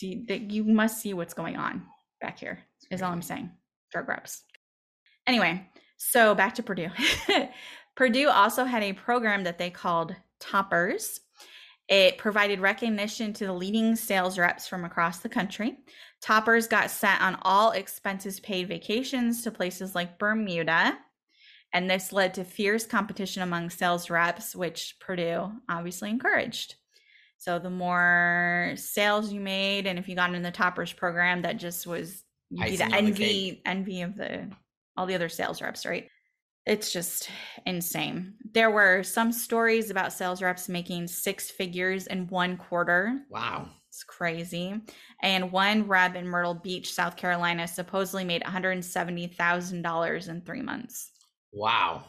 you, 0.00 0.24
you 0.28 0.64
must 0.64 1.00
see 1.00 1.14
what's 1.14 1.34
going 1.34 1.56
on 1.56 1.82
back 2.20 2.38
here, 2.38 2.60
is 2.90 3.02
all 3.02 3.12
I'm 3.12 3.22
saying. 3.22 3.50
Drug 3.92 4.08
reps. 4.08 4.42
Anyway, 5.26 5.66
so 5.96 6.34
back 6.34 6.54
to 6.56 6.62
Purdue. 6.62 6.90
Purdue 7.96 8.28
also 8.28 8.64
had 8.64 8.82
a 8.82 8.92
program 8.92 9.44
that 9.44 9.58
they 9.58 9.70
called 9.70 10.14
Toppers. 10.40 11.20
It 11.88 12.18
provided 12.18 12.60
recognition 12.60 13.32
to 13.34 13.46
the 13.46 13.52
leading 13.52 13.94
sales 13.94 14.38
reps 14.38 14.66
from 14.66 14.84
across 14.84 15.18
the 15.18 15.28
country. 15.28 15.78
Toppers 16.22 16.66
got 16.66 16.90
sent 16.90 17.20
on 17.22 17.38
all 17.42 17.72
expenses 17.72 18.40
paid 18.40 18.68
vacations 18.68 19.42
to 19.42 19.50
places 19.50 19.94
like 19.94 20.18
Bermuda. 20.18 20.98
And 21.74 21.90
this 21.90 22.12
led 22.12 22.34
to 22.34 22.44
fierce 22.44 22.86
competition 22.86 23.42
among 23.42 23.68
sales 23.68 24.08
reps, 24.08 24.54
which 24.54 24.94
Purdue 25.00 25.50
obviously 25.68 26.08
encouraged. 26.08 26.76
So 27.36 27.58
the 27.58 27.68
more 27.68 28.72
sales 28.76 29.32
you 29.32 29.40
made, 29.40 29.86
and 29.86 29.98
if 29.98 30.08
you 30.08 30.14
got 30.14 30.32
in 30.32 30.42
the 30.42 30.52
toppers 30.52 30.92
program, 30.92 31.42
that 31.42 31.58
just 31.58 31.86
was 31.86 32.22
you'd 32.48 32.64
be 32.64 32.76
the 32.76 32.84
on 32.84 32.90
the 32.90 32.96
envy 32.96 33.62
envy 33.66 34.02
of 34.02 34.16
the 34.16 34.50
all 34.96 35.06
the 35.06 35.16
other 35.16 35.28
sales 35.28 35.60
reps, 35.60 35.84
right? 35.84 36.08
It's 36.64 36.92
just 36.92 37.28
insane. 37.66 38.34
There 38.52 38.70
were 38.70 39.02
some 39.02 39.32
stories 39.32 39.90
about 39.90 40.14
sales 40.14 40.40
reps 40.40 40.68
making 40.68 41.08
six 41.08 41.50
figures 41.50 42.06
in 42.06 42.28
one 42.28 42.56
quarter. 42.56 43.20
Wow. 43.28 43.68
It's 43.90 44.04
crazy. 44.04 44.80
And 45.22 45.52
one 45.52 45.86
rep 45.86 46.16
in 46.16 46.26
Myrtle 46.26 46.54
Beach, 46.54 46.94
South 46.94 47.16
Carolina, 47.16 47.68
supposedly 47.68 48.24
made 48.24 48.42
$170,000 48.42 50.28
in 50.28 50.40
three 50.40 50.62
months. 50.62 51.10
Wow. 51.54 52.04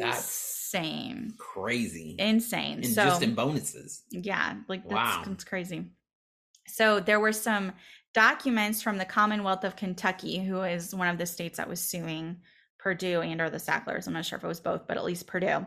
Insane. 0.00 1.34
Crazy. 1.38 2.16
Insane. 2.18 2.78
and 2.78 2.86
so 2.86 3.04
just 3.04 3.22
in 3.22 3.34
bonuses. 3.34 4.02
yeah, 4.10 4.54
like 4.68 4.82
that's, 4.84 4.94
Wow. 4.94 5.22
that's 5.26 5.44
crazy. 5.44 5.86
So 6.68 7.00
there 7.00 7.20
were 7.20 7.32
some 7.32 7.72
documents 8.14 8.82
from 8.82 8.98
the 8.98 9.04
Commonwealth 9.04 9.64
of 9.64 9.76
Kentucky, 9.76 10.38
who 10.38 10.62
is 10.62 10.94
one 10.94 11.08
of 11.08 11.18
the 11.18 11.26
states 11.26 11.56
that 11.58 11.68
was 11.68 11.80
suing 11.80 12.36
Purdue 12.78 13.20
and 13.20 13.40
or 13.40 13.50
the 13.50 13.58
Sacklers. 13.58 14.06
I'm 14.06 14.12
not 14.14 14.24
sure 14.24 14.38
if 14.38 14.44
it 14.44 14.48
was 14.48 14.60
both, 14.60 14.86
but 14.86 14.96
at 14.96 15.04
least 15.04 15.26
Purdue. 15.26 15.66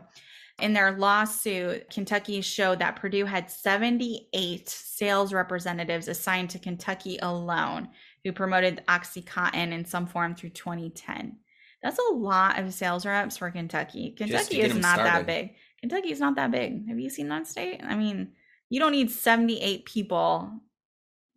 In 0.60 0.72
their 0.72 0.92
lawsuit, 0.92 1.90
Kentucky 1.90 2.40
showed 2.40 2.78
that 2.78 2.96
Purdue 2.96 3.24
had 3.24 3.50
78 3.50 4.68
sales 4.68 5.32
representatives 5.32 6.06
assigned 6.08 6.50
to 6.50 6.58
Kentucky 6.60 7.18
alone 7.20 7.88
who 8.24 8.32
promoted 8.32 8.82
Oxycontin 8.88 9.72
in 9.72 9.84
some 9.84 10.06
form 10.06 10.34
through 10.34 10.50
2010. 10.50 11.38
That's 11.82 11.98
a 11.98 12.14
lot 12.14 12.58
of 12.58 12.72
sales 12.72 13.04
reps 13.04 13.36
for 13.36 13.50
Kentucky. 13.50 14.14
Kentucky 14.16 14.62
is 14.62 14.74
not 14.74 14.96
that 14.96 15.26
big. 15.26 15.54
Kentucky 15.80 16.10
is 16.10 16.20
not 16.20 16.36
that 16.36 16.50
big. 16.50 16.88
Have 16.88 16.98
you 16.98 17.10
seen 17.10 17.28
that 17.28 17.46
state? 17.46 17.82
I 17.84 17.94
mean, 17.94 18.32
you 18.70 18.80
don't 18.80 18.92
need 18.92 19.10
78 19.10 19.84
people 19.84 20.50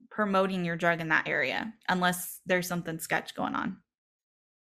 promoting 0.10 0.64
your 0.64 0.78
drug 0.78 1.02
in 1.02 1.10
that 1.10 1.28
area 1.28 1.74
unless 1.90 2.40
there's 2.46 2.68
something 2.68 2.98
sketch 3.00 3.36
going 3.36 3.56
on. 3.56 3.78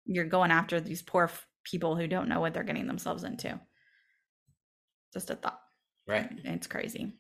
You're 0.04 0.24
going 0.24 0.50
after 0.50 0.80
these 0.80 1.00
poor 1.00 1.24
f- 1.24 1.46
people 1.62 1.94
who 1.94 2.08
don't 2.08 2.28
know 2.28 2.40
what 2.40 2.54
they're 2.54 2.64
getting 2.64 2.88
themselves 2.88 3.22
into. 3.22 3.60
Just 5.12 5.30
a 5.30 5.36
thought. 5.36 5.60
Right. 6.08 6.28
It's 6.44 6.66
crazy. 6.66 7.12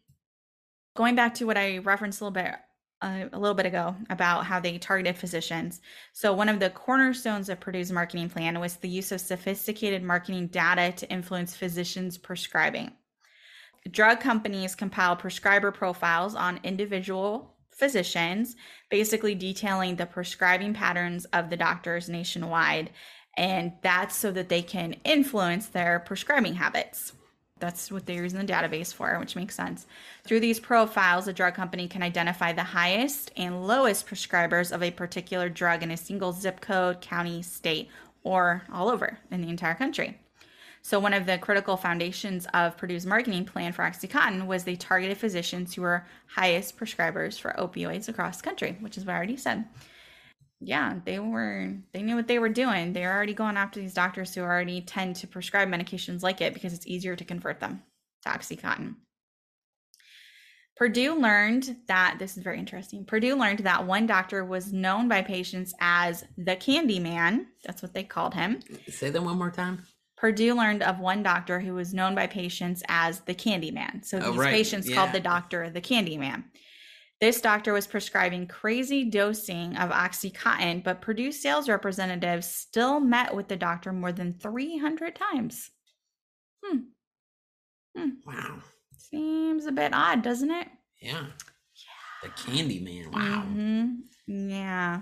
Going 0.96 1.14
back 1.14 1.34
to 1.34 1.46
what 1.46 1.56
I 1.56 1.78
referenced 1.78 2.20
a 2.20 2.24
little 2.24 2.34
bit 2.34 2.56
uh, 3.00 3.24
a 3.32 3.38
little 3.38 3.54
bit 3.54 3.66
ago 3.66 3.94
about 4.10 4.44
how 4.44 4.58
they 4.58 4.78
targeted 4.78 5.16
physicians. 5.16 5.80
So 6.12 6.32
one 6.32 6.48
of 6.48 6.60
the 6.60 6.70
cornerstones 6.70 7.48
of 7.48 7.60
Purdue's 7.60 7.92
marketing 7.92 8.30
plan 8.30 8.58
was 8.58 8.76
the 8.76 8.88
use 8.88 9.12
of 9.12 9.20
sophisticated 9.20 10.02
marketing 10.02 10.48
data 10.48 10.92
to 10.96 11.10
influence 11.10 11.56
physicians' 11.56 12.18
prescribing. 12.18 12.92
Drug 13.90 14.20
companies 14.20 14.74
compile 14.74 15.16
prescriber 15.16 15.70
profiles 15.70 16.34
on 16.34 16.60
individual 16.64 17.54
physicians, 17.70 18.56
basically 18.90 19.34
detailing 19.34 19.96
the 19.96 20.06
prescribing 20.06 20.74
patterns 20.74 21.24
of 21.26 21.48
the 21.48 21.56
doctors 21.56 22.08
nationwide. 22.08 22.90
And 23.36 23.74
that's 23.82 24.16
so 24.16 24.32
that 24.32 24.48
they 24.48 24.62
can 24.62 24.94
influence 25.04 25.66
their 25.68 26.00
prescribing 26.00 26.54
habits. 26.54 27.12
That's 27.60 27.90
what 27.90 28.06
they're 28.06 28.22
using 28.22 28.38
the 28.44 28.52
database 28.52 28.92
for, 28.92 29.18
which 29.18 29.36
makes 29.36 29.54
sense. 29.54 29.86
Through 30.24 30.40
these 30.40 30.60
profiles, 30.60 31.28
a 31.28 31.32
drug 31.32 31.54
company 31.54 31.88
can 31.88 32.02
identify 32.02 32.52
the 32.52 32.62
highest 32.62 33.30
and 33.36 33.66
lowest 33.66 34.06
prescribers 34.06 34.72
of 34.72 34.82
a 34.82 34.90
particular 34.90 35.48
drug 35.48 35.82
in 35.82 35.90
a 35.90 35.96
single 35.96 36.32
zip 36.32 36.60
code, 36.60 37.00
county, 37.00 37.42
state, 37.42 37.88
or 38.22 38.62
all 38.72 38.88
over 38.88 39.18
in 39.30 39.40
the 39.40 39.48
entire 39.48 39.74
country. 39.74 40.18
So, 40.82 40.98
one 40.98 41.14
of 41.14 41.26
the 41.26 41.38
critical 41.38 41.76
foundations 41.76 42.46
of 42.54 42.76
Purdue's 42.76 43.04
marketing 43.04 43.44
plan 43.44 43.72
for 43.72 43.82
Oxycontin 43.82 44.46
was 44.46 44.64
they 44.64 44.76
targeted 44.76 45.18
physicians 45.18 45.74
who 45.74 45.82
were 45.82 46.06
highest 46.28 46.78
prescribers 46.78 47.38
for 47.38 47.54
opioids 47.58 48.08
across 48.08 48.38
the 48.38 48.44
country, 48.44 48.76
which 48.80 48.96
is 48.96 49.04
what 49.04 49.14
I 49.14 49.16
already 49.16 49.36
said. 49.36 49.64
Yeah, 50.60 50.98
they 51.04 51.18
were, 51.20 51.72
they 51.92 52.02
knew 52.02 52.16
what 52.16 52.26
they 52.26 52.38
were 52.40 52.48
doing. 52.48 52.92
They're 52.92 53.14
already 53.14 53.34
going 53.34 53.56
after 53.56 53.78
these 53.78 53.94
doctors 53.94 54.34
who 54.34 54.40
already 54.42 54.80
tend 54.80 55.16
to 55.16 55.28
prescribe 55.28 55.68
medications 55.68 56.22
like 56.22 56.40
it 56.40 56.52
because 56.52 56.72
it's 56.72 56.86
easier 56.86 57.14
to 57.14 57.24
convert 57.24 57.60
them 57.60 57.82
to 58.24 58.28
Oxycontin. 58.30 58.96
Purdue 60.76 61.16
learned 61.18 61.76
that 61.88 62.16
this 62.18 62.36
is 62.36 62.42
very 62.42 62.58
interesting. 62.58 63.04
Purdue 63.04 63.34
learned 63.34 63.60
that 63.60 63.84
one 63.84 64.06
doctor 64.06 64.44
was 64.44 64.72
known 64.72 65.08
by 65.08 65.22
patients 65.22 65.74
as 65.80 66.24
the 66.36 66.54
Candy 66.54 67.00
Man. 67.00 67.48
That's 67.64 67.82
what 67.82 67.94
they 67.94 68.04
called 68.04 68.34
him. 68.34 68.60
Say 68.88 69.10
that 69.10 69.22
one 69.22 69.38
more 69.38 69.50
time. 69.50 69.82
Purdue 70.16 70.54
learned 70.54 70.82
of 70.84 71.00
one 71.00 71.22
doctor 71.22 71.58
who 71.60 71.74
was 71.74 71.94
known 71.94 72.14
by 72.14 72.26
patients 72.28 72.82
as 72.88 73.20
the 73.20 73.34
Candy 73.34 73.70
Man. 73.72 74.02
So 74.04 74.18
Oh, 74.22 74.30
these 74.30 74.38
right. 74.40 74.52
patients 74.52 74.92
called 74.92 75.12
the 75.12 75.20
doctor 75.20 75.68
the 75.70 75.80
Candy 75.80 76.16
Man. 76.16 76.44
This 77.20 77.40
doctor 77.40 77.72
was 77.72 77.86
prescribing 77.86 78.46
crazy 78.46 79.04
dosing 79.04 79.76
of 79.76 79.90
Oxycontin, 79.90 80.84
but 80.84 81.00
Purdue 81.00 81.32
sales 81.32 81.68
representatives 81.68 82.46
still 82.46 83.00
met 83.00 83.34
with 83.34 83.48
the 83.48 83.56
doctor 83.56 83.92
more 83.92 84.12
than 84.12 84.34
300 84.34 85.16
times. 85.16 85.70
Hmm. 86.64 88.10
Wow. 88.24 88.58
Seems 88.96 89.66
a 89.66 89.72
bit 89.72 89.92
odd, 89.92 90.22
doesn't 90.22 90.50
it? 90.50 90.68
Yeah. 91.00 91.26
yeah. 91.26 92.22
The 92.22 92.28
Candy 92.28 92.78
Man. 92.78 93.10
Wow. 93.10 93.44
Mhm. 93.48 93.96
Yeah. 94.26 95.00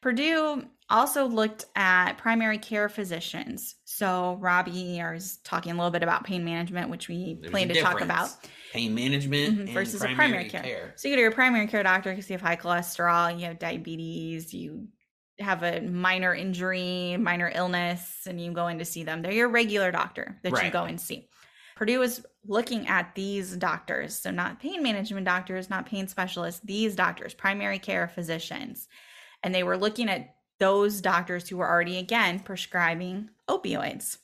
Purdue 0.00 0.64
also 0.88 1.26
looked 1.26 1.64
at 1.74 2.14
primary 2.14 2.58
care 2.58 2.88
physicians. 2.88 3.76
So 3.84 4.38
Robby 4.40 4.98
is 4.98 5.38
talking 5.38 5.72
a 5.72 5.74
little 5.74 5.90
bit 5.90 6.02
about 6.02 6.24
pain 6.24 6.44
management, 6.44 6.90
which 6.90 7.08
we 7.08 7.38
There's 7.40 7.50
plan 7.50 7.68
to 7.68 7.80
talk 7.80 8.00
about. 8.00 8.30
Pain 8.72 8.94
management 8.94 9.56
Mhm, 9.56 9.72
versus 9.72 10.00
primary 10.00 10.14
a 10.14 10.16
primary 10.16 10.44
care. 10.50 10.62
care. 10.62 10.94
So 10.96 11.08
you 11.08 11.12
go 11.12 11.16
to 11.16 11.22
your 11.22 11.32
primary 11.32 11.66
care 11.66 11.82
doctor 11.82 12.10
because 12.10 12.28
you 12.30 12.34
have 12.34 12.42
high 12.42 12.56
cholesterol, 12.56 13.38
you 13.38 13.46
have 13.46 13.58
diabetes, 13.58 14.52
you 14.54 14.88
have 15.38 15.62
a 15.62 15.80
minor 15.82 16.34
injury, 16.34 17.16
minor 17.18 17.50
illness, 17.54 18.26
and 18.26 18.40
you 18.40 18.52
go 18.52 18.68
in 18.68 18.78
to 18.78 18.84
see 18.84 19.02
them. 19.02 19.22
They're 19.22 19.32
your 19.32 19.48
regular 19.48 19.90
doctor 19.90 20.38
that 20.42 20.62
you 20.62 20.70
go 20.70 20.84
and 20.84 21.00
see. 21.00 21.28
Purdue 21.76 22.00
is 22.00 22.24
looking 22.46 22.88
at 22.88 23.14
these 23.14 23.54
doctors, 23.56 24.18
so 24.18 24.30
not 24.30 24.60
pain 24.60 24.82
management 24.82 25.26
doctors, 25.26 25.68
not 25.68 25.84
pain 25.84 26.08
specialists, 26.08 26.62
these 26.64 26.94
doctors, 26.96 27.34
primary 27.34 27.78
care 27.78 28.08
physicians. 28.08 28.88
And 29.42 29.54
they 29.54 29.62
were 29.62 29.76
looking 29.76 30.08
at 30.08 30.35
those 30.58 31.00
doctors 31.00 31.48
who 31.48 31.56
were 31.58 31.68
already, 31.68 31.98
again, 31.98 32.40
prescribing 32.40 33.30
opioids. 33.48 34.18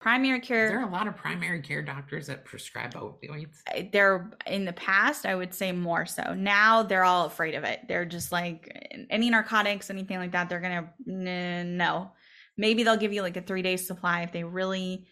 Primary 0.00 0.40
care 0.40 0.66
Is 0.66 0.70
there 0.72 0.80
are 0.80 0.88
a 0.88 0.92
lot 0.92 1.08
of 1.08 1.16
primary 1.16 1.62
care 1.62 1.80
doctors 1.80 2.26
that 2.26 2.44
prescribe 2.44 2.92
opioids? 2.92 3.62
They're 3.90 4.30
in 4.46 4.66
the 4.66 4.74
past 4.74 5.24
i 5.24 5.34
would 5.34 5.54
say 5.54 5.72
more 5.72 6.04
so 6.04 6.34
now 6.34 6.82
they're 6.82 7.04
all 7.04 7.24
afraid 7.24 7.54
of 7.54 7.64
it 7.64 7.80
they're 7.88 8.04
just 8.04 8.30
like 8.30 9.06
any 9.08 9.30
narcotics 9.30 9.88
anything 9.88 10.18
like 10.18 10.32
that 10.32 10.50
they're 10.50 10.60
gonna 10.60 10.92
"N- 11.08 11.78
no 11.78 12.12
maybe 12.58 12.82
they'll 12.82 12.98
give 12.98 13.14
you 13.14 13.22
like 13.22 13.38
a 13.38 13.40
three 13.40 13.62
day 13.62 13.78
supply 13.78 14.20
if 14.20 14.32
they 14.32 14.44
really 14.44 15.06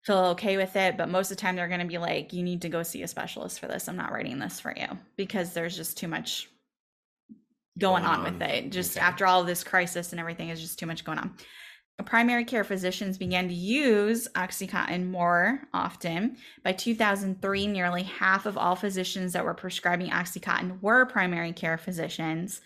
feel 0.00 0.18
okay 0.18 0.56
with 0.56 0.74
it 0.76 0.96
but 0.96 1.10
most 1.10 1.30
of 1.30 1.36
the 1.36 1.40
time 1.42 1.54
they're 1.54 1.68
gonna 1.68 1.84
be 1.84 1.98
like 1.98 2.32
you 2.32 2.42
need 2.42 2.62
to 2.62 2.70
go 2.70 2.82
see 2.82 3.02
a 3.02 3.08
specialist 3.08 3.60
for 3.60 3.66
this 3.66 3.86
i'm 3.86 3.96
not 3.96 4.12
writing 4.12 4.38
this 4.38 4.58
for 4.58 4.72
you 4.74 4.86
because 5.16 5.52
there's 5.52 5.76
just 5.76 5.98
too 5.98 6.08
much 6.08 6.48
going, 7.78 8.02
Going 8.02 8.04
on, 8.04 8.26
on. 8.26 8.32
with 8.32 8.42
it 8.42 8.70
just 8.70 8.96
Okay. 8.96 9.04
after 9.04 9.26
all 9.26 9.40
of 9.40 9.46
this 9.46 9.64
crisis 9.64 10.12
and 10.12 10.20
everything 10.20 10.48
is 10.48 10.60
just 10.60 10.78
too 10.78 10.86
much 10.86 11.04
going 11.04 11.18
on 11.18 11.34
primary 12.04 12.44
care 12.44 12.64
physicians 12.64 13.16
began 13.16 13.48
to 13.48 13.54
use 13.54 14.28
oxycontin 14.34 15.08
more 15.10 15.62
often 15.72 16.36
by 16.62 16.72
2003, 16.72 17.66
nearly 17.66 18.02
half 18.02 18.44
of 18.46 18.58
all 18.58 18.76
physicians 18.76 19.32
that 19.32 19.44
were 19.44 19.54
prescribing 19.54 20.10
Oxycontin 20.10 20.80
were 20.82 21.06
primary 21.06 21.52
care 21.52 21.78
physicians. 21.78 22.60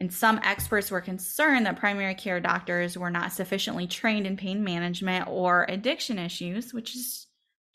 And 0.00 0.12
some 0.12 0.40
experts 0.42 0.90
were 0.90 1.00
concerned 1.00 1.66
that 1.66 1.76
primary 1.78 2.14
care 2.14 2.40
doctors 2.40 2.96
were 2.98 3.10
not 3.10 3.32
sufficiently 3.32 3.86
trained 3.86 4.26
in 4.26 4.36
pain 4.36 4.64
management 4.64 5.28
or 5.28 5.66
addiction 5.68 6.18
issues, 6.18 6.72
which 6.72 6.96
is 6.96 7.26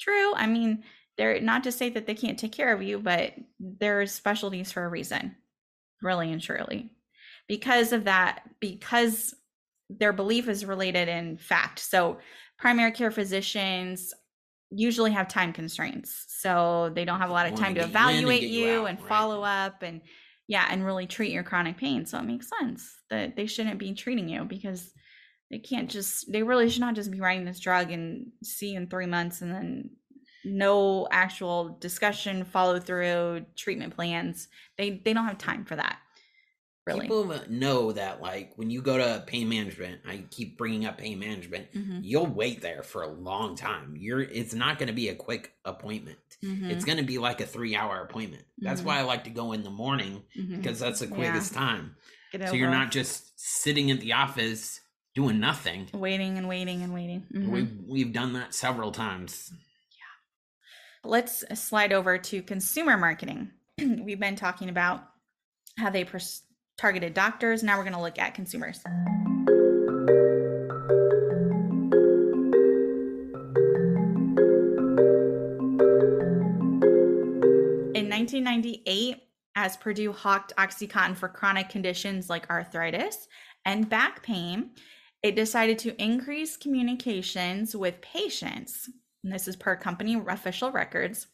true. 0.01 0.33
I 0.35 0.47
mean, 0.47 0.83
they're 1.17 1.39
not 1.39 1.63
to 1.65 1.71
say 1.71 1.89
that 1.91 2.07
they 2.07 2.15
can't 2.15 2.39
take 2.39 2.51
care 2.51 2.73
of 2.73 2.81
you, 2.81 2.99
but 2.99 3.33
there's 3.59 4.11
specialties 4.11 4.71
for 4.71 4.83
a 4.83 4.89
reason, 4.89 5.35
really 6.01 6.31
and 6.31 6.41
truly. 6.41 6.91
Because 7.47 7.93
of 7.93 8.05
that, 8.05 8.43
because 8.59 9.33
their 9.89 10.13
belief 10.13 10.47
is 10.47 10.65
related 10.65 11.07
in 11.07 11.37
fact. 11.37 11.79
So, 11.79 12.19
primary 12.57 12.91
care 12.91 13.11
physicians 13.11 14.13
usually 14.69 15.11
have 15.11 15.27
time 15.27 15.51
constraints. 15.51 16.25
So, 16.27 16.91
they 16.93 17.05
don't 17.05 17.19
have 17.19 17.29
a 17.29 17.33
lot 17.33 17.47
of 17.47 17.55
time 17.55 17.73
to 17.75 17.81
get 17.81 17.89
you 17.89 17.93
in 17.93 17.97
and 17.97 18.07
evaluate 18.07 18.43
you, 18.43 18.65
you 18.65 18.81
out, 18.81 18.89
and 18.89 18.99
right. 18.99 19.07
follow 19.07 19.43
up 19.43 19.81
and 19.81 20.01
yeah, 20.47 20.67
and 20.69 20.85
really 20.85 21.05
treat 21.05 21.31
your 21.31 21.43
chronic 21.43 21.77
pain. 21.77 22.05
So, 22.05 22.19
it 22.19 22.25
makes 22.25 22.49
sense 22.59 22.95
that 23.09 23.35
they 23.35 23.47
shouldn't 23.47 23.79
be 23.79 23.93
treating 23.93 24.29
you 24.29 24.45
because 24.45 24.91
they 25.49 25.59
can't 25.59 25.89
just 25.89 26.31
they 26.31 26.43
really 26.43 26.69
should 26.69 26.81
not 26.81 26.95
just 26.95 27.09
be 27.09 27.19
writing 27.19 27.45
this 27.45 27.59
drug 27.59 27.91
and 27.91 28.27
see 28.43 28.71
you 28.71 28.77
in 28.77 28.87
3 28.87 29.07
months 29.07 29.41
and 29.41 29.51
then 29.51 29.89
no 30.43 31.07
actual 31.11 31.77
discussion, 31.79 32.45
follow 32.45 32.79
through, 32.79 33.45
treatment 33.55 33.95
plans. 33.95 34.47
They 34.77 35.01
they 35.03 35.13
don't 35.13 35.25
have 35.25 35.37
time 35.37 35.65
for 35.65 35.75
that. 35.75 35.99
Really. 36.87 37.01
People 37.01 37.35
know 37.49 37.91
that, 37.91 38.19
like, 38.19 38.53
when 38.55 38.71
you 38.71 38.81
go 38.81 38.97
to 38.97 39.23
pain 39.27 39.47
management, 39.47 40.01
I 40.07 40.23
keep 40.31 40.57
bringing 40.57 40.85
up 40.87 40.97
pain 40.97 41.19
management. 41.19 41.71
Mhm, 41.73 41.99
You'll 42.01 42.25
wait 42.25 42.61
there 42.61 42.81
for 42.81 43.03
a 43.03 43.07
long 43.07 43.55
time. 43.55 43.95
You're. 43.95 44.21
It's 44.21 44.55
not 44.55 44.79
going 44.79 44.87
to 44.87 44.93
be 44.93 45.09
a 45.09 45.15
quick 45.15 45.53
appointment. 45.65 46.17
mhm, 46.41 46.71
It's 46.71 46.85
going 46.85 46.97
to 46.97 47.03
be 47.03 47.19
like 47.19 47.41
a 47.41 47.45
three-hour 47.45 48.01
appointment. 48.01 48.45
That's 48.57 48.81
Mhm. 48.81 48.85
why 48.85 48.99
I 48.99 49.01
like 49.03 49.25
to 49.25 49.29
go 49.29 49.51
in 49.51 49.61
the 49.63 49.69
morning 49.69 50.23
mhm. 50.35 50.55
because 50.57 50.79
that's 50.79 51.01
the 51.01 51.07
Yeah. 51.07 51.13
quickest 51.15 51.53
time. 51.53 51.95
So 52.47 52.53
you're 52.53 52.71
not 52.71 52.91
just 52.91 53.39
sitting 53.39 53.91
at 53.91 53.99
the 53.99 54.13
office 54.13 54.81
doing 55.13 55.39
nothing. 55.39 55.89
waiting 55.93 56.37
and 56.39 56.47
waiting 56.47 56.81
and 56.81 56.93
waiting. 56.93 57.27
Mhm. 57.31 57.49
We've 57.49 57.71
we've 57.85 58.13
done 58.13 58.33
that 58.33 58.55
several 58.55 58.91
times. 58.91 59.51
Let's 61.03 61.45
slide 61.59 61.93
over 61.93 62.17
to 62.17 62.41
consumer 62.41 62.97
marketing. 62.97 63.51
We've 63.77 64.19
been 64.19 64.35
talking 64.35 64.67
about 64.67 65.07
how 65.77 65.89
they 65.89 66.03
pers- 66.03 66.43
targeted 66.77 67.13
doctors. 67.13 67.63
Now 67.63 67.77
we're 67.77 67.83
going 67.83 67.93
to 67.93 68.01
look 68.01 68.19
at 68.19 68.33
consumers. 68.33 68.81
In 77.95 78.09
1998, 78.09 79.23
as 79.55 79.77
Purdue 79.77 80.11
hawked 80.11 80.53
Oxycontin 80.57 81.15
for 81.15 81.29
chronic 81.29 81.69
conditions 81.69 82.29
like 82.29 82.49
arthritis 82.49 83.29
and 83.63 83.87
back 83.87 84.21
pain, 84.21 84.71
it 85.23 85.35
decided 85.35 85.79
to 85.79 86.01
increase 86.01 86.57
communications 86.57 87.73
with 87.73 88.01
patients. 88.01 88.89
And 89.23 89.33
this 89.33 89.47
is 89.47 89.55
per 89.55 89.75
company 89.75 90.21
official 90.27 90.71
records. 90.71 91.27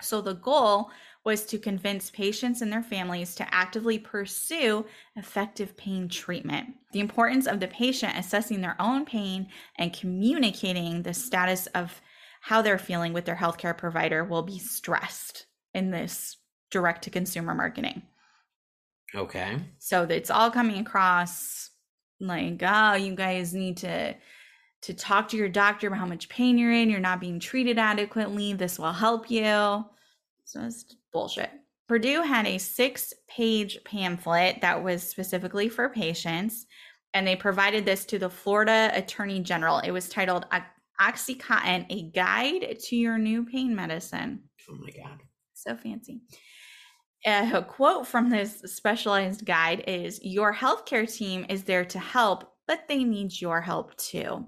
So 0.00 0.20
the 0.20 0.34
goal 0.34 0.90
was 1.24 1.44
to 1.46 1.58
convince 1.58 2.10
patients 2.10 2.62
and 2.62 2.72
their 2.72 2.82
families 2.82 3.34
to 3.34 3.54
actively 3.54 3.98
pursue 3.98 4.86
effective 5.16 5.76
pain 5.76 6.08
treatment. 6.08 6.74
The 6.92 7.00
importance 7.00 7.46
of 7.46 7.60
the 7.60 7.66
patient 7.68 8.16
assessing 8.16 8.60
their 8.60 8.76
own 8.80 9.04
pain 9.04 9.48
and 9.76 9.92
communicating 9.92 11.02
the 11.02 11.12
status 11.12 11.66
of 11.68 12.00
how 12.40 12.62
they're 12.62 12.78
feeling 12.78 13.12
with 13.12 13.24
their 13.24 13.36
healthcare 13.36 13.76
provider 13.76 14.24
will 14.24 14.42
be 14.42 14.58
stressed 14.58 15.46
in 15.74 15.90
this 15.90 16.36
direct 16.70 17.02
to 17.04 17.10
consumer 17.10 17.54
marketing. 17.54 18.02
Okay. 19.14 19.58
So 19.78 20.04
it's 20.04 20.30
all 20.30 20.50
coming 20.50 20.80
across 20.80 21.70
like, 22.20 22.62
oh, 22.64 22.94
you 22.94 23.14
guys 23.14 23.54
need 23.54 23.78
to 23.78 24.14
to 24.82 24.94
talk 24.94 25.28
to 25.28 25.36
your 25.36 25.48
doctor 25.48 25.88
about 25.88 25.98
how 25.98 26.06
much 26.06 26.28
pain 26.28 26.58
you're 26.58 26.72
in. 26.72 26.90
You're 26.90 27.00
not 27.00 27.20
being 27.20 27.40
treated 27.40 27.78
adequately. 27.78 28.52
This 28.52 28.78
will 28.78 28.92
help 28.92 29.30
you. 29.30 29.84
So 30.44 30.62
it's 30.62 30.96
bullshit. 31.12 31.50
Purdue 31.88 32.22
had 32.22 32.46
a 32.46 32.58
six 32.58 33.14
page 33.28 33.78
pamphlet 33.84 34.60
that 34.60 34.82
was 34.82 35.02
specifically 35.02 35.68
for 35.68 35.88
patients, 35.88 36.66
and 37.14 37.26
they 37.26 37.34
provided 37.34 37.84
this 37.84 38.04
to 38.06 38.18
the 38.18 38.28
Florida 38.28 38.90
Attorney 38.94 39.40
General. 39.40 39.78
It 39.78 39.90
was 39.90 40.08
titled 40.08 40.46
Oxycontin, 41.00 41.86
a 41.90 42.10
guide 42.10 42.78
to 42.78 42.96
your 42.96 43.18
new 43.18 43.44
pain 43.44 43.74
medicine. 43.74 44.42
Oh 44.70 44.74
my 44.74 44.90
god. 44.90 45.22
So 45.54 45.76
fancy. 45.76 46.20
Uh, 47.26 47.50
a 47.54 47.62
quote 47.62 48.06
from 48.06 48.30
this 48.30 48.60
specialized 48.66 49.44
guide 49.44 49.84
is 49.88 50.20
Your 50.22 50.54
healthcare 50.54 51.12
team 51.12 51.46
is 51.48 51.64
there 51.64 51.84
to 51.86 51.98
help, 51.98 52.52
but 52.66 52.86
they 52.86 53.02
need 53.02 53.40
your 53.40 53.60
help 53.60 53.96
too. 53.96 54.46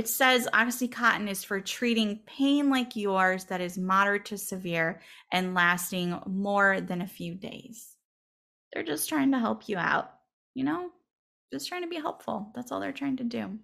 It 0.00 0.08
says 0.08 0.48
Oxycontin 0.54 1.28
is 1.28 1.44
for 1.44 1.60
treating 1.60 2.20
pain 2.24 2.70
like 2.70 2.96
yours 2.96 3.44
that 3.44 3.60
is 3.60 3.76
moderate 3.76 4.24
to 4.24 4.38
severe 4.38 5.02
and 5.30 5.52
lasting 5.52 6.18
more 6.24 6.80
than 6.80 7.02
a 7.02 7.06
few 7.06 7.34
days. 7.34 7.96
They're 8.72 8.82
just 8.82 9.10
trying 9.10 9.30
to 9.32 9.38
help 9.38 9.68
you 9.68 9.76
out, 9.76 10.10
you 10.54 10.64
know? 10.64 10.88
Just 11.52 11.68
trying 11.68 11.82
to 11.82 11.86
be 11.86 11.96
helpful. 11.96 12.50
That's 12.54 12.72
all 12.72 12.80
they're 12.80 12.92
trying 12.92 13.18
to 13.18 13.24
do. 13.24 13.58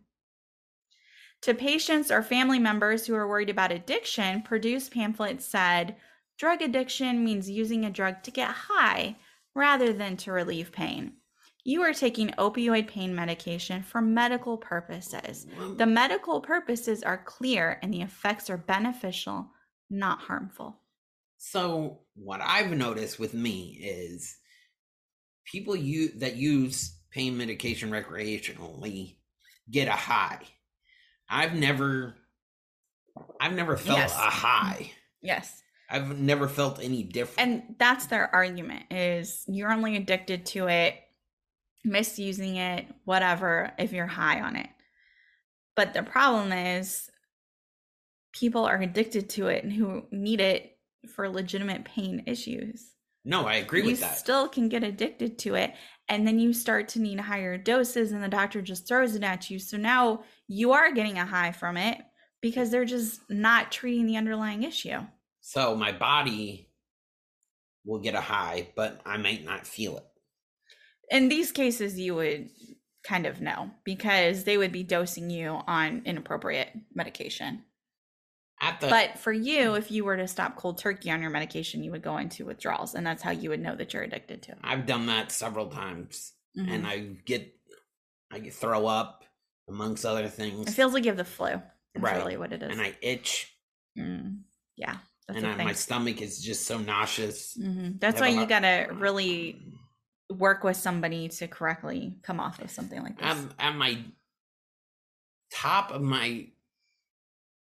To 1.40 1.54
patients 1.54 2.10
or 2.10 2.22
family 2.22 2.58
members 2.58 3.06
who 3.06 3.14
are 3.14 3.26
worried 3.26 3.48
about 3.48 3.72
addiction, 3.72 4.42
Purdue's 4.42 4.90
pamphlet 4.90 5.40
said 5.40 5.96
drug 6.38 6.60
addiction 6.60 7.24
means 7.24 7.48
using 7.48 7.86
a 7.86 7.90
drug 7.90 8.22
to 8.24 8.30
get 8.30 8.50
high 8.50 9.16
rather 9.54 9.90
than 9.90 10.18
to 10.18 10.32
relieve 10.32 10.70
pain. 10.70 11.14
You 11.66 11.82
are 11.82 11.92
taking 11.92 12.28
opioid 12.38 12.86
pain 12.86 13.12
medication 13.12 13.82
for 13.82 14.00
medical 14.00 14.56
purposes. 14.56 15.48
The 15.76 15.84
medical 15.84 16.40
purposes 16.40 17.02
are 17.02 17.18
clear 17.18 17.80
and 17.82 17.92
the 17.92 18.02
effects 18.02 18.48
are 18.50 18.56
beneficial, 18.56 19.50
not 19.90 20.20
harmful. 20.20 20.78
So 21.38 22.02
what 22.14 22.40
I've 22.40 22.70
noticed 22.70 23.18
with 23.18 23.34
me 23.34 23.80
is 23.82 24.36
people 25.44 25.74
you 25.74 26.10
that 26.20 26.36
use 26.36 27.00
pain 27.10 27.36
medication 27.36 27.90
recreationally 27.90 29.16
get 29.68 29.88
a 29.88 29.90
high. 29.90 30.42
I've 31.28 31.54
never 31.54 32.14
I've 33.40 33.54
never 33.54 33.76
felt 33.76 33.98
Yes. 33.98 34.12
a 34.12 34.18
mm-hmm. 34.18 34.28
high. 34.28 34.90
Yes. 35.20 35.64
I've 35.90 36.16
never 36.16 36.46
felt 36.46 36.78
any 36.80 37.02
different. 37.02 37.40
And 37.40 37.74
that's 37.76 38.06
their 38.06 38.32
argument 38.32 38.84
is 38.92 39.44
you're 39.48 39.72
only 39.72 39.96
addicted 39.96 40.46
to 40.46 40.68
it, 40.68 40.94
misusing 41.86 42.56
it, 42.56 42.86
whatever, 43.04 43.72
if 43.78 43.92
you're 43.92 44.06
high 44.06 44.40
on 44.40 44.56
it. 44.56 44.68
But 45.76 45.94
the 45.94 46.02
problem 46.02 46.52
is 46.52 47.10
people 48.32 48.64
are 48.64 48.80
addicted 48.80 49.30
to 49.30 49.46
it 49.48 49.64
and 49.64 49.72
who 49.72 50.04
need 50.10 50.40
it 50.40 50.76
for 51.14 51.28
legitimate 51.28 51.84
pain 51.84 52.24
issues. 52.26 52.92
no, 53.24 53.46
I 53.46 53.54
agree 53.54 53.82
you 53.82 53.86
with 53.92 54.00
that. 54.00 54.18
still 54.18 54.48
can 54.48 54.68
get 54.68 54.82
addicted 54.82 55.38
to 55.40 55.54
it 55.54 55.74
and 56.08 56.26
then 56.26 56.38
you 56.38 56.52
start 56.52 56.88
to 56.88 57.00
need 57.00 57.18
higher 57.20 57.56
doses 57.58 58.12
and 58.12 58.22
the 58.22 58.28
doctor 58.28 58.62
just 58.62 58.86
throws 58.86 59.14
it 59.14 59.22
at 59.22 59.50
you. 59.50 59.58
So 59.58 59.76
now 59.76 60.22
you 60.48 60.72
are 60.72 60.92
getting 60.92 61.18
a 61.18 61.26
high 61.26 61.52
from 61.52 61.76
it 61.76 61.98
because 62.40 62.70
they're 62.70 62.84
just 62.84 63.20
not 63.30 63.72
treating 63.72 64.06
the 64.06 64.16
underlying 64.16 64.62
issue. 64.62 65.00
so 65.40 65.74
my 65.76 65.92
body 65.92 66.68
will 67.84 68.00
get 68.00 68.14
a 68.14 68.20
high, 68.20 68.68
but 68.74 69.00
I 69.06 69.16
might 69.16 69.44
not 69.44 69.66
feel 69.66 69.96
it. 69.96 70.04
In 71.10 71.28
these 71.28 71.52
cases 71.52 71.98
you 71.98 72.14
would 72.14 72.50
kind 73.04 73.26
of 73.26 73.40
know 73.40 73.70
because 73.84 74.44
they 74.44 74.58
would 74.58 74.72
be 74.72 74.82
dosing 74.82 75.30
you 75.30 75.50
on 75.66 76.02
inappropriate 76.04 76.70
medication 76.94 77.64
At 78.60 78.80
the 78.80 78.88
but 78.88 79.18
for 79.18 79.32
you 79.32 79.74
if 79.74 79.90
you 79.90 80.04
were 80.04 80.16
to 80.16 80.26
stop 80.26 80.56
cold 80.56 80.78
turkey 80.78 81.10
on 81.10 81.20
your 81.22 81.30
medication 81.30 81.84
you 81.84 81.90
would 81.92 82.02
go 82.02 82.16
into 82.16 82.44
withdrawals 82.46 82.94
and 82.94 83.06
that's 83.06 83.22
how 83.22 83.30
you 83.30 83.50
would 83.50 83.60
know 83.60 83.76
that 83.76 83.92
you're 83.94 84.02
addicted 84.02 84.42
to 84.44 84.52
it 84.52 84.58
I've 84.62 84.86
done 84.86 85.06
that 85.06 85.30
several 85.32 85.68
times 85.68 86.32
Mhm. 86.56 86.68
and 86.70 86.86
I 86.86 86.98
get 87.26 87.54
I 88.30 88.38
get 88.40 88.54
throw 88.54 88.86
up 88.86 89.24
amongst 89.68 90.04
other 90.06 90.28
things. 90.28 90.68
it 90.68 90.74
feels 90.74 90.92
like 90.94 91.04
you 91.04 91.10
have 91.10 91.16
the 91.18 91.24
flu 91.24 91.48
that's 91.48 91.62
Right. 91.96 92.16
really 92.16 92.36
what 92.36 92.52
it 92.52 92.62
is 92.62 92.70
and 92.72 92.80
I 92.80 92.96
itch 93.02 93.52
Mm, 93.98 94.42
yeah 94.76 94.98
that's 95.26 95.38
and 95.38 95.46
I, 95.46 95.64
my 95.64 95.72
stomach 95.72 96.20
is 96.20 96.42
just 96.42 96.66
so 96.66 96.78
nauseous. 96.78 97.56
Mhm. 97.56 97.98
that's 98.00 98.20
why 98.20 98.28
you 98.28 98.46
gotta 98.46 98.88
really 98.92 99.62
work 100.30 100.64
with 100.64 100.76
somebody 100.76 101.28
to 101.28 101.46
correctly 101.46 102.18
come 102.22 102.40
off 102.40 102.60
of 102.60 102.70
something 102.70 103.02
like 103.02 103.18
this 103.18 103.26
I'm 103.26 103.52
at 103.58 103.76
my 103.76 103.98
top 105.52 105.92
of 105.92 106.02
my 106.02 106.48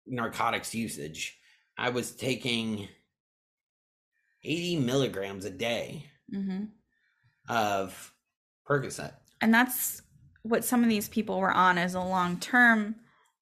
narcotics 0.07 0.74
usage. 0.74 1.38
I 1.76 1.90
was 1.90 2.12
taking 2.12 2.88
80 4.44 4.80
milligrams 4.80 5.44
a 5.44 5.51
day 5.51 6.07
hmm 6.30 6.64
of 7.49 8.12
Percocet. 8.68 9.14
And 9.40 9.55
that's 9.55 10.03
what 10.42 10.64
some 10.64 10.82
of 10.82 10.90
these 10.90 11.09
people 11.09 11.40
were 11.40 11.51
on 11.51 11.78
as 11.78 11.94
a 11.94 12.01
long 12.01 12.38
term 12.38 12.96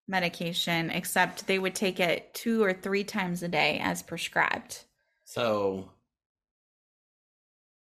medication, 0.06 0.90
except 0.90 1.46
they 1.46 1.58
would 1.58 1.74
take 1.74 1.98
it 1.98 2.32
two 2.34 2.62
or 2.62 2.72
three 2.72 3.02
times 3.02 3.42
a 3.42 3.48
day 3.48 3.80
as 3.82 4.02
prescribed. 4.02 4.84
So 5.24 5.90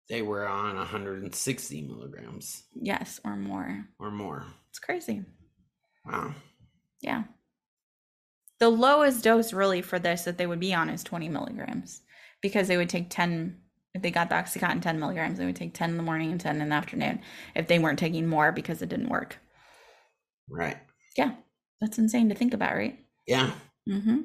they 0.08 0.22
were 0.22 0.46
on 0.46 0.76
160 0.76 1.82
milligrams 1.82 2.64
Yes, 2.74 3.20
or 3.24 3.36
more. 3.36 3.86
or 3.98 4.10
more. 4.10 4.46
It's 4.70 4.78
crazy. 4.78 5.22
Wow. 6.04 6.34
Yeah. 7.00 7.24
The 8.60 8.68
lowest 8.68 9.24
dose 9.24 9.52
really 9.52 9.82
for 9.82 9.98
this 9.98 10.24
that 10.24 10.38
they 10.38 10.46
would 10.46 10.60
be 10.60 10.74
on 10.74 10.88
is 10.88 11.02
20 11.04 11.28
milligrams 11.28 12.02
because 12.40 12.68
they 12.68 12.76
would 12.76 12.88
take 12.88 13.10
10. 13.10 13.60
If 13.94 14.02
they 14.02 14.10
got 14.10 14.28
the 14.28 14.34
Oxycontin 14.34 14.82
10 14.82 14.98
milligrams, 14.98 15.38
they 15.38 15.46
would 15.46 15.54
take 15.56 15.72
10 15.74 15.90
in 15.90 15.96
the 15.96 16.02
morning 16.02 16.32
and 16.32 16.40
10 16.40 16.60
in 16.60 16.68
the 16.68 16.74
afternoon 16.74 17.20
if 17.54 17.68
they 17.68 17.78
weren't 17.78 17.98
taking 17.98 18.26
more 18.26 18.50
because 18.52 18.82
it 18.82 18.88
didn't 18.88 19.08
work. 19.08 19.38
Right. 20.50 20.76
Yeah. 21.16 21.34
That's 21.80 21.98
insane 21.98 22.28
to 22.28 22.34
think 22.34 22.54
about, 22.54 22.74
right? 22.74 22.98
Yeah. 23.26 23.52
Mm-hmm. 23.88 24.20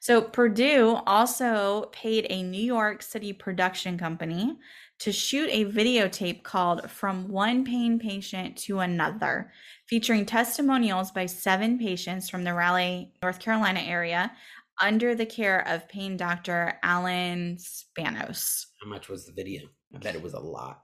So 0.00 0.22
Purdue 0.22 1.00
also 1.06 1.90
paid 1.92 2.26
a 2.30 2.42
New 2.42 2.62
York 2.62 3.02
City 3.02 3.32
production 3.32 3.98
company 3.98 4.56
to 5.00 5.12
shoot 5.12 5.48
a 5.50 5.64
videotape 5.64 6.42
called 6.42 6.90
From 6.90 7.28
One 7.28 7.64
Pain 7.64 7.98
Patient 7.98 8.56
to 8.58 8.80
Another, 8.80 9.52
featuring 9.86 10.26
testimonials 10.26 11.10
by 11.10 11.26
seven 11.26 11.78
patients 11.78 12.28
from 12.28 12.44
the 12.44 12.54
Raleigh, 12.54 13.12
North 13.22 13.38
Carolina 13.38 13.80
area 13.80 14.32
under 14.80 15.14
the 15.14 15.26
care 15.26 15.66
of 15.66 15.88
pain 15.88 16.16
doctor 16.16 16.78
Alan 16.82 17.56
Spanos. 17.56 18.66
How 18.80 18.88
much 18.88 19.08
was 19.08 19.26
the 19.26 19.32
video? 19.32 19.62
I 19.94 19.98
bet 19.98 20.14
it 20.14 20.22
was 20.22 20.34
a 20.34 20.40
lot. 20.40 20.82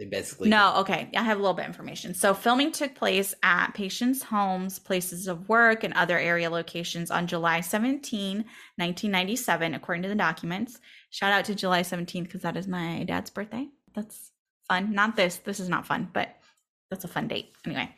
They 0.00 0.06
basically 0.06 0.48
No, 0.48 0.76
okay. 0.78 1.10
I 1.14 1.22
have 1.22 1.36
a 1.36 1.40
little 1.42 1.52
bit 1.52 1.66
of 1.66 1.68
information. 1.68 2.14
So, 2.14 2.32
filming 2.32 2.72
took 2.72 2.94
place 2.94 3.34
at 3.42 3.74
patients' 3.74 4.22
homes, 4.22 4.78
places 4.78 5.28
of 5.28 5.46
work, 5.46 5.84
and 5.84 5.92
other 5.92 6.18
area 6.18 6.48
locations 6.48 7.10
on 7.10 7.26
July 7.26 7.60
17, 7.60 8.38
1997, 8.38 9.74
according 9.74 10.02
to 10.04 10.08
the 10.08 10.14
documents. 10.14 10.80
Shout 11.10 11.32
out 11.32 11.44
to 11.44 11.54
July 11.54 11.82
17th 11.82 12.22
because 12.22 12.40
that 12.40 12.56
is 12.56 12.66
my 12.66 13.04
dad's 13.04 13.28
birthday. 13.28 13.68
That's 13.92 14.30
fun. 14.66 14.94
Not 14.94 15.16
this. 15.16 15.36
This 15.36 15.60
is 15.60 15.68
not 15.68 15.86
fun, 15.86 16.08
but 16.14 16.34
that's 16.88 17.04
a 17.04 17.08
fun 17.08 17.28
date. 17.28 17.52
Anyway, 17.66 17.94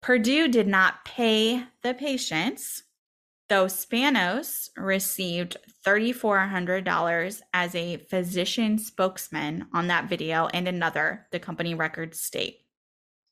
Purdue 0.00 0.48
did 0.48 0.66
not 0.66 1.04
pay 1.04 1.62
the 1.82 1.94
patients, 1.94 2.82
though 3.52 3.66
Spanos 3.66 4.70
received 4.78 5.58
$3,400 5.86 7.40
as 7.52 7.74
a 7.74 7.98
physician 7.98 8.78
spokesman 8.78 9.66
on 9.74 9.88
that 9.88 10.08
video 10.08 10.46
and 10.54 10.66
another, 10.66 11.26
the 11.32 11.38
company 11.38 11.74
records 11.74 12.18
state. 12.18 12.60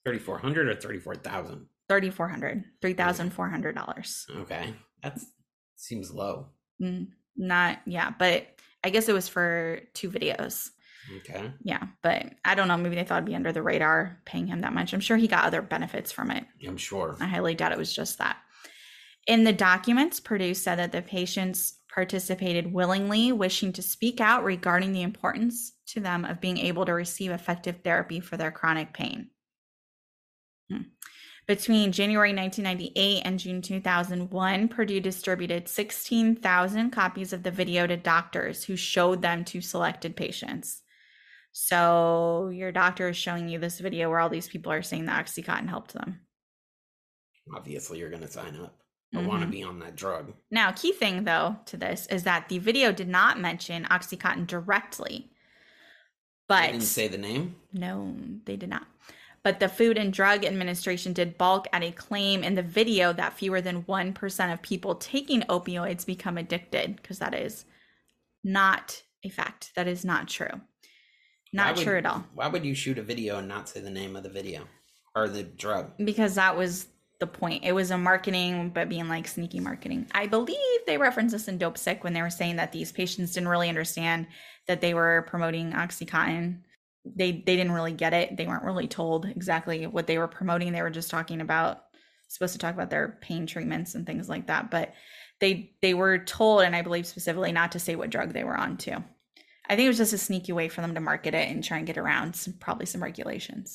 thirty 0.04 0.18
four 0.18 0.38
hundred 0.38 0.68
or 0.68 0.74
thirty 0.74 0.98
four 0.98 1.14
thousand. 1.14 1.66
$3,400, 1.88 2.64
$3,400. 2.82 4.30
Okay, 4.42 4.74
that 5.02 5.18
seems 5.76 6.12
low. 6.12 6.46
Mm, 6.80 7.08
Not, 7.36 7.80
yeah, 7.86 8.12
but 8.16 8.46
I 8.84 8.90
guess 8.90 9.08
it 9.08 9.12
was 9.12 9.26
for 9.28 9.80
two 9.94 10.10
videos. 10.10 10.68
Okay, 11.16 11.50
Yeah, 11.64 11.84
but 12.02 12.26
I 12.44 12.54
don't 12.54 12.68
know. 12.68 12.76
Maybe 12.76 12.94
they 12.94 13.04
thought 13.04 13.16
it'd 13.16 13.24
be 13.26 13.34
under 13.34 13.52
the 13.52 13.62
radar 13.62 14.20
paying 14.26 14.46
him 14.46 14.60
that 14.60 14.72
much. 14.74 14.92
I'm 14.92 15.00
sure 15.00 15.16
he 15.16 15.26
got 15.26 15.44
other 15.46 15.62
benefits 15.62 16.12
from 16.12 16.30
it. 16.30 16.44
I'm 16.68 16.76
sure. 16.76 17.16
I 17.20 17.24
highly 17.26 17.54
doubt 17.54 17.72
it 17.72 17.78
was 17.78 17.92
just 17.92 18.18
that. 18.18 18.36
In 19.30 19.44
the 19.44 19.52
documents, 19.52 20.18
Purdue 20.18 20.54
said 20.54 20.80
that 20.80 20.90
the 20.90 21.02
patients 21.02 21.74
participated 21.94 22.72
willingly, 22.72 23.30
wishing 23.30 23.72
to 23.74 23.80
speak 23.80 24.20
out 24.20 24.42
regarding 24.42 24.90
the 24.90 25.02
importance 25.02 25.70
to 25.86 26.00
them 26.00 26.24
of 26.24 26.40
being 26.40 26.58
able 26.58 26.84
to 26.84 26.92
receive 26.92 27.30
effective 27.30 27.76
therapy 27.84 28.18
for 28.18 28.36
their 28.36 28.50
chronic 28.50 28.92
pain. 28.92 29.30
Hmm. 30.68 30.82
Between 31.46 31.92
January 31.92 32.34
1998 32.34 33.22
and 33.24 33.38
June 33.38 33.62
2001, 33.62 34.66
Purdue 34.66 34.98
distributed 34.98 35.68
16,000 35.68 36.90
copies 36.90 37.32
of 37.32 37.44
the 37.44 37.52
video 37.52 37.86
to 37.86 37.96
doctors 37.96 38.64
who 38.64 38.74
showed 38.74 39.22
them 39.22 39.44
to 39.44 39.60
selected 39.60 40.16
patients. 40.16 40.82
So 41.52 42.50
your 42.52 42.72
doctor 42.72 43.10
is 43.10 43.16
showing 43.16 43.48
you 43.48 43.60
this 43.60 43.78
video 43.78 44.10
where 44.10 44.18
all 44.18 44.28
these 44.28 44.48
people 44.48 44.72
are 44.72 44.82
saying 44.82 45.06
that 45.06 45.24
Oxycontin 45.24 45.68
helped 45.68 45.92
them. 45.92 46.18
Obviously, 47.54 48.00
you're 48.00 48.10
going 48.10 48.22
to 48.22 48.28
sign 48.28 48.56
up. 48.56 48.79
I 49.14 49.18
want 49.22 49.42
to 49.42 49.48
Mhm. 49.48 49.50
be 49.50 49.62
on 49.64 49.78
that 49.80 49.96
drug. 49.96 50.34
Now, 50.50 50.70
key 50.72 50.92
thing 50.92 51.24
though 51.24 51.58
to 51.66 51.76
this 51.76 52.06
is 52.06 52.22
that 52.24 52.48
the 52.48 52.58
video 52.58 52.92
did 52.92 53.08
not 53.08 53.40
mention 53.40 53.84
Oxycontin 53.86 54.46
directly. 54.46 55.30
But 56.46 56.66
didn't 56.72 56.82
say 56.82 57.08
the 57.08 57.18
name. 57.18 57.56
no, 57.72 58.16
they 58.44 58.56
did 58.56 58.68
not. 58.68 58.86
But 59.42 59.58
the 59.58 59.68
Food 59.68 59.96
and 59.96 60.12
Drug 60.12 60.44
Administration 60.44 61.12
did 61.12 61.38
balk 61.38 61.66
at 61.72 61.82
a 61.82 61.92
claim 61.92 62.42
in 62.44 62.56
the 62.56 62.62
video 62.62 63.12
that 63.14 63.32
fewer 63.32 63.61
than 63.61 63.84
1% 63.86 64.52
of 64.52 64.61
people 64.61 64.94
taking 64.96 65.40
opioids 65.42 66.04
become 66.04 66.36
addicted, 66.36 66.96
because 66.96 67.18
that 67.20 67.34
is 67.34 67.64
not 68.44 69.02
a 69.24 69.28
fact. 69.30 69.72
That 69.76 69.88
is 69.88 70.04
not 70.04 70.28
true. 70.28 70.61
Not 71.52 71.76
would- 71.76 71.84
true 71.84 71.98
at 71.98 72.06
all. 72.06 72.26
Why 72.34 72.48
would 72.48 72.64
you 72.64 72.74
shoot 72.74 72.98
a 72.98 73.02
video 73.02 73.38
and 73.38 73.48
not 73.48 73.68
say 73.68 73.80
the 73.80 73.90
name 73.90 74.14
of 74.14 74.22
the 74.24 74.28
video 74.28 74.68
or 75.14 75.28
the 75.28 75.42
drug? 75.42 75.92
because 76.04 76.34
that 76.34 76.56
was 76.56 76.86
the 77.20 77.26
point. 77.26 77.64
It 77.64 77.72
was 77.72 77.90
a 77.90 77.98
marketing, 77.98 78.70
but 78.70 78.88
being 78.88 79.08
like 79.08 79.28
sneaky 79.28 79.60
marketing. 79.60 80.06
I 80.12 80.26
believe 80.26 80.56
they 80.86 80.98
referenced 80.98 81.32
this 81.32 81.48
in 81.48 81.58
Dopesick 81.58 82.02
when 82.02 82.14
they 82.14 82.22
were 82.22 82.30
saying 82.30 82.56
that 82.56 82.72
these 82.72 82.90
patients 82.90 83.32
didn't 83.32 83.48
really 83.48 83.68
understand 83.68 84.26
that 84.66 84.80
they 84.80 84.94
were 84.94 85.26
promoting 85.28 85.72
OxyContin. 85.72 86.60
They 87.04 87.32
they 87.32 87.56
didn't 87.56 87.72
really 87.72 87.92
get 87.92 88.12
it. 88.12 88.36
They 88.36 88.46
weren't 88.46 88.64
really 88.64 88.88
told 88.88 89.26
exactly 89.26 89.86
what 89.86 90.06
they 90.06 90.18
were 90.18 90.28
promoting. 90.28 90.72
They 90.72 90.82
were 90.82 90.90
just 90.90 91.10
talking 91.10 91.40
about 91.40 91.84
supposed 92.28 92.52
to 92.52 92.58
talk 92.58 92.74
about 92.74 92.90
their 92.90 93.18
pain 93.20 93.46
treatments 93.46 93.94
and 93.94 94.06
things 94.06 94.28
like 94.28 94.46
that. 94.46 94.70
But 94.70 94.94
they 95.40 95.72
they 95.82 95.94
were 95.94 96.18
told, 96.18 96.62
and 96.62 96.74
I 96.74 96.82
believe 96.82 97.06
specifically 97.06 97.52
not 97.52 97.72
to 97.72 97.78
say 97.78 97.96
what 97.96 98.10
drug 98.10 98.32
they 98.32 98.44
were 98.44 98.56
on 98.56 98.76
too. 98.76 98.96
I 99.68 99.76
think 99.76 99.86
it 99.86 99.88
was 99.88 99.98
just 99.98 100.12
a 100.12 100.18
sneaky 100.18 100.52
way 100.52 100.68
for 100.68 100.80
them 100.80 100.94
to 100.94 101.00
market 101.00 101.34
it 101.34 101.48
and 101.48 101.62
try 101.62 101.78
and 101.78 101.86
get 101.86 101.96
around 101.96 102.34
some, 102.34 102.54
probably 102.54 102.86
some 102.86 103.02
regulations. 103.02 103.72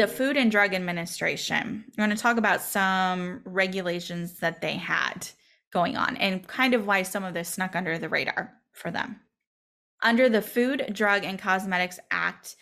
The 0.00 0.06
Food 0.06 0.38
and 0.38 0.50
Drug 0.50 0.72
Administration. 0.72 1.84
I'm 1.86 1.92
going 1.94 2.08
to 2.08 2.16
talk 2.16 2.38
about 2.38 2.62
some 2.62 3.42
regulations 3.44 4.38
that 4.38 4.62
they 4.62 4.72
had 4.72 5.28
going 5.74 5.98
on 5.98 6.16
and 6.16 6.48
kind 6.48 6.72
of 6.72 6.86
why 6.86 7.02
some 7.02 7.22
of 7.22 7.34
this 7.34 7.50
snuck 7.50 7.76
under 7.76 7.98
the 7.98 8.08
radar 8.08 8.50
for 8.72 8.90
them. 8.90 9.20
Under 10.02 10.30
the 10.30 10.40
Food, 10.40 10.88
Drug, 10.94 11.24
and 11.24 11.38
Cosmetics 11.38 12.00
Act 12.10 12.56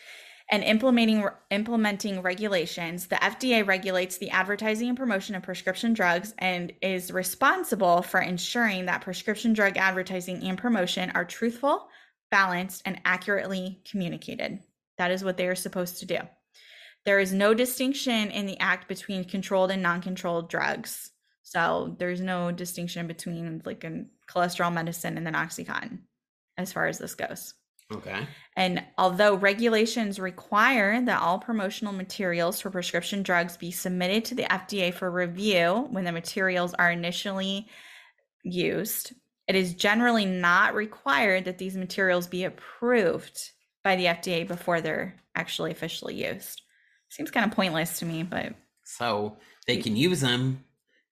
and 0.51 0.64
implementing 0.64 1.28
implementing 1.53 2.22
regulations, 2.22 3.07
the 3.07 3.14
FDA 3.14 3.64
regulates 3.64 4.18
the 4.18 4.30
advertising 4.30 4.89
and 4.89 4.99
promotion 4.99 5.36
of 5.36 5.45
prescription 5.45 5.93
drugs 5.93 6.34
and 6.39 6.72
is 6.82 7.12
responsible 7.12 8.03
for 8.03 8.18
ensuring 8.18 8.86
that 8.86 9.03
prescription 9.03 9.53
drug 9.53 9.76
advertising 9.76 10.43
and 10.43 10.59
promotion 10.59 11.12
are 11.14 11.24
truthful, 11.24 11.86
balanced, 12.32 12.82
and 12.84 13.01
accurately 13.05 13.80
communicated. 13.89 14.59
That 14.97 15.12
is 15.12 15.22
what 15.22 15.36
they 15.36 15.47
are 15.47 15.55
supposed 15.55 16.01
to 16.01 16.07
do. 16.07 16.18
There 17.05 17.20
is 17.20 17.32
no 17.32 17.55
distinction 17.55 18.30
in 18.30 18.46
the 18.46 18.59
act 18.59 18.88
between 18.88 19.24
controlled 19.24 19.70
and 19.70 19.82
non-controlled 19.82 20.51
drugs. 20.51 21.11
So 21.42 21.96
there's 21.99 22.20
no 22.20 22.53
distinction 22.53 23.07
between 23.07 23.62
like 23.64 23.84
a 23.84 24.05
cholesterol 24.30 24.72
medicine 24.72 25.16
and 25.16 25.26
then 25.26 25.34
OxyContin 25.34 26.01
as 26.59 26.72
far 26.72 26.86
as 26.86 26.99
this 26.99 27.14
goes. 27.14 27.55
Okay. 27.90 28.26
And 28.55 28.84
although 28.99 29.34
regulations 29.34 30.20
require 30.20 31.01
that 31.01 31.22
all 31.22 31.38
promotional 31.38 31.94
materials 31.94 32.61
for 32.61 32.68
prescription 32.68 33.22
drugs 33.22 33.57
be 33.57 33.70
submitted 33.70 34.26
to 34.26 34.34
the 34.34 34.42
FDA 34.42 34.92
for 34.92 35.11
review 35.11 35.86
when 35.90 36.05
the 36.05 36.12
materials 36.12 36.74
are 36.74 36.90
initially 36.90 37.66
used, 38.42 39.14
it 39.46 39.55
is 39.55 39.72
generally 39.72 40.26
not 40.26 40.74
required 40.74 41.46
that 41.46 41.57
these 41.57 41.76
materials 41.76 42.26
be 42.26 42.44
approved 42.44 43.40
by 43.82 43.96
the 43.96 44.05
FDA 44.05 44.46
before 44.46 44.82
they're 44.82 45.18
actually 45.34 45.70
officially 45.70 46.26
used. 46.26 46.61
Seems 47.09 47.30
kind 47.30 47.46
of 47.46 47.52
pointless 47.52 47.98
to 48.00 48.04
me, 48.06 48.22
but 48.22 48.52
So 48.84 49.38
they 49.66 49.78
can 49.78 49.96
use 49.96 50.20
them, 50.20 50.62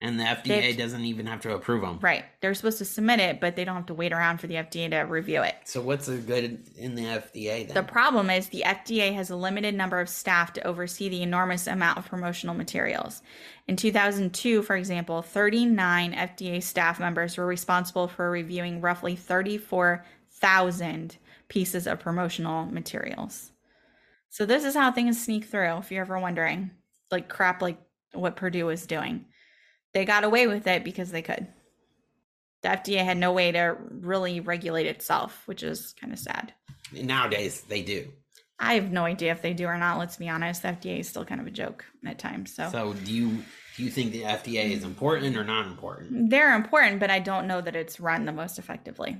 and 0.01 0.18
the 0.20 0.24
FDA 0.24 0.61
They've- 0.61 0.76
doesn't 0.78 1.05
even 1.05 1.26
have 1.26 1.40
to 1.42 1.55
approve 1.55 1.80
them. 1.82 1.99
right, 2.01 2.24
they're 2.40 2.55
supposed 2.55 2.78
to 2.78 2.84
submit 2.84 3.18
it, 3.20 3.40
but 3.40 3.57
they 3.57 3.64
don't 3.64 3.74
have 3.76 3.86
to 3.86 3.94
wait 3.94 4.12
around 4.12 4.38
for 4.38 4.47
the 4.47 4.57
FDA 4.59 4.88
to 4.90 4.99
review 5.01 5.42
it. 5.42 5.57
So 5.64 5.80
what's 5.80 6.07
the 6.07 6.18
good 6.18 6.68
in 6.76 6.94
the 6.94 7.07
FDA 7.07 7.64
then? 7.64 7.74
The 7.74 7.82
problem 7.82 8.28
is 8.30 8.49
the 8.49 8.62
FDA 8.64 9.12
has 9.14 9.30
a 9.30 9.36
limited 9.36 9.74
number 9.74 9.99
of 10.01 10.09
staff 10.11 10.53
to 10.55 10.62
oversee 10.66 11.09
the 11.09 11.22
enormous 11.22 11.66
amount 11.66 11.97
of 11.99 12.07
promotional 12.07 12.55
materials. 12.55 13.22
In 13.66 13.76
2002, 13.76 14.62
for 14.62 14.76
example, 14.76 15.22
39 15.22 16.12
FDA 16.14 16.61
staff 16.62 17.01
members 17.01 17.36
were 17.38 17.47
responsible 17.47 18.07
for 18.07 18.30
reviewing 18.30 18.80
roughly 18.82 19.16
34,000 19.16 21.16
pieces 21.49 21.86
of 21.86 21.99
promotional 22.01 22.66
materials. 22.66 23.53
So 24.37 24.45
this 24.45 24.64
is 24.66 24.74
how 24.74 24.93
things 24.93 25.24
sneak 25.24 25.47
through 25.47 25.78
if 25.78 25.91
you're 25.91 26.03
ever 26.03 26.18
wondering. 26.18 26.70
Like 27.11 27.30
crap 27.30 27.62
like 27.62 27.78
what 28.12 28.37
Purdue 28.37 28.66
was 28.66 28.87
doing. 28.87 29.24
They 29.95 30.05
got 30.05 30.24
away 30.24 30.47
with 30.47 30.66
it 30.66 30.84
because 30.84 31.11
they 31.11 31.22
could. 31.22 31.47
The 32.61 32.68
FDA 32.68 33.03
had 33.03 33.16
no 33.16 33.32
way 33.32 33.51
to 33.53 33.78
really 33.89 34.41
regulate 34.41 34.84
itself, 34.84 35.41
which 35.47 35.62
is 35.62 35.95
kind 35.99 36.12
of 36.12 36.18
sad. 36.18 36.53
Nowadays 36.93 37.62
they 37.62 37.80
do. 37.80 38.12
I 38.59 38.74
have 38.74 38.93
no 38.93 39.07
idea 39.07 39.32
if 39.32 39.41
they 39.41 39.55
do 39.55 39.64
or 39.64 39.78
not. 39.78 39.97
Let's 39.97 40.18
be 40.18 40.28
honest. 40.28 40.61
The 40.61 40.68
FDA 40.68 41.01
is 41.01 41.09
still 41.09 41.24
kind 41.24 41.41
of 41.41 41.47
a 41.47 41.51
joke 41.51 41.87
at 42.05 42.18
times. 42.18 42.55
So, 42.55 42.68
So 42.70 42.93
do 42.93 43.11
you 43.11 43.43
do 43.78 43.84
you 43.84 43.91
think 43.91 44.12
the 44.12 44.24
FDA 44.24 44.70
is 44.70 44.84
important 44.84 45.39
or 45.39 45.45
not 45.45 45.64
important? 45.64 46.28
they're 46.28 46.55
important, 46.55 47.01
but 47.01 47.11
I 47.11 47.20
don't 47.20 47.47
know 47.47 47.62
that 47.62 47.74
it's 47.74 47.99
run 48.01 48.26
the 48.26 48.32
most 48.32 48.59
effectively. 48.59 49.16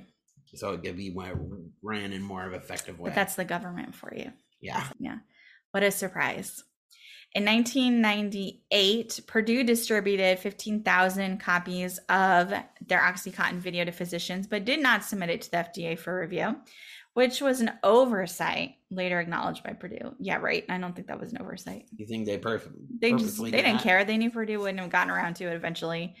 So 0.53 0.73
it 0.73 0.83
could 0.83 0.95
be 0.95 1.11
ran 1.81 2.13
in 2.13 2.21
more 2.21 2.45
of 2.45 2.53
effective 2.53 2.99
way. 2.99 3.09
But 3.09 3.15
that's 3.15 3.33
the 3.33 3.45
government 3.45 3.95
for 3.95 4.13
you. 4.15 4.31
Yeah. 4.59 4.87
Yeah. 4.99 5.17
What 5.71 5.83
a 5.83 5.91
surprise. 5.91 6.63
In 7.33 7.45
1998, 7.45 9.19
Purdue 9.27 9.63
distributed 9.63 10.39
15,000 10.39 11.39
copies 11.39 11.99
of 12.09 12.53
their 12.85 12.99
Oxycontin 12.99 13.57
video 13.57 13.85
to 13.85 13.91
physicians, 13.91 14.47
but 14.47 14.65
did 14.65 14.79
not 14.79 15.03
submit 15.03 15.29
it 15.29 15.41
to 15.43 15.51
the 15.51 15.57
FDA 15.57 15.99
for 15.99 16.19
review, 16.19 16.55
which 17.13 17.41
was 17.41 17.61
an 17.61 17.71
oversight 17.83 18.75
later 18.89 19.19
acknowledged 19.19 19.63
by 19.63 19.73
Purdue. 19.73 20.15
Yeah, 20.19 20.37
right. 20.37 20.63
I 20.69 20.77
don't 20.77 20.95
think 20.95 21.07
that 21.07 21.19
was 21.19 21.31
an 21.31 21.41
oversight. 21.41 21.85
You 21.95 22.07
think 22.07 22.25
they 22.25 22.39
perf- 22.39 22.71
they 22.99 23.11
just 23.11 23.37
they 23.37 23.51
did 23.51 23.57
didn't 23.57 23.73
that? 23.73 23.83
care. 23.83 24.05
They 24.05 24.17
knew 24.17 24.31
Purdue 24.31 24.59
wouldn't 24.59 24.79
have 24.79 24.89
gotten 24.89 25.11
around 25.11 25.35
to 25.35 25.45
it 25.45 25.55
eventually. 25.55 26.15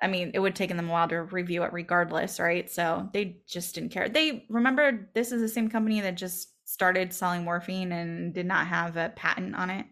I 0.00 0.08
mean, 0.08 0.32
it 0.34 0.40
would 0.40 0.52
have 0.52 0.58
taken 0.58 0.76
them 0.76 0.90
a 0.90 0.92
while 0.92 1.08
to 1.08 1.22
review 1.22 1.62
it 1.62 1.72
regardless, 1.72 2.38
right? 2.38 2.70
So 2.70 3.08
they 3.12 3.38
just 3.48 3.74
didn't 3.74 3.90
care. 3.90 4.08
They 4.08 4.44
remember 4.48 5.08
this 5.14 5.32
is 5.32 5.40
the 5.40 5.48
same 5.48 5.70
company 5.70 6.00
that 6.02 6.16
just 6.16 6.51
started 6.64 7.12
selling 7.12 7.44
morphine 7.44 7.92
and 7.92 8.32
did 8.32 8.46
not 8.46 8.66
have 8.66 8.96
a 8.96 9.12
patent 9.14 9.54
on 9.54 9.70
it. 9.70 9.86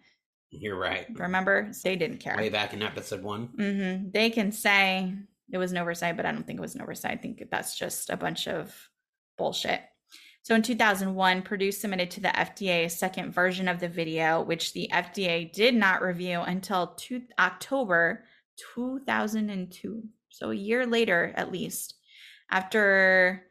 You're 0.51 0.79
right. 0.79 1.07
Remember? 1.15 1.71
They 1.85 1.97
didn't 1.97 2.19
care. 2.19 2.37
Way 2.37 2.49
back 2.49 2.73
in 2.73 2.83
episode 2.83 3.23
one. 3.23 3.47
hmm 3.57 4.11
They 4.13 4.31
can 4.31 4.51
say 4.53 5.15
it 5.53 5.59
was 5.59 5.73
an 5.73 5.79
oversight, 5.79 6.17
but 6.17 6.27
I 6.27 6.33
don't 6.33 6.47
think 6.47 6.59
it 6.59 6.63
was 6.63 6.75
an 6.75 6.83
oversight. 6.83 7.13
I 7.13 7.17
think 7.17 7.43
that's 7.51 7.79
just 7.79 8.11
a 8.11 8.17
bunch 8.17 8.49
of 8.49 8.75
bullshit. 9.39 9.81
So 10.43 10.55
in 10.55 10.63
2001, 10.63 11.43
Purdue 11.43 11.71
submitted 11.71 12.11
to 12.13 12.21
the 12.21 12.29
FDA 12.29 12.87
a 12.87 12.91
second 12.91 13.33
version 13.33 13.69
of 13.69 13.79
the 13.79 13.89
video, 13.89 14.43
which 14.43 14.73
the 14.73 14.89
FDA 14.93 15.53
did 15.53 15.75
not 15.75 16.03
review 16.03 16.41
until 16.41 16.95
two, 16.97 17.23
October 17.39 18.25
2002. 18.75 20.03
So 20.31 20.51
a 20.51 20.55
year 20.55 20.87
later, 20.87 21.33
at 21.37 21.53
least, 21.53 21.95
after 22.51 23.43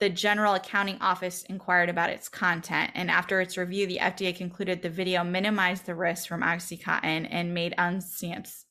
the 0.00 0.10
General 0.10 0.54
Accounting 0.54 0.98
Office 1.00 1.44
inquired 1.44 1.88
about 1.88 2.10
its 2.10 2.28
content. 2.28 2.90
And 2.94 3.10
after 3.10 3.40
its 3.40 3.56
review, 3.56 3.86
the 3.86 3.98
FDA 3.98 4.36
concluded 4.36 4.82
the 4.82 4.90
video 4.90 5.22
minimized 5.22 5.86
the 5.86 5.94
risk 5.94 6.28
from 6.28 6.42
Oxycontin 6.42 7.28
and 7.30 7.54
made 7.54 7.74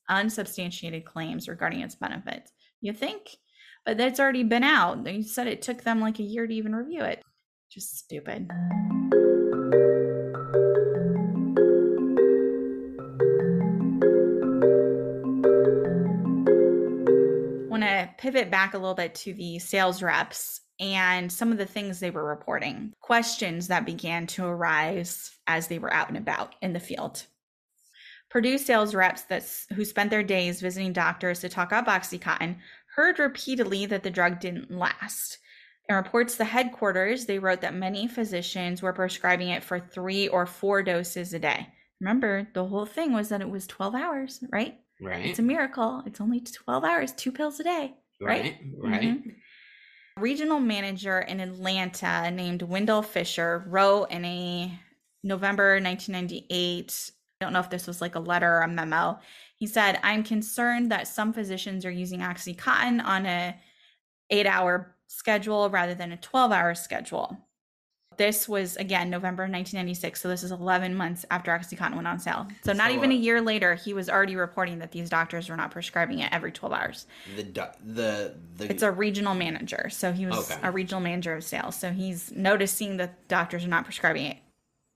unsubstantiated 0.10 1.06
claims 1.06 1.48
regarding 1.48 1.80
its 1.80 1.96
benefits. 1.96 2.52
You 2.82 2.92
think? 2.94 3.38
But 3.86 3.98
that's 3.98 4.20
already 4.20 4.44
been 4.44 4.64
out. 4.64 5.04
They 5.04 5.22
said 5.22 5.48
it 5.48 5.62
took 5.62 5.84
them 5.84 6.02
like 6.02 6.20
a 6.20 6.24
year 6.24 6.46
to 6.46 6.54
even 6.54 6.76
review 6.76 7.04
it. 7.04 7.22
Just 7.70 7.98
stupid. 7.98 8.50
want 17.70 17.84
to 17.84 18.10
pivot 18.20 18.52
back 18.52 18.76
a 18.76 18.78
little 18.78 18.94
bit 18.94 19.16
to 19.16 19.34
the 19.34 19.58
sales 19.58 20.04
reps 20.04 20.62
and 20.80 21.32
some 21.32 21.52
of 21.52 21.58
the 21.58 21.66
things 21.66 22.00
they 22.00 22.10
were 22.10 22.24
reporting, 22.24 22.94
questions 23.02 23.68
that 23.68 23.86
began 23.86 24.28
to 24.28 24.46
arise 24.46 25.32
as 25.48 25.68
they 25.68 25.80
were 25.80 25.94
out 25.94 26.10
and 26.10 26.18
about 26.18 26.56
in 26.62 26.74
the 26.74 26.80
field. 26.80 27.26
Purdue 28.30 28.58
sales 28.58 28.96
reps 28.96 29.22
that 29.24 29.46
who 29.74 29.86
spent 29.86 30.10
their 30.10 30.24
days 30.24 30.60
visiting 30.60 30.92
doctors 30.92 31.40
to 31.40 31.50
talk 31.50 31.68
about 31.68 31.86
Oxycontin 31.86 32.58
heard 32.96 33.20
repeatedly 33.20 33.86
that 33.86 34.04
the 34.04 34.10
drug 34.10 34.40
didn't 34.40 34.72
last. 34.72 35.38
In 35.90 35.96
reports 35.96 36.38
to 36.38 36.46
headquarters, 36.46 37.26
they 37.26 37.40
wrote 37.40 37.62
that 37.62 37.76
many 37.76 38.08
physicians 38.08 38.82
were 38.82 38.94
prescribing 38.94 39.50
it 39.50 39.64
for 39.64 39.80
three 39.80 40.28
or 40.30 40.46
four 40.46 40.82
doses 40.82 41.34
a 41.34 41.40
day. 41.40 41.68
Remember, 42.00 42.48
the 42.54 42.66
whole 42.66 42.86
thing 42.86 43.14
was 43.14 43.30
that 43.30 43.42
it 43.42 43.50
was 43.50 43.68
12 43.68 43.94
hours, 43.94 44.44
right? 44.52 44.80
Right. 45.02 45.26
It's 45.26 45.40
a 45.40 45.44
miracle. 45.44 46.02
It's 46.06 46.22
only 46.22 46.40
12 46.40 46.84
hours, 46.84 47.12
two 47.12 47.32
pills 47.32 47.60
a 47.60 47.64
day, 47.64 47.94
right? 48.22 48.44
Right. 48.44 48.58
Right. 48.82 49.02
Mm-hmm. 49.02 49.30
Regional 50.20 50.60
manager 50.60 51.20
in 51.20 51.40
Atlanta 51.40 52.30
named 52.30 52.62
Wendell 52.62 53.02
Fisher 53.02 53.64
wrote 53.68 54.06
in 54.12 54.24
a 54.24 54.80
November 55.24 55.80
1998. 55.82 57.12
I 57.42 57.46
don't 57.46 57.52
know 57.52 57.60
if 57.60 57.72
this 57.72 57.88
was 57.88 58.00
like 58.00 58.16
a 58.16 58.20
letter 58.20 58.58
or 58.58 58.62
a 58.62 58.68
memo. 58.68 59.20
He 59.58 59.66
said, 59.66 60.00
"I'm 60.04 60.24
concerned 60.24 60.92
that 60.92 61.08
some 61.08 61.34
physicians 61.34 61.84
are 61.84 61.92
using 61.92 62.20
OxyContin 62.20 63.04
on 63.04 63.26
a 63.26 63.60
8-hour 64.32 64.96
schedule 65.08 65.70
rather 65.70 65.96
than 65.96 66.12
a 66.12 66.18
12-hour 66.18 66.76
schedule." 66.76 67.38
This 68.18 68.48
was 68.48 68.76
again 68.78 69.10
November 69.10 69.44
1996, 69.44 70.22
so 70.22 70.28
this 70.30 70.44
is 70.44 70.52
11 70.52 70.96
months 70.96 71.26
after 71.32 71.52
OxyContin 71.52 71.96
went 71.96 72.08
on 72.08 72.20
sale. 72.20 72.48
So 72.64 72.74
not 72.74 72.90
So, 72.92 72.96
even 72.98 73.12
a 73.12 73.16
uh, 73.16 73.18
year 73.18 73.42
later, 73.42 73.76
he 73.76 73.94
was 73.94 74.10
already 74.10 74.36
reporting 74.36 74.80
that 74.80 74.92
these 74.92 75.10
doctors 75.10 75.50
were 75.50 75.56
not 75.58 75.72
prescribing 75.72 76.20
it 76.20 76.32
every 76.32 76.52
12 76.52 76.74
hours. 76.74 77.08
The 77.36 77.44
do- 77.44 77.64
the 77.84 78.36
the 78.58 78.70
It's 78.72 78.84
a 78.84 78.92
regional 78.92 79.34
manager. 79.36 79.90
So 79.90 80.12
he 80.12 80.26
was 80.26 80.52
Okay. 80.52 80.60
a 80.64 80.72
regional 80.72 81.02
manager 81.02 81.34
of 81.36 81.44
sales. 81.44 81.76
So 81.76 81.92
he's 81.92 82.32
noticing 82.32 82.98
that 82.98 83.28
doctors 83.28 83.64
are 83.66 83.70
not 83.70 83.84
prescribing 83.86 84.26
it, 84.26 84.38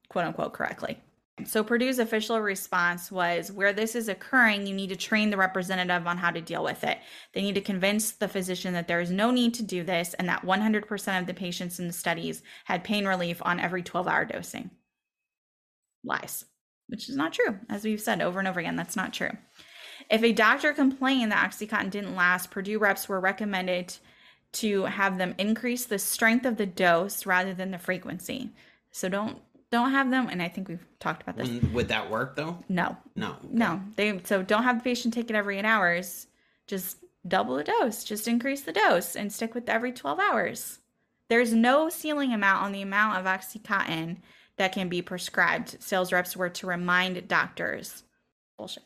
quote 0.10 0.26
unquote, 0.26 0.54
correctly. 0.54 1.00
So 1.46 1.64
Purdue's 1.64 2.00
official 2.00 2.42
response 2.42 3.12
was 3.12 3.52
where 3.52 3.72
this 3.72 3.94
is 3.94 4.08
occurring, 4.08 4.66
you 4.66 4.74
need 4.74 4.90
to 4.90 4.96
train 4.96 5.30
the 5.30 5.38
representative 5.38 6.08
on 6.08 6.18
how 6.18 6.32
to 6.32 6.42
deal 6.42 6.64
with 6.64 6.84
it. 6.84 6.98
They 7.34 7.42
need 7.42 7.54
to 7.56 7.62
convince 7.62 8.12
the 8.12 8.28
physician 8.28 8.74
that 8.74 8.88
there 8.88 9.02
is 9.02 9.12
no 9.12 9.30
need 9.30 9.54
to 9.56 9.64
do 9.64 9.84
this 9.84 10.16
and 10.16 10.28
that 10.30 10.44
100% 10.44 11.20
of 11.20 11.28
the 11.28 11.34
patients 11.36 11.80
in 11.80 11.86
the 11.86 11.94
studies 11.94 12.42
had 12.66 12.84
pain 12.84 13.06
relief 13.06 13.40
on 13.44 13.60
every 13.60 13.84
12 13.84 14.08
hour 14.08 14.26
dosing. 14.26 14.72
Lies, 16.04 16.46
which 16.88 17.08
is 17.08 17.16
not 17.16 17.34
true. 17.34 17.60
As 17.70 17.84
we've 17.84 18.02
said 18.02 18.22
over 18.22 18.40
and 18.40 18.48
over 18.48 18.60
again, 18.60 18.76
that's 18.76 18.96
not 18.96 19.14
true. 19.14 19.32
If 20.10 20.24
a 20.24 20.34
doctor 20.34 20.74
complained 20.74 21.32
that 21.32 21.52
Oxycontin 21.52 21.92
didn't 21.92 22.16
last, 22.16 22.50
Purdue 22.50 22.80
reps 22.80 23.08
were 23.08 23.20
recommended 23.20 23.96
to 24.54 24.86
have 24.86 25.20
them 25.20 25.36
increase 25.38 25.86
the 25.86 26.00
strength 26.00 26.48
of 26.48 26.58
the 26.58 26.66
dose 26.66 27.28
rather 27.28 27.54
than 27.54 27.70
the 27.70 27.78
frequency. 27.78 28.54
So 28.92 29.10
don't 29.10 29.38
don't 29.72 29.92
have 29.92 30.10
them 30.10 30.30
and 30.30 30.42
I 30.42 30.48
think 30.48 30.68
we've 30.70 30.86
talked 31.00 31.24
about 31.24 31.38
this. 31.38 31.48
When- 31.50 31.74
would 31.74 31.88
that 31.90 32.10
work 32.10 32.36
though? 32.36 32.64
No. 32.70 32.98
No. 33.16 33.36
No. 33.50 33.82
They 33.96 34.20
so 34.24 34.42
don't 34.44 34.64
have 34.64 34.78
the 34.80 34.84
patient 34.84 35.14
take 35.14 35.30
it 35.30 35.36
every 35.36 35.58
8 35.60 35.66
hours. 35.66 36.28
Just 36.68 36.98
double 37.28 37.56
the 37.56 37.64
dose. 37.64 38.04
Just 38.04 38.28
increase 38.28 38.62
the 38.62 38.74
dose 38.74 39.16
and 39.16 39.32
stick 39.32 39.54
with 39.54 39.70
every 39.70 39.92
12 39.92 40.20
hours. 40.20 40.80
There's 41.30 41.54
no 41.54 41.90
ceiling 41.90 42.34
amount 42.34 42.64
on 42.64 42.72
the 42.72 42.82
amount 42.82 43.20
of 43.20 43.26
Oxycontin 43.26 44.18
that 44.58 44.72
can 44.72 44.90
be 44.90 45.02
prescribed. 45.02 45.82
Sales 45.84 46.12
reps 46.12 46.36
were 46.38 46.50
to 46.50 46.68
remind 46.68 47.28
doctors. 47.28 48.04
Bullshit. 48.58 48.84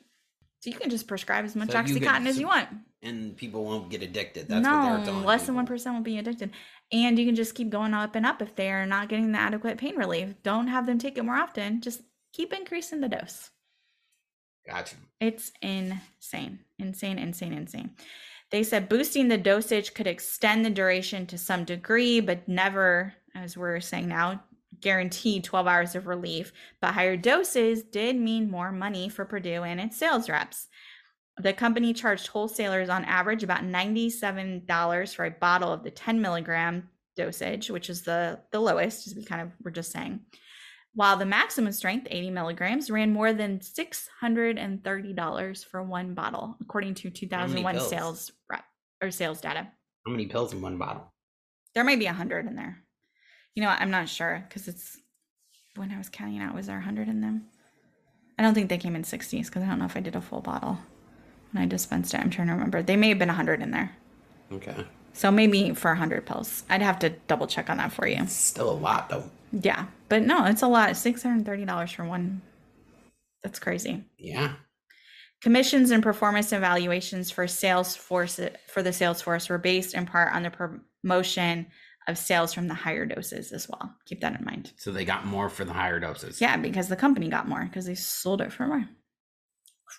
So 0.60 0.70
you 0.70 0.76
can 0.76 0.90
just 0.90 1.08
prescribe 1.08 1.46
as 1.46 1.56
much 1.56 1.72
So 1.72 1.80
you 1.80 1.84
Oxycontin 1.84 2.02
can- 2.02 2.28
as 2.28 2.40
you 2.40 2.48
want. 2.48 2.70
And 3.04 3.36
people 3.36 3.64
won't 3.66 3.90
get 3.90 4.04
addicted. 4.04 4.48
That's 4.48 4.64
what 4.68 5.06
they're 5.06 5.14
no, 5.14 5.22
less 5.22 5.48
than 5.48 5.56
one 5.56 5.66
percent 5.66 5.96
will 5.96 6.04
be 6.04 6.20
addicted, 6.20 6.52
and 6.92 7.18
you 7.18 7.26
can 7.26 7.36
just 7.36 7.56
keep 7.56 7.70
going 7.70 7.94
up 7.94 8.16
and 8.16 8.26
up 8.26 8.42
if 8.42 8.56
they 8.56 8.72
are 8.72 8.86
not 8.86 9.10
getting 9.10 9.32
the 9.32 9.39
adequate 9.39 9.78
pain 9.78 9.96
relief. 9.96 10.34
Don't 10.44 10.68
have 10.68 10.86
them 10.86 11.00
take 11.00 11.18
it 11.18 11.26
more 11.26 11.36
often. 11.36 11.82
Just 11.82 12.02
keep 12.34 12.54
increasing 12.54 13.02
the 13.02 13.10
dose. 13.10 13.50
Gotcha. 14.68 14.96
It's 15.20 15.52
insane, 15.62 16.60
insane, 16.78 17.18
insane, 17.18 17.54
insane. 17.54 17.92
They 18.52 18.64
said 18.64 18.89
boosting 18.89 19.28
the 19.30 19.38
dosage 19.38 19.94
could 19.94 20.08
extend 20.08 20.66
the 20.66 20.70
duration 20.70 21.26
to 21.28 21.38
some 21.38 21.64
degree, 21.64 22.20
but 22.20 22.48
never, 22.48 23.14
as 23.34 23.56
we're 23.56 23.80
saying 23.80 24.10
now, 24.10 24.44
guarantee 24.82 25.39
12 25.39 25.68
hours 25.68 25.96
of 25.96 26.08
relief. 26.08 26.52
But 26.82 26.94
higher 26.94 27.16
doses 27.16 27.84
did 27.84 28.18
mean 28.18 28.52
more 28.52 28.72
money 28.72 29.08
for 29.08 29.26
Purdue 29.26 29.64
and 29.64 29.80
its 29.80 29.98
sales 29.98 30.30
reps. 30.30 30.68
The 31.38 31.54
company 31.54 31.94
charged 31.94 32.28
wholesalers 32.28 32.90
on 32.90 33.06
average 33.06 33.44
about 33.44 33.64
$97 33.64 35.16
for 35.16 35.26
a 35.26 35.32
bottle 35.32 35.72
of 35.72 35.84
the 35.84 35.92
10 35.92 36.22
milligram 36.22 36.90
dosage, 37.16 37.70
which 37.70 37.90
is 37.90 38.02
the, 38.04 38.40
the 38.52 38.60
lowest, 38.60 39.08
as 39.08 39.16
we 39.16 39.24
kind 39.24 39.42
of 39.42 39.52
were 39.64 39.72
just 39.72 39.92
saying. 39.92 40.20
While 40.94 41.16
the 41.16 41.26
maximum 41.26 41.72
strength, 41.72 42.08
80 42.10 42.32
milligrams, 42.32 42.92
ran 42.92 43.14
more 43.14 43.32
than 43.32 43.60
$630 43.60 45.66
for 45.66 45.84
one 45.84 46.14
bottle, 46.14 46.58
according 46.60 46.96
to 46.96 47.10
2001 47.10 47.80
sales 47.80 48.30
rep 48.50 48.66
or 49.02 49.10
sales 49.10 49.40
data. 49.40 49.70
How 50.06 50.12
many 50.12 50.26
pills 50.26 50.52
in 50.52 50.62
one 50.62 50.78
bottle? 50.78 51.14
There 51.74 51.86
might 51.86 52.00
be 52.00 52.08
a 52.08 52.14
hundred 52.14 52.46
in 52.46 52.58
there. 52.58 52.84
You 53.56 53.64
know, 53.64 53.70
what? 53.70 53.80
I'm 53.80 53.92
not 53.92 54.10
sure 54.10 54.46
because 54.48 54.68
it's 54.68 54.98
when 55.76 55.92
I 55.92 55.98
was 55.98 56.10
counting 56.10 56.40
out, 56.40 56.54
was 56.54 56.68
there 56.68 56.78
a 56.78 56.82
hundred 56.82 57.08
in 57.08 57.22
them? 57.22 57.46
I 58.38 58.44
don't 58.44 58.54
think 58.54 58.68
they 58.68 58.78
came 58.78 58.98
in 58.98 59.04
60s 59.04 59.46
because 59.46 59.64
I 59.64 59.68
don't 59.68 59.80
know 59.80 59.86
if 59.86 59.96
I 59.96 60.02
did 60.02 60.18
a 60.18 60.22
full 60.22 60.42
bottle 60.42 60.78
when 61.52 61.64
I 61.64 61.68
dispensed 61.68 62.14
it. 62.14 62.20
I'm 62.20 62.30
trying 62.30 62.47
to 62.47 62.54
remember. 62.54 62.82
They 62.82 62.95
may 62.95 63.10
have 63.10 63.20
been 63.20 63.30
a 63.30 63.34
hundred 63.34 63.62
in 63.62 63.72
there. 63.72 63.95
Okay. 64.52 64.86
So 65.14 65.32
maybe 65.32 65.74
for 65.74 65.91
a 65.91 65.95
hundred 65.95 66.26
pills. 66.26 66.64
I'd 66.70 66.82
have 66.82 66.99
to 66.99 67.10
double 67.28 67.47
check 67.47 67.70
on 67.70 67.78
that 67.78 67.91
for 67.91 68.08
you. 68.08 68.26
Still 68.28 68.70
a 68.70 68.74
lot 68.74 69.10
though. 69.10 69.30
Yeah. 69.52 69.86
But 70.10 70.24
no, 70.24 70.45
it's 70.45 70.62
a 70.62 70.68
lot. 70.68 70.89
$630 70.91 71.95
for 71.95 72.06
one. 72.06 72.41
That's 73.43 73.60
crazy. 73.60 74.04
Yeah. 74.18 74.54
Commissions 75.41 75.91
and 75.91 76.04
performance 76.04 76.54
evaluations 76.54 77.32
for 77.32 77.47
sales 77.47 77.95
force 77.95 78.39
for 78.72 78.84
the 78.84 78.93
sales 78.93 79.22
force 79.22 79.49
were 79.49 79.58
based 79.58 79.95
in 79.95 80.06
part 80.06 80.34
on 80.34 80.43
the 80.43 80.52
promotion 81.04 81.66
of 82.08 82.18
sales 82.18 82.54
from 82.54 82.68
the 82.68 82.74
higher 82.74 83.06
doses 83.06 83.52
as 83.52 83.68
well. 83.68 83.93
Keep 84.06 84.22
that 84.22 84.39
in 84.39 84.45
mind. 84.45 84.72
So 84.78 84.91
they 84.91 85.06
got 85.06 85.26
more 85.26 85.49
for 85.49 85.66
the 85.66 85.74
higher 85.74 85.99
doses. 85.99 86.39
Yeah, 86.39 86.58
because 86.58 86.89
the 86.89 86.95
company 86.95 87.30
got 87.30 87.47
more 87.47 87.64
because 87.64 87.86
they 87.86 87.95
sold 87.95 88.41
it 88.41 88.54
for 88.54 88.68
more. 88.68 88.86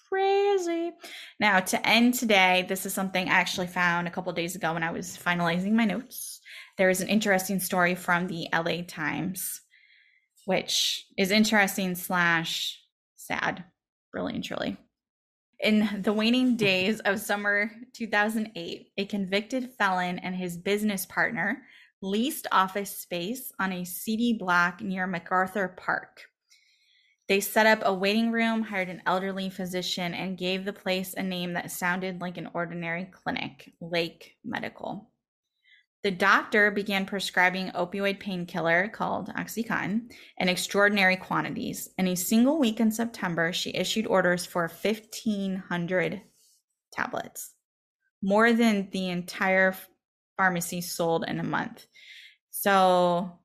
Crazy. 0.09 0.93
Now, 1.41 1.61
to 1.61 1.87
end 1.87 2.15
today, 2.15 2.65
this 2.69 2.87
is 2.87 2.95
something 2.95 3.29
I 3.29 3.33
actually 3.33 3.67
found 3.67 4.07
a 4.07 4.11
couple 4.11 4.33
days 4.33 4.55
ago 4.55 4.73
when 4.75 4.83
I 4.83 4.91
was 4.91 5.17
finalizing 5.17 5.73
my 5.73 5.85
notes. 5.85 6.41
There 6.79 6.91
is 6.91 7.01
an 7.01 7.09
interesting 7.09 7.61
story 7.61 7.95
from 7.95 8.27
the 8.27 8.49
LA 8.53 8.83
Times, 8.87 9.61
which 10.47 11.07
is 11.19 11.31
interesting 11.31 11.95
slash 11.95 12.81
sad, 13.17 13.65
really 14.13 14.35
and 14.35 14.45
truly. 14.45 14.77
In 15.61 16.01
the 16.03 16.13
waning 16.13 16.57
days 16.57 17.01
of 17.01 17.21
summer 17.21 17.71
2008, 17.93 18.89
a 18.97 19.05
convicted 19.07 19.71
felon 19.79 20.19
and 20.19 20.35
his 20.35 20.57
business 20.57 21.07
partner 21.07 21.63
leased 22.01 22.47
office 22.51 22.99
space 22.99 23.53
on 23.61 23.73
a 23.73 23.85
seedy 23.85 24.33
block 24.33 24.81
near 24.81 25.07
MacArthur 25.07 25.69
Park. 25.69 26.23
They 27.33 27.41
set 27.41 27.65
up 27.65 27.79
a 27.83 27.95
waiting 27.95 28.31
room, 28.31 28.61
hired 28.61 28.91
an 28.91 29.01
elderly 29.07 29.49
physician, 29.49 30.13
and 30.13 30.37
gave 30.37 30.67
the 30.67 30.73
place 30.75 31.15
a 31.15 31.23
name 31.23 31.55
that 31.55 31.71
sounded 31.71 32.21
like 32.21 32.37
an 32.37 32.51
ordinary 32.53 33.07
clinic 33.07 33.73
Lake 33.81 34.37
Medical. 34.45 35.11
The 36.03 36.11
doctor 36.11 36.71
began 36.71 37.07
prescribing 37.07 37.71
opioid 37.71 38.21
painkiller 38.21 38.87
called 38.89 39.31
Oxycontin 39.31 40.13
in 40.37 40.51
extraordinary 40.51 41.17
quantities. 41.17 41.89
In 41.97 42.07
a 42.07 42.17
single 42.17 42.59
week 42.59 42.81
in 42.81 42.93
September, 42.93 43.51
she 43.51 43.75
issued 43.75 44.07
orders 44.07 44.45
for 44.45 44.69
1,500 44.69 46.21
tablets, 46.93 47.55
more 48.23 48.53
than 48.53 48.91
the 48.91 49.09
entire 49.09 49.75
pharmacy 50.37 50.83
sold 50.83 51.25
in 51.27 51.41
a 51.41 51.45
month. 51.45 51.87
So 52.51 53.39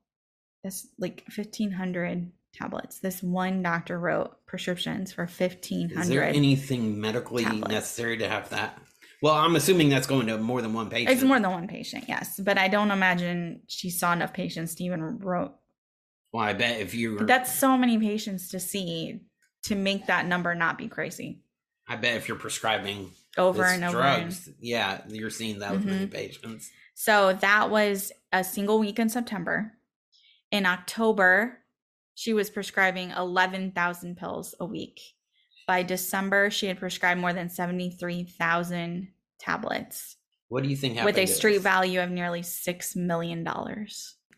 that's 0.62 0.90
like 1.00 1.24
1,500 1.34 2.34
tablets. 2.58 3.00
This 3.00 3.22
one 3.22 3.62
doctor 3.62 4.00
wrote 4.00 4.46
prescriptions 4.46 5.12
for 5.14 5.26
1,500. 5.26 6.00
Is 6.02 6.10
there 6.10 6.24
anything 6.24 7.00
medically 7.00 7.44
tablets. 7.44 7.68
necessary 7.72 8.18
to 8.18 8.28
have 8.30 8.50
that? 8.50 8.80
Well, 9.22 9.34
I'm 9.34 9.56
assuming 9.56 9.90
that's 9.90 10.08
going 10.08 10.28
to 10.28 10.38
more 10.38 10.62
than 10.62 10.74
one 10.74 10.90
patient. 10.90 11.10
It's 11.12 11.24
more 11.24 11.40
than 11.40 11.50
one 11.52 11.68
patient, 11.68 12.06
yes. 12.08 12.40
But 12.40 12.58
I 12.58 12.68
don't 12.68 12.92
imagine 12.92 13.62
she 13.68 13.90
saw 13.90 14.14
enough 14.14 14.34
patients 14.34 14.76
to 14.76 14.84
even 14.84 15.02
wrote. 15.20 15.56
Well, 16.32 16.44
I 16.44 16.54
bet 16.54 16.82
if 16.82 16.94
you 16.94 17.16
were, 17.16 17.26
That's 17.26 17.54
so 17.58 17.78
many 17.78 17.98
patients 17.98 18.50
to 18.50 18.60
see 18.60 19.22
to 19.64 19.76
make 19.76 20.06
that 20.08 20.26
number 20.28 20.54
not 20.56 20.78
be 20.78 20.88
crazy 20.88 21.42
I 21.90 21.96
bet 21.96 22.16
if 22.16 22.28
you're 22.28 22.38
prescribing 22.38 23.12
over 23.38 23.64
and 23.64 23.84
over. 23.84 24.02
and- 24.02 24.24
drugs, 24.30 24.50
yeah, 24.60 25.02
you're 25.08 25.30
seeing 25.30 25.60
that 25.60 25.72
with 25.72 25.86
many 25.86 26.06
Mhm. 26.06 26.12
patients. 26.12 26.70
So 26.94 27.34
that 27.34 27.70
was 27.70 28.12
a 28.34 28.44
single 28.44 28.78
week 28.80 29.00
in 29.00 29.08
September. 29.10 29.74
In 30.52 30.66
October, 30.66 31.60
she 32.18 32.34
was 32.34 32.50
prescribing 32.50 33.12
11,000 33.12 34.18
pills 34.18 34.56
a 34.60 34.66
week. 34.66 35.00
By 35.68 35.84
December, 35.84 36.50
she 36.50 36.66
had 36.66 36.80
prescribed 36.80 37.22
more 37.22 37.32
than 37.32 37.48
73,000 37.48 39.10
tablets 39.38 40.16
What 40.50 40.64
do 40.64 40.70
you 40.70 40.76
think 40.76 40.96
happened? 40.96 41.16
with 41.16 41.24
a 41.24 41.32
street 41.32 41.60
value 41.60 42.02
of 42.02 42.10
nearly 42.10 42.42
$6 42.42 42.96
million. 42.96 43.48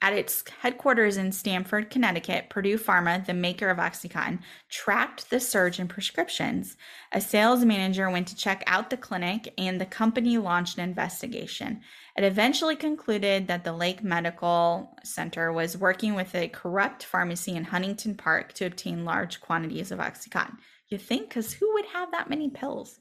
At 0.02 0.14
its 0.14 0.44
headquarters 0.60 1.16
in 1.16 1.32
Stamford, 1.32 1.90
Connecticut, 1.90 2.50
Purdue 2.50 2.78
Pharma, 2.78 3.26
the 3.26 3.34
maker 3.34 3.70
of 3.70 3.78
Oxycontin, 3.78 4.40
tracked 4.68 5.30
the 5.30 5.40
surge 5.40 5.80
in 5.80 5.88
prescriptions. 5.88 6.76
A 7.14 7.22
sales 7.22 7.64
manager 7.64 8.10
went 8.10 8.28
to 8.28 8.36
check 8.36 8.62
out 8.68 8.90
the 8.90 8.98
clinic, 8.98 9.54
and 9.58 9.80
the 9.80 9.86
company 9.86 10.38
launched 10.38 10.78
an 10.78 10.84
investigation. 10.84 11.80
It 12.20 12.26
eventually 12.26 12.76
concluded 12.76 13.48
that 13.48 13.64
the 13.64 13.72
Lake 13.72 14.04
Medical 14.04 14.94
Center 15.06 15.54
was 15.54 15.78
working 15.78 16.16
with 16.16 16.36
a 16.36 16.50
corrupt 16.50 17.06
pharmacy 17.06 17.56
in 17.56 17.64
Huntington 17.64 18.16
Park 18.16 18.52
to 18.56 18.66
obtain 18.66 19.06
large 19.06 19.40
quantities 19.40 19.90
of 19.90 20.00
Oxycontin. 20.00 20.58
You 20.90 20.98
think? 20.98 21.30
Because 21.30 21.54
who 21.54 21.72
would 21.76 21.86
have 21.86 22.12
that 22.12 22.30
many 22.30 22.50
pills? 22.50 23.00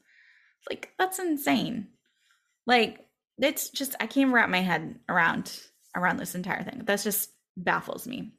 Like, 0.71 0.93
that's 1.01 1.19
insane. 1.19 1.89
Like, 2.65 3.09
it's 3.39 3.71
just, 3.71 3.97
I 3.99 4.07
can't 4.07 4.33
wrap 4.33 4.51
my 4.51 4.61
head 4.61 5.01
around 5.09 5.63
around 5.97 6.19
this 6.19 6.37
entire 6.37 6.63
thing. 6.63 6.83
That's 6.85 7.03
just 7.03 7.33
baffles 7.57 8.07
me. 8.07 8.35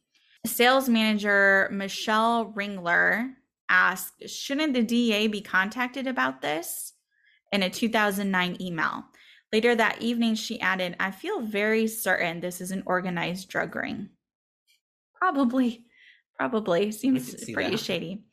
Sales 0.45 0.87
manager 0.87 1.67
Michelle 1.73 2.53
Ringler 2.53 3.33
asked, 3.69 4.29
shouldn't 4.29 4.75
the 4.75 4.83
DA 4.83 5.27
be 5.27 5.41
contacted 5.41 6.07
about 6.07 6.41
this? 6.41 6.93
In 7.51 7.63
a 7.63 7.69
2009 7.69 8.61
email. 8.61 9.03
Later 9.51 9.75
that 9.75 10.01
evening, 10.01 10.35
she 10.35 10.61
added, 10.61 10.95
I 10.99 11.11
feel 11.11 11.41
very 11.41 11.87
certain 11.87 12.39
this 12.39 12.61
is 12.61 12.71
an 12.71 12.83
organized 12.85 13.49
drug 13.49 13.75
ring. 13.75 14.09
Probably, 15.15 15.85
probably. 16.37 16.91
Seems 16.91 17.35
see 17.37 17.53
pretty 17.53 17.71
that. 17.71 17.79
shady. 17.79 18.23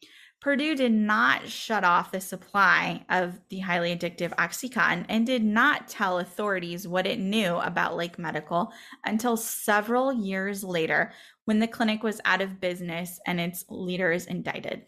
Purdue 0.42 0.76
did 0.76 0.92
not 0.92 1.48
shut 1.48 1.82
off 1.82 2.12
the 2.12 2.20
supply 2.20 3.04
of 3.08 3.40
the 3.48 3.58
highly 3.60 3.96
addictive 3.96 4.34
Oxycontin 4.36 5.06
and 5.08 5.26
did 5.26 5.42
not 5.42 5.88
tell 5.88 6.18
authorities 6.18 6.86
what 6.86 7.06
it 7.06 7.18
knew 7.18 7.56
about 7.56 7.96
Lake 7.96 8.18
Medical 8.18 8.70
until 9.04 9.36
several 9.36 10.12
years 10.12 10.62
later 10.62 11.12
when 11.46 11.58
the 11.58 11.66
clinic 11.66 12.02
was 12.02 12.20
out 12.24 12.42
of 12.42 12.60
business 12.60 13.18
and 13.26 13.40
its 13.40 13.64
leaders 13.70 14.26
indicted. 14.26 14.82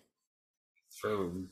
for 0.88 1.48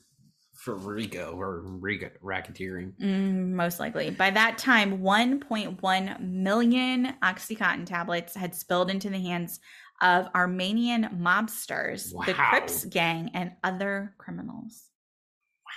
for 0.67 0.75
Rico 0.75 1.31
or 1.39 1.61
Rico 1.61 2.09
racketeering. 2.21 2.91
Mm, 2.99 3.51
most 3.51 3.79
likely. 3.79 4.09
By 4.09 4.31
that 4.31 4.57
time, 4.57 4.99
1.1 4.99 6.19
million 6.19 7.13
Oxycontin 7.23 7.85
tablets 7.85 8.35
had 8.35 8.53
spilled 8.53 8.91
into 8.91 9.09
the 9.09 9.17
hands 9.17 9.61
of 10.01 10.27
Armenian 10.35 11.03
mobsters, 11.21 12.09
the 12.09 12.33
Wow. 12.33 12.49
Crips 12.49 12.83
gang, 12.83 13.31
and 13.33 13.53
other 13.63 14.13
criminals. 14.17 14.89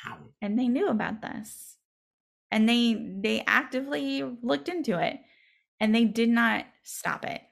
Wow. 0.04 0.18
And 0.42 0.58
they 0.58 0.66
knew 0.66 0.88
about 0.88 1.22
this. 1.22 1.76
And 2.50 2.68
they 2.68 2.94
they 2.94 3.44
actively 3.46 4.24
looked 4.42 4.68
into 4.68 5.00
it 5.00 5.20
and 5.78 5.94
they 5.94 6.04
did 6.04 6.30
not 6.30 6.66
stop 6.82 7.24
it. 7.24 7.42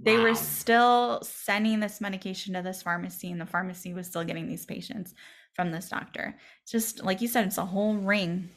They 0.00 0.16
Wow. 0.16 0.24
were 0.24 0.34
still 0.34 1.20
sending 1.22 1.78
this 1.78 2.00
medication 2.00 2.54
to 2.54 2.62
this 2.62 2.82
pharmacy 2.82 3.30
and 3.30 3.40
the 3.40 3.46
pharmacy 3.46 3.94
was 3.94 4.08
still 4.08 4.24
getting 4.24 4.48
these 4.48 4.66
patients 4.66 5.14
from 5.58 5.72
this 5.72 5.88
doctor. 5.88 6.36
It's 6.62 6.70
just 6.70 7.02
like 7.02 7.20
you 7.20 7.26
said 7.26 7.44
it's 7.44 7.58
a 7.58 7.66
whole 7.66 7.96
ring. 7.96 8.50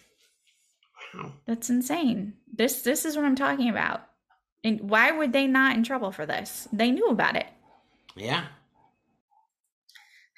Wow. 1.15 1.33
That's 1.47 1.67
insane. 1.67 2.35
This 2.53 2.83
this 2.83 3.05
is 3.05 3.15
what 3.15 3.25
I'm 3.25 3.35
talking 3.35 3.69
about. 3.69 4.03
And 4.63 4.81
why 4.81 5.11
were 5.11 5.27
they 5.27 5.47
not 5.47 5.75
in 5.75 5.83
trouble 5.83 6.11
for 6.11 6.27
this? 6.27 6.67
They 6.71 6.91
knew 6.91 7.07
about 7.07 7.35
it. 7.35 7.47
Yeah. 8.15 8.45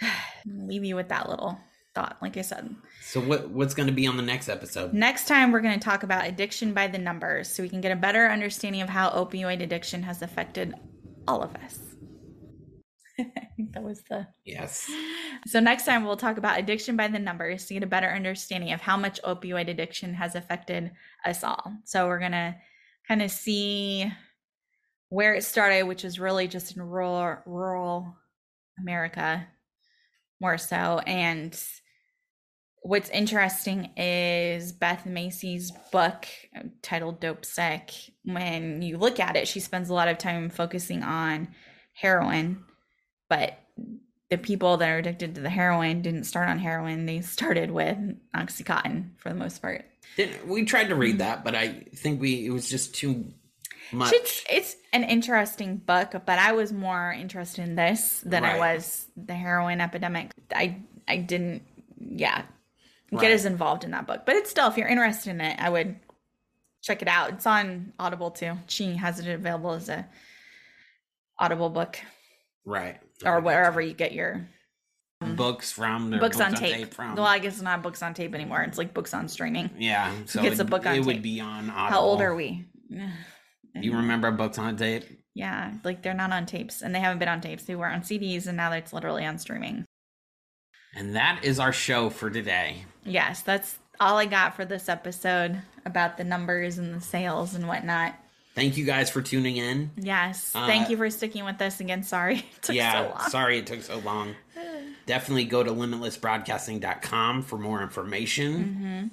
Leave 0.45 0.85
you 0.85 0.95
with 0.95 1.09
that 1.09 1.29
little 1.29 1.59
thought, 1.93 2.15
like 2.21 2.37
I 2.37 2.41
said. 2.41 2.73
So 3.01 3.19
what 3.19 3.49
what's 3.49 3.73
going 3.73 3.87
to 3.87 3.93
be 3.93 4.07
on 4.07 4.15
the 4.15 4.23
next 4.23 4.47
episode? 4.47 4.93
Next 4.93 5.27
time, 5.27 5.51
we're 5.51 5.59
going 5.59 5.77
to 5.77 5.83
talk 5.83 6.03
about 6.03 6.25
addiction 6.25 6.73
by 6.73 6.87
the 6.87 6.97
numbers 6.97 7.49
so 7.49 7.61
we 7.61 7.67
can 7.67 7.81
get 7.81 7.91
a 7.91 7.97
better 7.97 8.27
understanding 8.27 8.81
of 8.81 8.87
how 8.87 9.09
opioid 9.09 9.61
addiction 9.61 10.03
has 10.03 10.21
affected 10.21 10.75
all 11.27 11.43
of 11.43 11.53
us. 11.57 11.92
I 13.19 13.47
think 13.55 13.73
that 13.73 13.83
was 13.83 14.01
the. 14.03 14.27
Yes. 14.45 14.89
So, 15.45 15.59
next 15.59 15.85
time, 15.85 16.03
we'll 16.03 16.17
talk 16.17 16.37
about 16.37 16.59
addiction 16.59 16.95
by 16.95 17.07
the 17.07 17.19
numbers 17.19 17.65
to 17.65 17.73
get 17.75 17.83
a 17.83 17.87
better 17.87 18.09
understanding 18.09 18.71
of 18.73 18.81
how 18.81 18.97
much 18.97 19.21
opioid 19.23 19.69
addiction 19.69 20.13
has 20.13 20.35
affected 20.35 20.91
us 21.25 21.43
all. 21.43 21.73
So, 21.83 22.07
we're 22.07 22.19
going 22.19 22.31
to 22.31 22.55
kind 23.07 23.21
of 23.21 23.31
see 23.31 24.11
where 25.09 25.35
it 25.35 25.43
started, 25.43 25.83
which 25.83 26.03
is 26.03 26.19
really 26.19 26.47
just 26.47 26.75
in 26.75 26.81
rural, 26.81 27.37
rural 27.45 28.15
America 28.79 29.45
more 30.39 30.57
so. 30.57 30.99
And 31.05 31.57
what's 32.81 33.09
interesting 33.09 33.91
is 33.95 34.71
Beth 34.71 35.05
Macy's 35.05 35.71
book 35.91 36.27
uh, 36.55 36.63
titled 36.81 37.21
Dopesick. 37.21 38.09
When 38.25 38.81
you 38.81 38.97
look 38.97 39.19
at 39.19 39.35
it, 39.35 39.47
she 39.47 39.59
spends 39.59 39.89
a 39.89 39.93
lot 39.93 40.09
of 40.09 40.17
time 40.17 40.49
focusing 40.49 41.01
on 41.03 41.49
heroin, 41.93 42.63
but 43.29 43.57
the 44.29 44.37
people 44.37 44.77
that 44.77 44.89
are 44.89 44.97
addicted 44.97 45.35
to 45.35 45.41
the 45.41 45.49
heroin 45.49 46.01
didn't 46.01 46.23
start 46.23 46.49
on 46.49 46.57
heroin. 46.57 47.05
They 47.05 47.21
started 47.21 47.69
with 47.69 47.97
Oxycontin 48.35 49.11
for 49.17 49.29
the 49.29 49.35
most 49.35 49.61
part. 49.61 49.85
Didn't- 50.17 50.47
We 50.47 50.65
tried 50.65 50.89
to 50.89 50.95
read 50.95 51.11
mm-hmm. 51.11 51.17
that, 51.19 51.43
but 51.43 51.55
I 51.55 51.85
think 51.95 52.19
we 52.19 52.45
it 52.45 52.49
was 52.49 52.69
just 52.69 52.95
too 52.95 53.25
much. 53.91 54.11
It's, 54.13 54.43
it's 54.49 54.75
an 54.91 55.03
interesting 55.03 55.77
book, 55.77 56.13
but 56.25 56.39
I 56.39 56.53
was 56.53 56.71
more 56.73 57.11
interested 57.11 57.63
in 57.63 57.75
this 57.75 58.21
than 58.25 58.43
I 58.43 58.57
was 58.57 59.05
the 59.15 59.35
heroin 59.35 59.81
epidemic. 59.81 60.31
I 60.53 60.81
I 61.07 61.17
didn't, 61.17 61.63
yeah, 61.99 62.43
get 63.11 63.21
Right. 63.21 63.31
as 63.31 63.45
involved 63.45 63.83
in 63.83 63.91
that 63.91 64.07
book. 64.07 64.21
But 64.25 64.35
it's 64.35 64.49
still, 64.49 64.67
if 64.67 64.77
you're 64.77 64.87
interested 64.87 65.29
in 65.31 65.41
it, 65.41 65.59
I 65.59 65.69
would 65.69 65.95
check 66.81 67.01
it 67.01 67.07
out. 67.07 67.33
It's 67.33 67.45
on 67.45 67.93
Audible 67.99 68.31
too. 68.31 68.53
She 68.67 68.95
has 68.95 69.19
it 69.19 69.27
available 69.27 69.73
as 69.73 69.89
a 69.89 70.07
Audible 71.39 71.69
book 71.69 71.99
right. 72.65 72.97
Or 73.25 73.39
wherever 73.39 73.81
you 73.81 73.93
get 73.93 74.13
your 74.13 74.47
books 75.35 75.71
from 75.71 76.13
or 76.13 76.19
books, 76.19 76.39
on, 76.39 76.53
tape. 76.53 76.93
from. 76.93 77.15
Well, 77.15 77.25
I 77.25 77.39
guess 77.39 77.53
it's 77.53 77.61
not 77.61 77.81
books 77.81 78.01
on 78.03 78.13
tape 78.13 78.35
anymore. 78.35 78.61
It's 78.61 78.77
like 78.77 78.93
books 78.93 79.13
on 79.13 79.27
streaming. 79.29 79.69
yeah. 79.77 80.11
So 80.25 80.41
gets 80.41 80.59
a 80.59 80.65
book 80.65 80.85
on 80.85 80.93
it 80.93 80.97
tape. 80.97 81.05
would 81.05 81.21
be 81.21 81.39
on 81.39 81.69
Audible. 81.69 81.97
How 81.97 82.01
old 82.01 82.21
are 82.21 82.35
we? 82.35 82.65
You 83.75 83.95
remember 83.95 84.29
books 84.29 84.59
on 84.59 84.77
tape? 84.77 85.03
Yeah, 85.33 85.73
like 85.83 86.03
they're 86.03 86.13
not 86.13 86.31
on 86.31 86.45
tapes 86.45 86.83
and 86.83 86.93
they 86.93 86.99
haven't 86.99 87.17
been 87.17 87.27
on 87.27 87.41
tapes. 87.41 87.63
They 87.63 87.73
were 87.73 87.87
on 87.87 88.01
CDs 88.01 88.45
and 88.45 88.55
now 88.55 88.71
it's 88.71 88.93
literally 88.93 89.25
on 89.25 89.39
streaming. 89.39 89.83
And 90.95 91.15
that 91.15 91.39
is 91.43 91.59
our 91.59 91.73
show 91.73 92.11
for 92.11 92.29
today. 92.29 92.85
Yes, 93.03 93.41
that's 93.41 93.79
all 93.99 94.17
I 94.17 94.27
got 94.27 94.55
for 94.55 94.63
this 94.63 94.89
episode 94.89 95.59
about 95.87 96.17
the 96.17 96.23
numbers 96.23 96.77
and 96.77 96.93
the 96.93 97.01
sales 97.01 97.55
and 97.55 97.67
whatnot. 97.67 98.13
Thank 98.55 98.77
you 98.77 98.85
guys 98.85 99.09
for 99.09 99.21
tuning 99.21 99.57
in. 99.57 99.89
Yes, 99.97 100.51
Uh, 100.55 100.67
thank 100.67 100.89
you 100.89 100.97
for 100.97 101.09
sticking 101.09 101.43
with 101.43 101.59
us 101.61 101.79
again. 101.79 102.03
Sorry 102.03 102.35
it 102.39 102.43
took 102.61 102.65
so 102.65 102.73
yeah, 102.73 102.99
long. 103.01 103.29
sorry 103.29 103.57
it 103.57 103.65
took 103.67 103.81
so 103.81 103.97
long. 103.99 104.35
Definitely 105.07 105.45
go 105.45 105.63
to 105.63 105.71
limitlessbroadcasting.com 105.71 107.41
for 107.43 107.57
more 107.57 107.81
information. 107.81 108.53
Mm-hmm. 108.63 109.07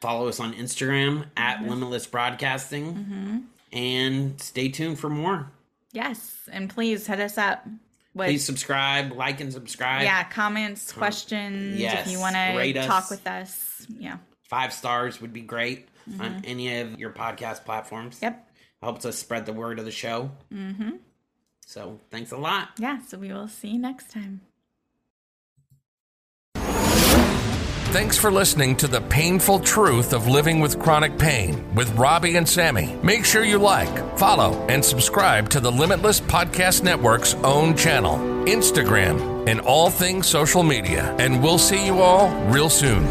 Follow 0.00 0.28
us 0.28 0.40
on 0.40 0.54
Instagram 0.54 1.26
at 1.36 1.62
Limitless 1.62 2.06
Broadcasting. 2.06 2.94
Mm-hmm. 2.94 3.38
And 3.72 4.40
stay 4.40 4.68
tuned 4.68 4.98
for 4.98 5.08
more. 5.08 5.50
Yes, 5.92 6.36
and 6.50 6.68
please 6.68 7.06
hit 7.06 7.20
us 7.20 7.38
up 7.38 7.64
with 8.14 8.26
Please 8.28 8.44
subscribe, 8.44 9.12
like, 9.12 9.40
and 9.40 9.52
subscribe. 9.52 10.02
yeah 10.02 10.24
comments, 10.24 10.90
questions. 10.92 11.78
yes, 11.78 12.06
if 12.06 12.12
you 12.12 12.18
want 12.18 12.34
to 12.34 12.78
us. 12.80 12.86
talk 12.86 13.10
with 13.10 13.26
us, 13.26 13.86
yeah. 13.98 14.18
Five 14.48 14.72
stars 14.72 15.20
would 15.20 15.32
be 15.32 15.42
great 15.42 15.86
Mm-hmm. 16.10 16.20
on 16.22 16.42
any 16.46 16.80
of 16.80 16.98
your 16.98 17.10
podcast 17.10 17.64
platforms. 17.64 18.18
Yep. 18.22 18.49
Helps 18.82 19.04
us 19.04 19.18
spread 19.18 19.46
the 19.46 19.52
word 19.52 19.78
of 19.78 19.84
the 19.84 19.90
show. 19.90 20.30
Mm-hmm. 20.52 20.92
So 21.66 22.00
thanks 22.10 22.32
a 22.32 22.36
lot. 22.36 22.70
Yeah, 22.78 23.00
so 23.02 23.18
we 23.18 23.32
will 23.32 23.48
see 23.48 23.68
you 23.68 23.78
next 23.78 24.10
time. 24.10 24.40
Thanks 27.92 28.16
for 28.16 28.30
listening 28.30 28.76
to 28.76 28.86
the 28.86 29.00
painful 29.00 29.58
truth 29.58 30.12
of 30.12 30.28
living 30.28 30.60
with 30.60 30.78
chronic 30.78 31.18
pain 31.18 31.74
with 31.74 31.92
Robby 31.96 32.36
and 32.36 32.48
Sammi. 32.48 32.96
Make 33.02 33.24
sure 33.24 33.44
you 33.44 33.58
like, 33.58 34.16
follow, 34.16 34.64
and 34.68 34.84
subscribe 34.84 35.48
to 35.50 35.58
the 35.58 35.72
Limitless 35.72 36.20
Podcast 36.20 36.84
Network's 36.84 37.34
own 37.42 37.76
channel, 37.76 38.18
Instagram, 38.46 39.48
and 39.48 39.60
all 39.62 39.90
things 39.90 40.28
social 40.28 40.62
media. 40.62 41.16
And 41.18 41.42
we'll 41.42 41.58
see 41.58 41.84
you 41.84 42.00
all 42.00 42.30
real 42.46 42.70
soon. 42.70 43.04